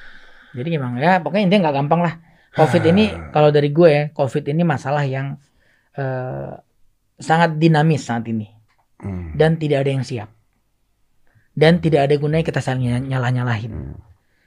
[0.56, 2.14] Jadi gimana ya pokoknya intinya nggak gampang lah.
[2.50, 3.30] Covid ini Ah.
[3.30, 5.38] kalau dari gue ya, Covid ini masalah yang
[5.92, 6.52] eh,
[7.16, 8.46] sangat dinamis saat ini
[8.98, 9.32] Hmm.
[9.34, 10.30] dan tidak ada yang siap.
[11.50, 13.72] Dan tidak ada gunanya kita saling nyalah-nyalahin.
[13.72, 13.96] Hmm.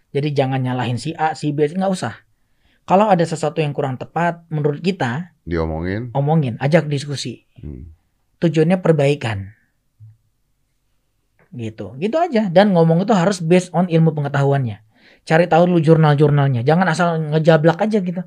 [0.10, 2.16] Jadi jangan nyalahin si A, si B, nggak usah.
[2.84, 6.12] Kalau ada sesuatu yang kurang tepat menurut kita, Diomongin.
[6.14, 7.44] omongin, ajak diskusi.
[7.58, 7.92] Hmm.
[8.40, 9.52] Tujuannya perbaikan.
[11.50, 11.94] Gitu.
[11.98, 14.82] Gitu aja dan ngomong itu harus based on ilmu pengetahuannya.
[15.24, 16.62] Cari tahu dulu jurnal-jurnalnya.
[16.62, 18.22] Jangan asal ngejablak aja gitu.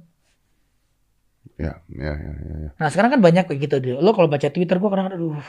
[1.57, 2.71] Ya, ya, ya, ya, ya.
[2.75, 3.77] Nah sekarang kan banyak kayak gitu.
[3.97, 5.41] Lo kalau baca Twitter gue kadang aduh.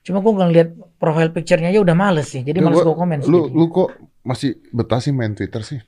[0.00, 2.40] Cuma gue ngeliat profile picture-nya aja udah males sih.
[2.40, 3.18] Jadi Lu- males gue komen.
[3.26, 5.78] Lu, lu kok masih betah sih main Twitter sih?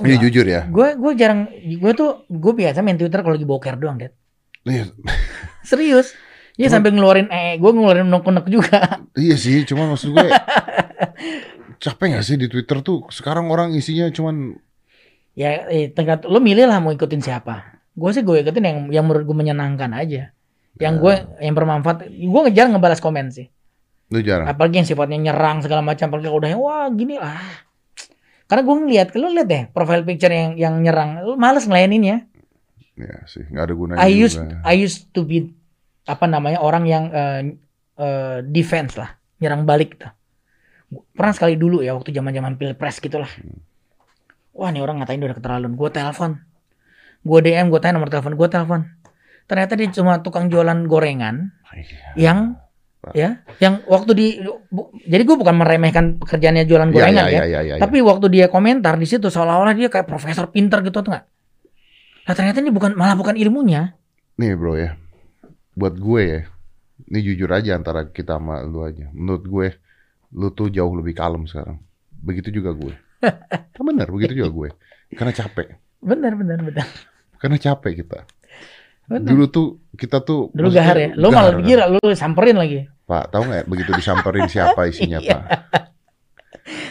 [0.00, 0.66] Iya jujur ya.
[0.66, 1.48] Gue gue jarang.
[1.54, 4.12] Gue tuh gue biasa main Twitter kalau lagi boker doang, Dad.
[4.64, 4.88] Iya,
[5.64, 6.12] Serius.
[6.54, 9.02] Ya Cuma- sampai ngeluarin eh gue ngeluarin unek-unek juga.
[9.14, 10.22] iya sih, cuma maksud gue
[11.78, 14.56] capek gak sih di Twitter tuh sekarang orang isinya cuman
[15.34, 17.82] ya eh, tengah lo milih lah mau ikutin siapa.
[17.94, 20.30] Gue sih gue ikutin yang yang menurut gue menyenangkan aja.
[20.78, 21.00] Yang Ya.
[21.02, 21.14] gue
[21.46, 22.10] yang bermanfaat.
[22.10, 23.46] Gue ngejar ngebalas komen sih.
[24.12, 24.46] lu jarang.
[24.46, 26.06] Apalagi yang sifatnya nyerang segala macam.
[26.12, 27.40] Apalagi udah wah gini lah.
[28.44, 32.28] Karena gue ngeliat, lo liat deh profile picture yang yang nyerang, lo males ngelayaninnya.
[32.94, 34.60] Ya sih, nggak ada gunanya I used juga.
[34.62, 35.50] I used to be
[36.04, 37.40] apa namanya orang yang eh,
[37.96, 40.12] eh, defense lah, nyerang balik tuh.
[41.10, 43.28] Pernah sekali dulu ya waktu zaman-zaman pilpres gitulah.
[44.52, 45.74] Wah nih orang ngatain udah keterlaluan.
[45.74, 46.38] Gue telepon,
[47.20, 48.80] gue DM, gue tanya nomor telepon, gue telepon.
[49.44, 52.14] Ternyata dia cuma tukang jualan gorengan Iya.
[52.16, 52.38] yang
[53.12, 54.26] ya, yang waktu di
[54.70, 57.36] bu- jadi gue bukan meremehkan pekerjaannya jualan Iya, gorengan iya, ya.
[57.36, 57.74] iya, iya, iya.
[57.76, 61.24] Tapi waktu dia komentar di situ seolah-olah dia kayak profesor pinter gitu tuh nggak?
[62.24, 63.98] Nah ternyata ini bukan malah bukan ilmunya.
[64.40, 64.96] Nih bro ya,
[65.74, 66.40] buat gue ya,
[67.04, 69.12] ini jujur aja antara kita sama lu aja.
[69.12, 69.66] Menurut gue,
[70.34, 71.78] lu tuh jauh lebih kalem sekarang.
[72.10, 72.94] Begitu juga gue.
[73.74, 74.68] Kan bener, begitu juga gue.
[75.14, 75.78] Karena capek.
[76.02, 76.86] Benar benar benar.
[77.38, 78.26] Karena capek kita.
[79.06, 79.30] benar.
[79.30, 81.10] Dulu tuh kita tuh Dulu gahar ya.
[81.14, 82.84] Lo malah gila, lo samperin lagi.
[83.04, 85.30] Pak, tahu nggak begitu disamperin siapa isinya Iya.
[85.36, 85.42] Pak?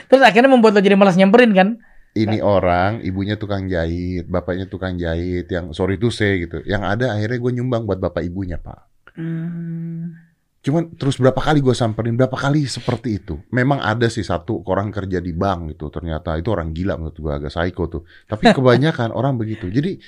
[0.08, 1.70] Terus akhirnya membuat lo jadi malas nyamperin kan?
[2.14, 6.62] Ini orang, ibunya tukang jahit, bapaknya tukang jahit, yang sorry to say gitu.
[6.62, 9.10] Yang ada akhirnya gue nyumbang buat bapak ibunya Pak.
[9.18, 10.23] Hmm.
[10.64, 13.36] Cuman terus berapa kali gue samperin, berapa kali seperti itu.
[13.52, 17.34] Memang ada sih satu orang kerja di bank gitu, ternyata itu orang gila menurut gue
[17.36, 18.02] agak psycho tuh.
[18.32, 19.68] Tapi kebanyakan orang begitu.
[19.68, 20.00] Jadi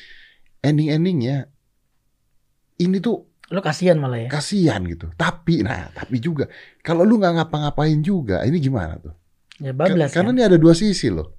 [0.63, 1.51] ending-endingnya
[2.79, 4.29] ini tuh Lo kasihan malah ya.
[4.31, 5.11] kasihan gitu.
[5.13, 6.49] Tapi, nah tapi juga
[6.81, 9.13] kalau lu nggak ngapa-ngapain juga, ini gimana tuh?
[9.61, 10.37] Ya bablas Karena kan?
[10.39, 11.35] ini ada dua sisi loh.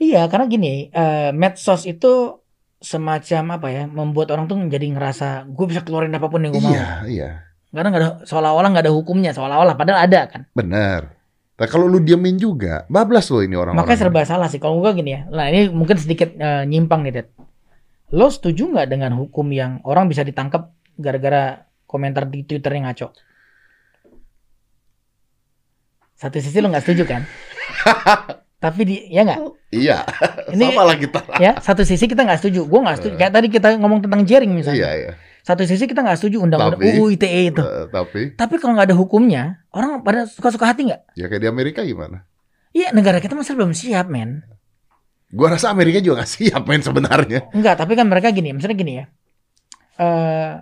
[0.00, 2.42] Iya, karena gini, eh, medsos itu
[2.82, 6.62] semacam apa ya, membuat orang tuh jadi ngerasa gue bisa keluarin apa pun yang gue
[6.62, 6.72] mau.
[6.72, 7.30] Iya, iya,
[7.74, 10.42] Karena nggak ada seolah-olah nggak ada hukumnya, seolah-olah padahal ada kan.
[10.54, 11.10] benar.
[11.54, 13.86] Tapi kalau lu diemin juga, bablas loh ini orang-orang.
[13.86, 14.58] Makanya serba salah sih.
[14.58, 17.28] Kalau gue gini ya, nah ini mungkin sedikit eh, nyimpang nih, Dad.
[18.10, 23.14] Lo setuju nggak dengan hukum yang orang bisa ditangkap gara-gara komentar di Twitter yang ngaco?
[26.14, 27.22] Satu sisi lo nggak setuju kan?
[28.64, 29.38] Tapi di, ya nggak?
[29.76, 29.98] Iya,
[30.56, 31.20] Ini- sama lah kita.
[31.36, 32.64] Ya, satu sisi kita nggak setuju.
[32.64, 33.14] Gue nggak setuju.
[33.20, 34.78] Kayak tadi kita ngomong tentang jaring misalnya.
[34.80, 35.12] Iya, iya.
[35.44, 37.60] Satu sisi kita nggak setuju undang-undang UU ITE itu.
[37.60, 41.12] Eh, tapi Tapi kalau nggak ada hukumnya, orang pada suka-suka hati nggak?
[41.20, 42.24] ya kayak di Amerika gimana?
[42.72, 44.40] Iya, negara kita masih belum siap, men.
[45.28, 47.50] Gua rasa Amerika juga gak siap main sebenarnya.
[47.52, 49.04] Enggak, tapi kan mereka gini, misalnya gini ya.
[50.00, 50.52] Eh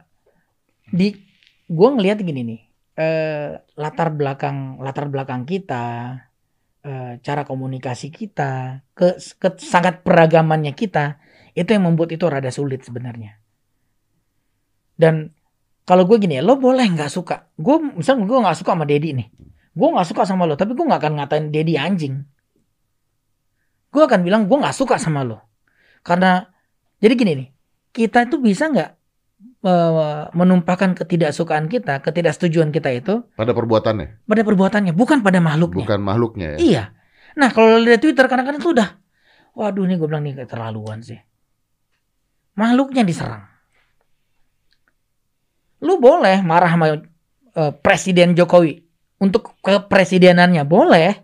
[0.91, 1.15] di
[1.71, 2.61] gua ngelihat gini nih.
[2.99, 6.17] Eh latar belakang latar belakang kita,
[6.83, 11.23] eh, cara komunikasi kita, ke, ke sangat peragamannya kita,
[11.55, 13.42] itu yang membuat itu rada sulit sebenarnya.
[15.03, 15.35] Dan
[15.83, 17.51] kalau gue gini ya, lo boleh nggak suka.
[17.59, 19.27] Gue misalnya gue nggak suka sama Dedi nih.
[19.75, 22.23] Gue nggak suka sama lo, tapi gue nggak akan ngatain Dedi anjing.
[23.91, 25.43] Gue akan bilang gue nggak suka sama lo.
[26.07, 26.47] Karena
[27.03, 27.49] jadi gini nih,
[27.91, 28.91] kita itu bisa nggak
[29.67, 35.83] eh, menumpahkan ketidaksukaan kita, ketidaksetujuan kita itu Pada perbuatannya, pada perbuatannya, bukan pada makhluknya.
[35.83, 36.59] bukan makhluknya ya.
[36.63, 36.85] Iya.
[37.43, 38.89] Nah kalau lihat Twitter kadang-kadang tuh udah,
[39.59, 41.19] waduh nih gue bilang nih keterlaluan sih.
[42.55, 43.52] Makhluknya diserang.
[45.93, 48.81] Lu boleh marah sama eh, Presiden Jokowi
[49.21, 51.21] untuk kepresidenannya boleh.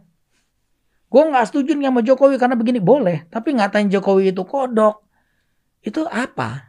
[1.08, 3.24] Gue nggak setuju nih sama Jokowi karena begini boleh.
[3.32, 5.00] Tapi ngatain Jokowi itu kodok,
[5.80, 6.68] itu apa?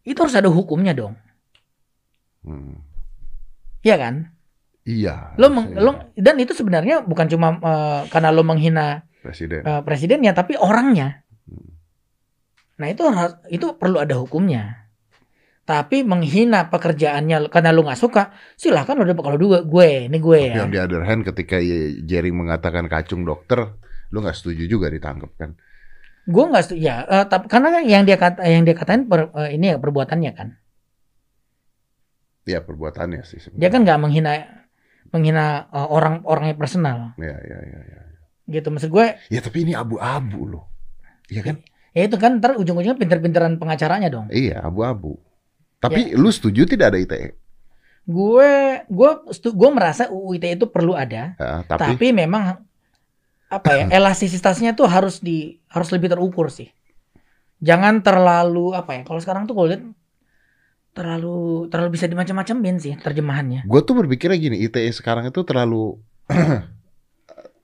[0.00, 1.12] Itu harus ada hukumnya dong,
[2.40, 2.80] Hmm.
[3.84, 4.32] Iya kan?
[4.88, 5.36] Iya.
[5.36, 5.84] Lo, meng- iya.
[5.84, 9.60] lo dan itu sebenarnya bukan cuma eh, karena lo menghina presiden.
[9.60, 11.20] eh, presidennya tapi orangnya.
[11.44, 11.76] Hmm.
[12.80, 13.04] Nah itu
[13.52, 14.88] itu perlu ada hukumnya.
[15.70, 20.58] Tapi menghina pekerjaannya karena lo nggak suka, silahkan udah kalau dua gue, ini gue Tapi
[20.58, 20.66] ya.
[20.66, 21.62] on the other hand ketika
[22.02, 23.78] Jerry mengatakan kacung dokter,
[24.10, 25.54] lu nggak setuju juga ditangkap kan?
[26.26, 26.80] Gue nggak setuju.
[26.82, 29.78] Ya, eh, tapi karena kan yang dia kata yang dia katain per- eh, ini ya
[29.78, 30.58] perbuatannya kan.
[32.42, 33.38] Ya perbuatannya sih.
[33.38, 33.60] sebenarnya.
[33.62, 34.32] Dia kan nggak menghina
[35.14, 38.00] menghina uh, orang orangnya personal Ya ya ya ya.
[38.46, 40.64] gitu maksud gue Ya tapi ini abu-abu loh.
[41.30, 41.56] Iya kan?
[41.90, 45.18] ya itu kan ntar ujung-ujungnya pinter-pinteran pengacaranya dong Iya abu-abu.
[45.80, 46.98] Tapi lu setuju tidak ada?
[47.00, 47.40] ITE?
[48.10, 48.52] gue
[48.88, 52.64] gue gue merasa UU ITE itu perlu ada Ya, tapi, tapi, memang
[53.50, 56.72] apa ya elastisitasnya tuh harus di harus lebih terukur sih
[57.60, 59.82] jangan terlalu apa ya kalau sekarang tuh gue lihat
[60.90, 66.00] terlalu terlalu bisa dimacam-macamin sih terjemahannya gue tuh berpikirnya gini, ITE sekarang itu terlalu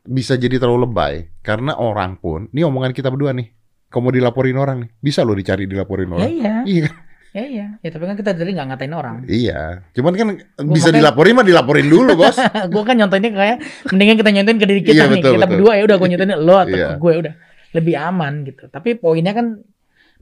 [0.06, 3.50] bisa jadi terlalu lebay karena orang pun, ini omongan kita berdua nih,
[3.90, 6.30] kalau mau dilaporin orang nih, bisa loh dicari dilaporin ya orang.
[6.30, 6.94] iya Iya, kan?
[7.36, 9.84] Ya iya ya tapi kan kita dari nggak ngatain orang iya.
[9.92, 10.26] Cuman kan
[10.66, 12.32] bisa makanya- dilaporin mah dilaporin dulu bos.
[12.40, 13.56] gue kan nyontoinnya kayak
[13.86, 15.50] mendingan kita nyontoin ke diri kita Iya, nih betul, kita betul.
[15.52, 16.88] berdua ya udah gue nyontoin lo atau Iya.
[16.96, 17.34] gue udah
[17.72, 19.46] lebih aman gitu tapi poinnya kan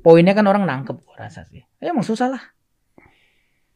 [0.00, 2.42] poinnya kan orang nangkep gue rasa sih ya emang susah lah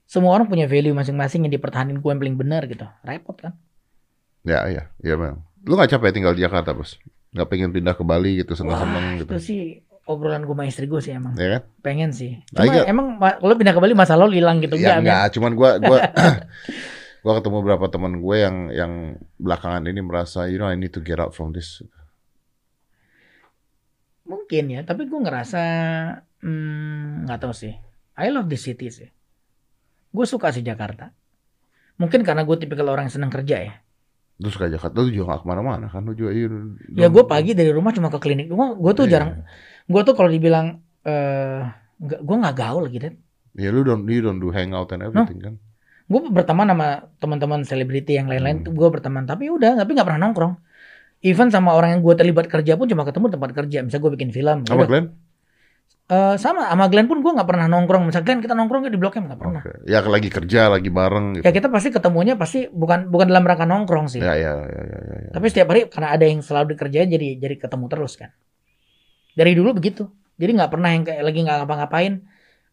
[0.05, 3.55] semua orang punya value masing-masing yang dipertahankan gue yang paling benar gitu repot kan
[4.41, 5.45] ya iya, iya memang.
[5.61, 6.97] Lu nggak capek tinggal di Jakarta bos?
[7.29, 9.31] Nggak pengen pindah ke Bali gitu seneng-seneng gitu?
[9.31, 9.63] itu sih
[10.09, 11.37] obrolan gue sama istri gue sih emang.
[11.37, 11.63] Ya kan?
[11.85, 12.41] pengen sih.
[12.57, 12.85] Nah, cuma iya.
[12.89, 15.71] emang ma- kalau pindah ke Bali masa lalu hilang gitu Ya enggak, enggak, cuman gua
[15.77, 15.99] gua
[17.25, 18.93] gua ketemu beberapa teman gue yang yang
[19.37, 21.85] belakangan ini merasa you know I need to get out from this.
[24.29, 25.63] mungkin ya tapi gue ngerasa
[26.45, 27.73] hmm, nggak tahu sih.
[28.19, 29.09] I love the city sih.
[30.13, 31.13] Gue suka sih Jakarta.
[31.97, 33.75] Mungkin karena gue tipikal orang yang senang kerja ya
[34.39, 36.47] Terus ke Jakarta lu juga gak ke mana-mana kan lu juga iya,
[36.95, 39.13] ya gue pagi dari rumah cuma ke klinik doang gue tuh Iya.
[39.13, 39.31] jarang
[39.85, 40.67] gue tuh kalau dibilang
[41.03, 41.61] eh
[41.99, 43.09] nggak gue nggak gaul gitu
[43.53, 45.55] Ya lu don't you don't do hangout and everything kan.
[46.07, 48.65] gue berteman sama teman-teman selebriti yang lain-lain Hmm.
[48.65, 50.55] tuh gue berteman tapi udah tapi nggak pernah nongkrong
[51.21, 54.31] even sama orang yang gue terlibat kerja pun cuma ketemu tempat kerja misalnya gue bikin
[54.31, 54.87] film Apa.
[54.87, 55.07] Glenn?
[56.09, 59.21] Eh, sama sama Glenn pun gue nggak pernah nongkrong misalnya Glenn kita nongkrong di blok
[59.21, 59.85] M nggak pernah Oke.
[59.85, 61.45] Ya lagi kerja, lagi bareng gitu.
[61.45, 64.99] ya kita pasti ketemunya pasti bukan bukan dalam rangka nongkrong sih Ya ya ya ya
[65.05, 65.17] ya.
[65.29, 65.31] ya.
[65.37, 68.33] tapi setiap hari karena ada yang selalu dikerjain jadi jadi ketemu terus kan
[69.37, 70.09] dari dulu begitu
[70.41, 72.13] jadi nggak pernah yang kayak lagi nggak ngapa-ngapain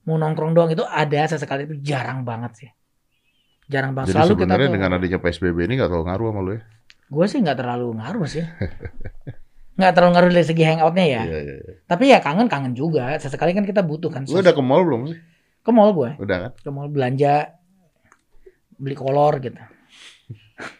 [0.07, 2.69] mau nongkrong doang itu ada sesekali itu jarang banget sih
[3.67, 6.39] jarang banget Jadi selalu kita sebenarnya tuh dengan adanya PSBB ini gak terlalu ngaruh sama
[6.39, 6.61] lu ya?
[7.05, 8.45] gue sih nggak terlalu ngaruh sih
[9.75, 11.55] nggak terlalu ngaruh dari segi hangoutnya ya Iya iya.
[11.59, 11.73] iya.
[11.83, 15.01] tapi ya kangen kangen juga sesekali kan kita butuh kan Lu udah ke mall belum
[15.11, 15.19] sih?
[15.59, 16.51] ke mall gue Udah kan?
[16.55, 17.51] ke mall belanja
[18.75, 19.59] beli kolor gitu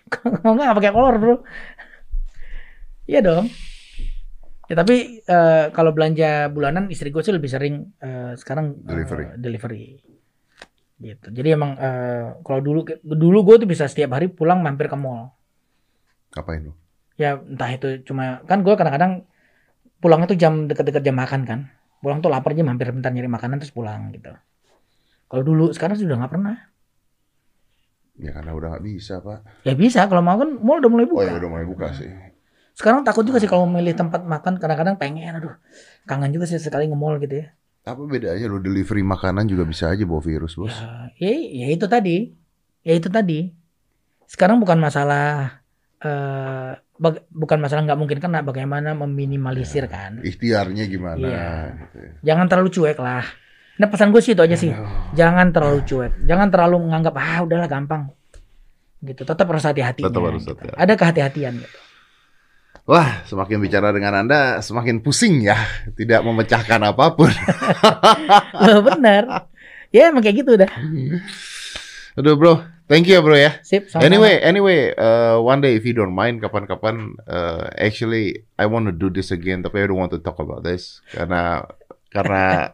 [0.08, 1.36] kalau nggak pakai kolor bro
[3.04, 3.52] iya dong
[4.66, 9.26] ya tapi eh, kalau belanja bulanan istri gue sih lebih sering eh, sekarang eh, Delivery.
[9.38, 9.86] delivery
[10.98, 14.96] gitu jadi emang eh, kalau dulu dulu gue tuh bisa setiap hari pulang mampir ke
[14.96, 15.36] mall
[16.32, 16.74] Ngapain lu?
[17.16, 19.24] Ya entah itu cuma kan gue kadang-kadang
[20.02, 21.60] pulangnya tuh jam deket-deket jam makan kan
[22.04, 24.32] pulang tuh lapar aja mampir bentar nyari makanan terus pulang gitu
[25.30, 26.56] kalau dulu sekarang sudah nggak pernah
[28.16, 29.44] Ya karena udah gak bisa pak.
[29.68, 31.28] Ya bisa kalau mau kan mall udah mulai Oh buka.
[31.28, 32.08] ya udah mulai buka sih.
[32.72, 35.56] Sekarang takut juga sih kalau memilih tempat makan kadang-kadang pengen aduh.
[36.08, 37.52] Kangen juga sih sekali nge-mall gitu ya.
[37.84, 40.72] Apa bedanya lu delivery makanan juga bisa aja bawa virus bos?
[40.72, 42.32] Ya, ya, ya itu tadi.
[42.88, 43.52] Ya itu tadi.
[44.32, 45.60] Sekarang bukan masalah
[46.00, 50.20] eh bag- bukan masalah nggak mungkin kena bagaimana meminimalisir kan.
[50.24, 51.20] Ikhtiarnya gimana?
[51.22, 51.50] Iya.
[51.88, 52.12] Gitu ya.
[52.34, 53.26] Jangan terlalu cuek lah.
[53.76, 54.72] Nah pesan gue sih itu aja sih.
[54.72, 54.88] Aduh.
[55.14, 56.14] Jangan terlalu cuek.
[56.24, 58.08] Jangan terlalu menganggap ah udahlah gampang.
[59.04, 59.22] Gitu.
[59.28, 60.02] Tetap harus hati-hati.
[60.02, 60.80] Tetap harus hati-hati.
[60.80, 61.78] Ada kehati-hatian gitu.
[62.86, 65.58] Wah, semakin bicara dengan Anda, semakin pusing ya.
[65.98, 67.34] Tidak memecahkan apa pun.
[68.70, 69.26] Loh, bener.
[69.90, 70.70] Ya emang kayak gitu udah.
[72.14, 73.60] Aduh bro, thank you ya bro ya.
[73.66, 73.90] Sip.
[73.90, 74.06] sama-sama.
[74.08, 78.94] Anyway, anyway, uh, one day if you don't mind, kapan-kapan, uh, actually I want to
[78.96, 81.66] do this again, tapi I don't want to talk about this karena
[82.14, 82.74] karena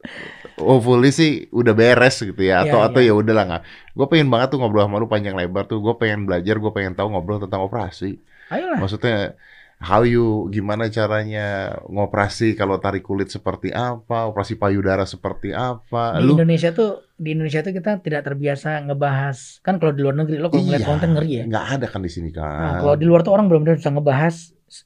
[0.60, 3.12] hopefully sih udah beres gitu ya, atau Iya, atau iya.
[3.12, 3.62] ya udahlah nggak.
[3.96, 6.94] Gue pengen banget tuh ngobrol sama lu panjang lebar tuh, gue pengen belajar, gue pengen
[6.94, 8.20] tahu ngobrol tentang operasi.
[8.52, 8.78] Ayolah.
[8.78, 9.34] Maksudnya
[9.78, 16.18] how you gimana caranya ngoperasi kalau tarik kulit seperti apa, operasi payudara seperti apa.
[16.18, 20.16] Di Lu Indonesia tuh di Indonesia tuh kita tidak terbiasa ngebahas kan kalau di luar
[20.16, 20.88] negeri lo kalau ngeliat Iya.
[20.88, 21.44] konten ngeri ya.
[21.46, 22.80] nggak ada kan di sini Nah, kan.
[22.82, 24.34] kalau di luar tuh orang benar-benar bisa ngebahas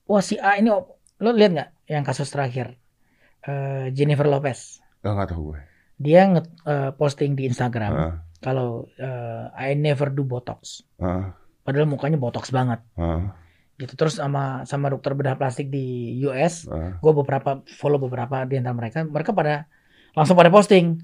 [0.04, 0.84] wah si A ini lo
[1.30, 2.76] lihat nggak yang kasus terakhir
[3.40, 4.82] Eh, Jennifer Lopez.
[5.00, 5.60] Oh, nggak tahu gue.
[5.96, 10.82] Dia nge eh, posting di Instagram Ah, kalau eh, I never do botox.
[10.98, 11.32] ah,
[11.62, 12.82] Padahal mukanya botox banget.
[12.94, 13.32] ah,
[13.78, 15.86] Gitu terus sama sama dokter bedah plastik di
[16.26, 16.98] US, ah.
[16.98, 19.70] gue beberapa follow beberapa di antara mereka, mereka pada
[20.12, 20.98] langsung pada posting.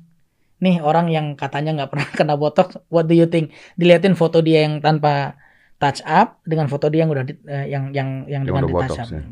[0.59, 3.55] Nih orang yang katanya nggak pernah kena botox, what do you think?
[3.75, 5.39] Diliatin foto dia yang tanpa
[5.79, 8.75] touch up dengan foto dia yang udah di- eh, yang yang yang Yang dengan di
[8.75, 9.09] touch up.
[9.09, 9.23] ya.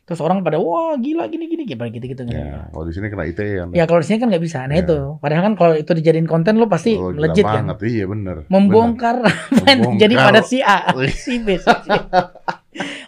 [0.00, 3.30] Terus orang pada wah gila gini gini gimana gitu gitu Ya, kalau di sini kena
[3.30, 3.68] ITE kan.
[3.70, 4.66] Ya kalau di sini kan nggak bisa.
[4.66, 4.82] Nah Ya.
[4.82, 4.98] itu.
[5.20, 7.62] Padahal kan kalau itu dijadiin konten lo pasti Oh, legit kan.
[7.62, 7.78] banget.
[7.86, 8.36] Iya bener.
[8.48, 9.98] Membongkar Membongkar.
[10.02, 11.86] jadi pada si A, si B, si C.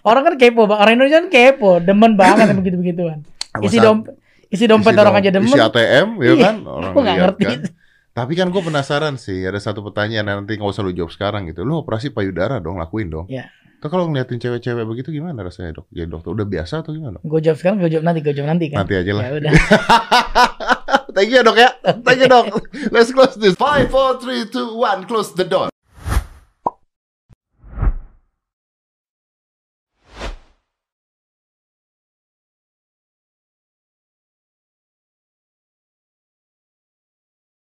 [0.02, 0.78] Orang kan kepo, Bang.
[0.78, 3.18] Orang Indonesia kan kepo, demen banget yang begitu-begituan.
[3.60, 4.18] Isi dompet
[4.48, 5.48] isi dompet orang dom- aja demen.
[5.48, 7.44] Isi ATM ya Iya, kan orang Aku lihat ngerti.
[7.46, 7.60] kan.
[8.12, 11.48] Tapi kan gue penasaran sih, ada satu pertanyaan yang nanti nggak usah lu jawab sekarang
[11.48, 11.62] gitu.
[11.62, 13.24] Lu operasi payudara dong, lakuin dong.
[13.26, 13.48] Iya.
[13.78, 15.88] Tuh kalau ngeliatin cewek-cewek begitu gimana rasanya dok?
[15.90, 17.18] Ya dokter udah biasa atau gimana?
[17.18, 18.76] Gue jawab sekarang, gue jawab nanti, gue jawab nanti kan.
[18.78, 19.22] Nanti aja lah.
[19.22, 19.52] Ya udah.
[21.12, 21.70] Thank you dok ya.
[22.00, 22.46] Thank you dok.
[22.94, 23.52] Let's close this.
[23.54, 25.04] Five, four, three, two, one.
[25.04, 25.68] Close the door.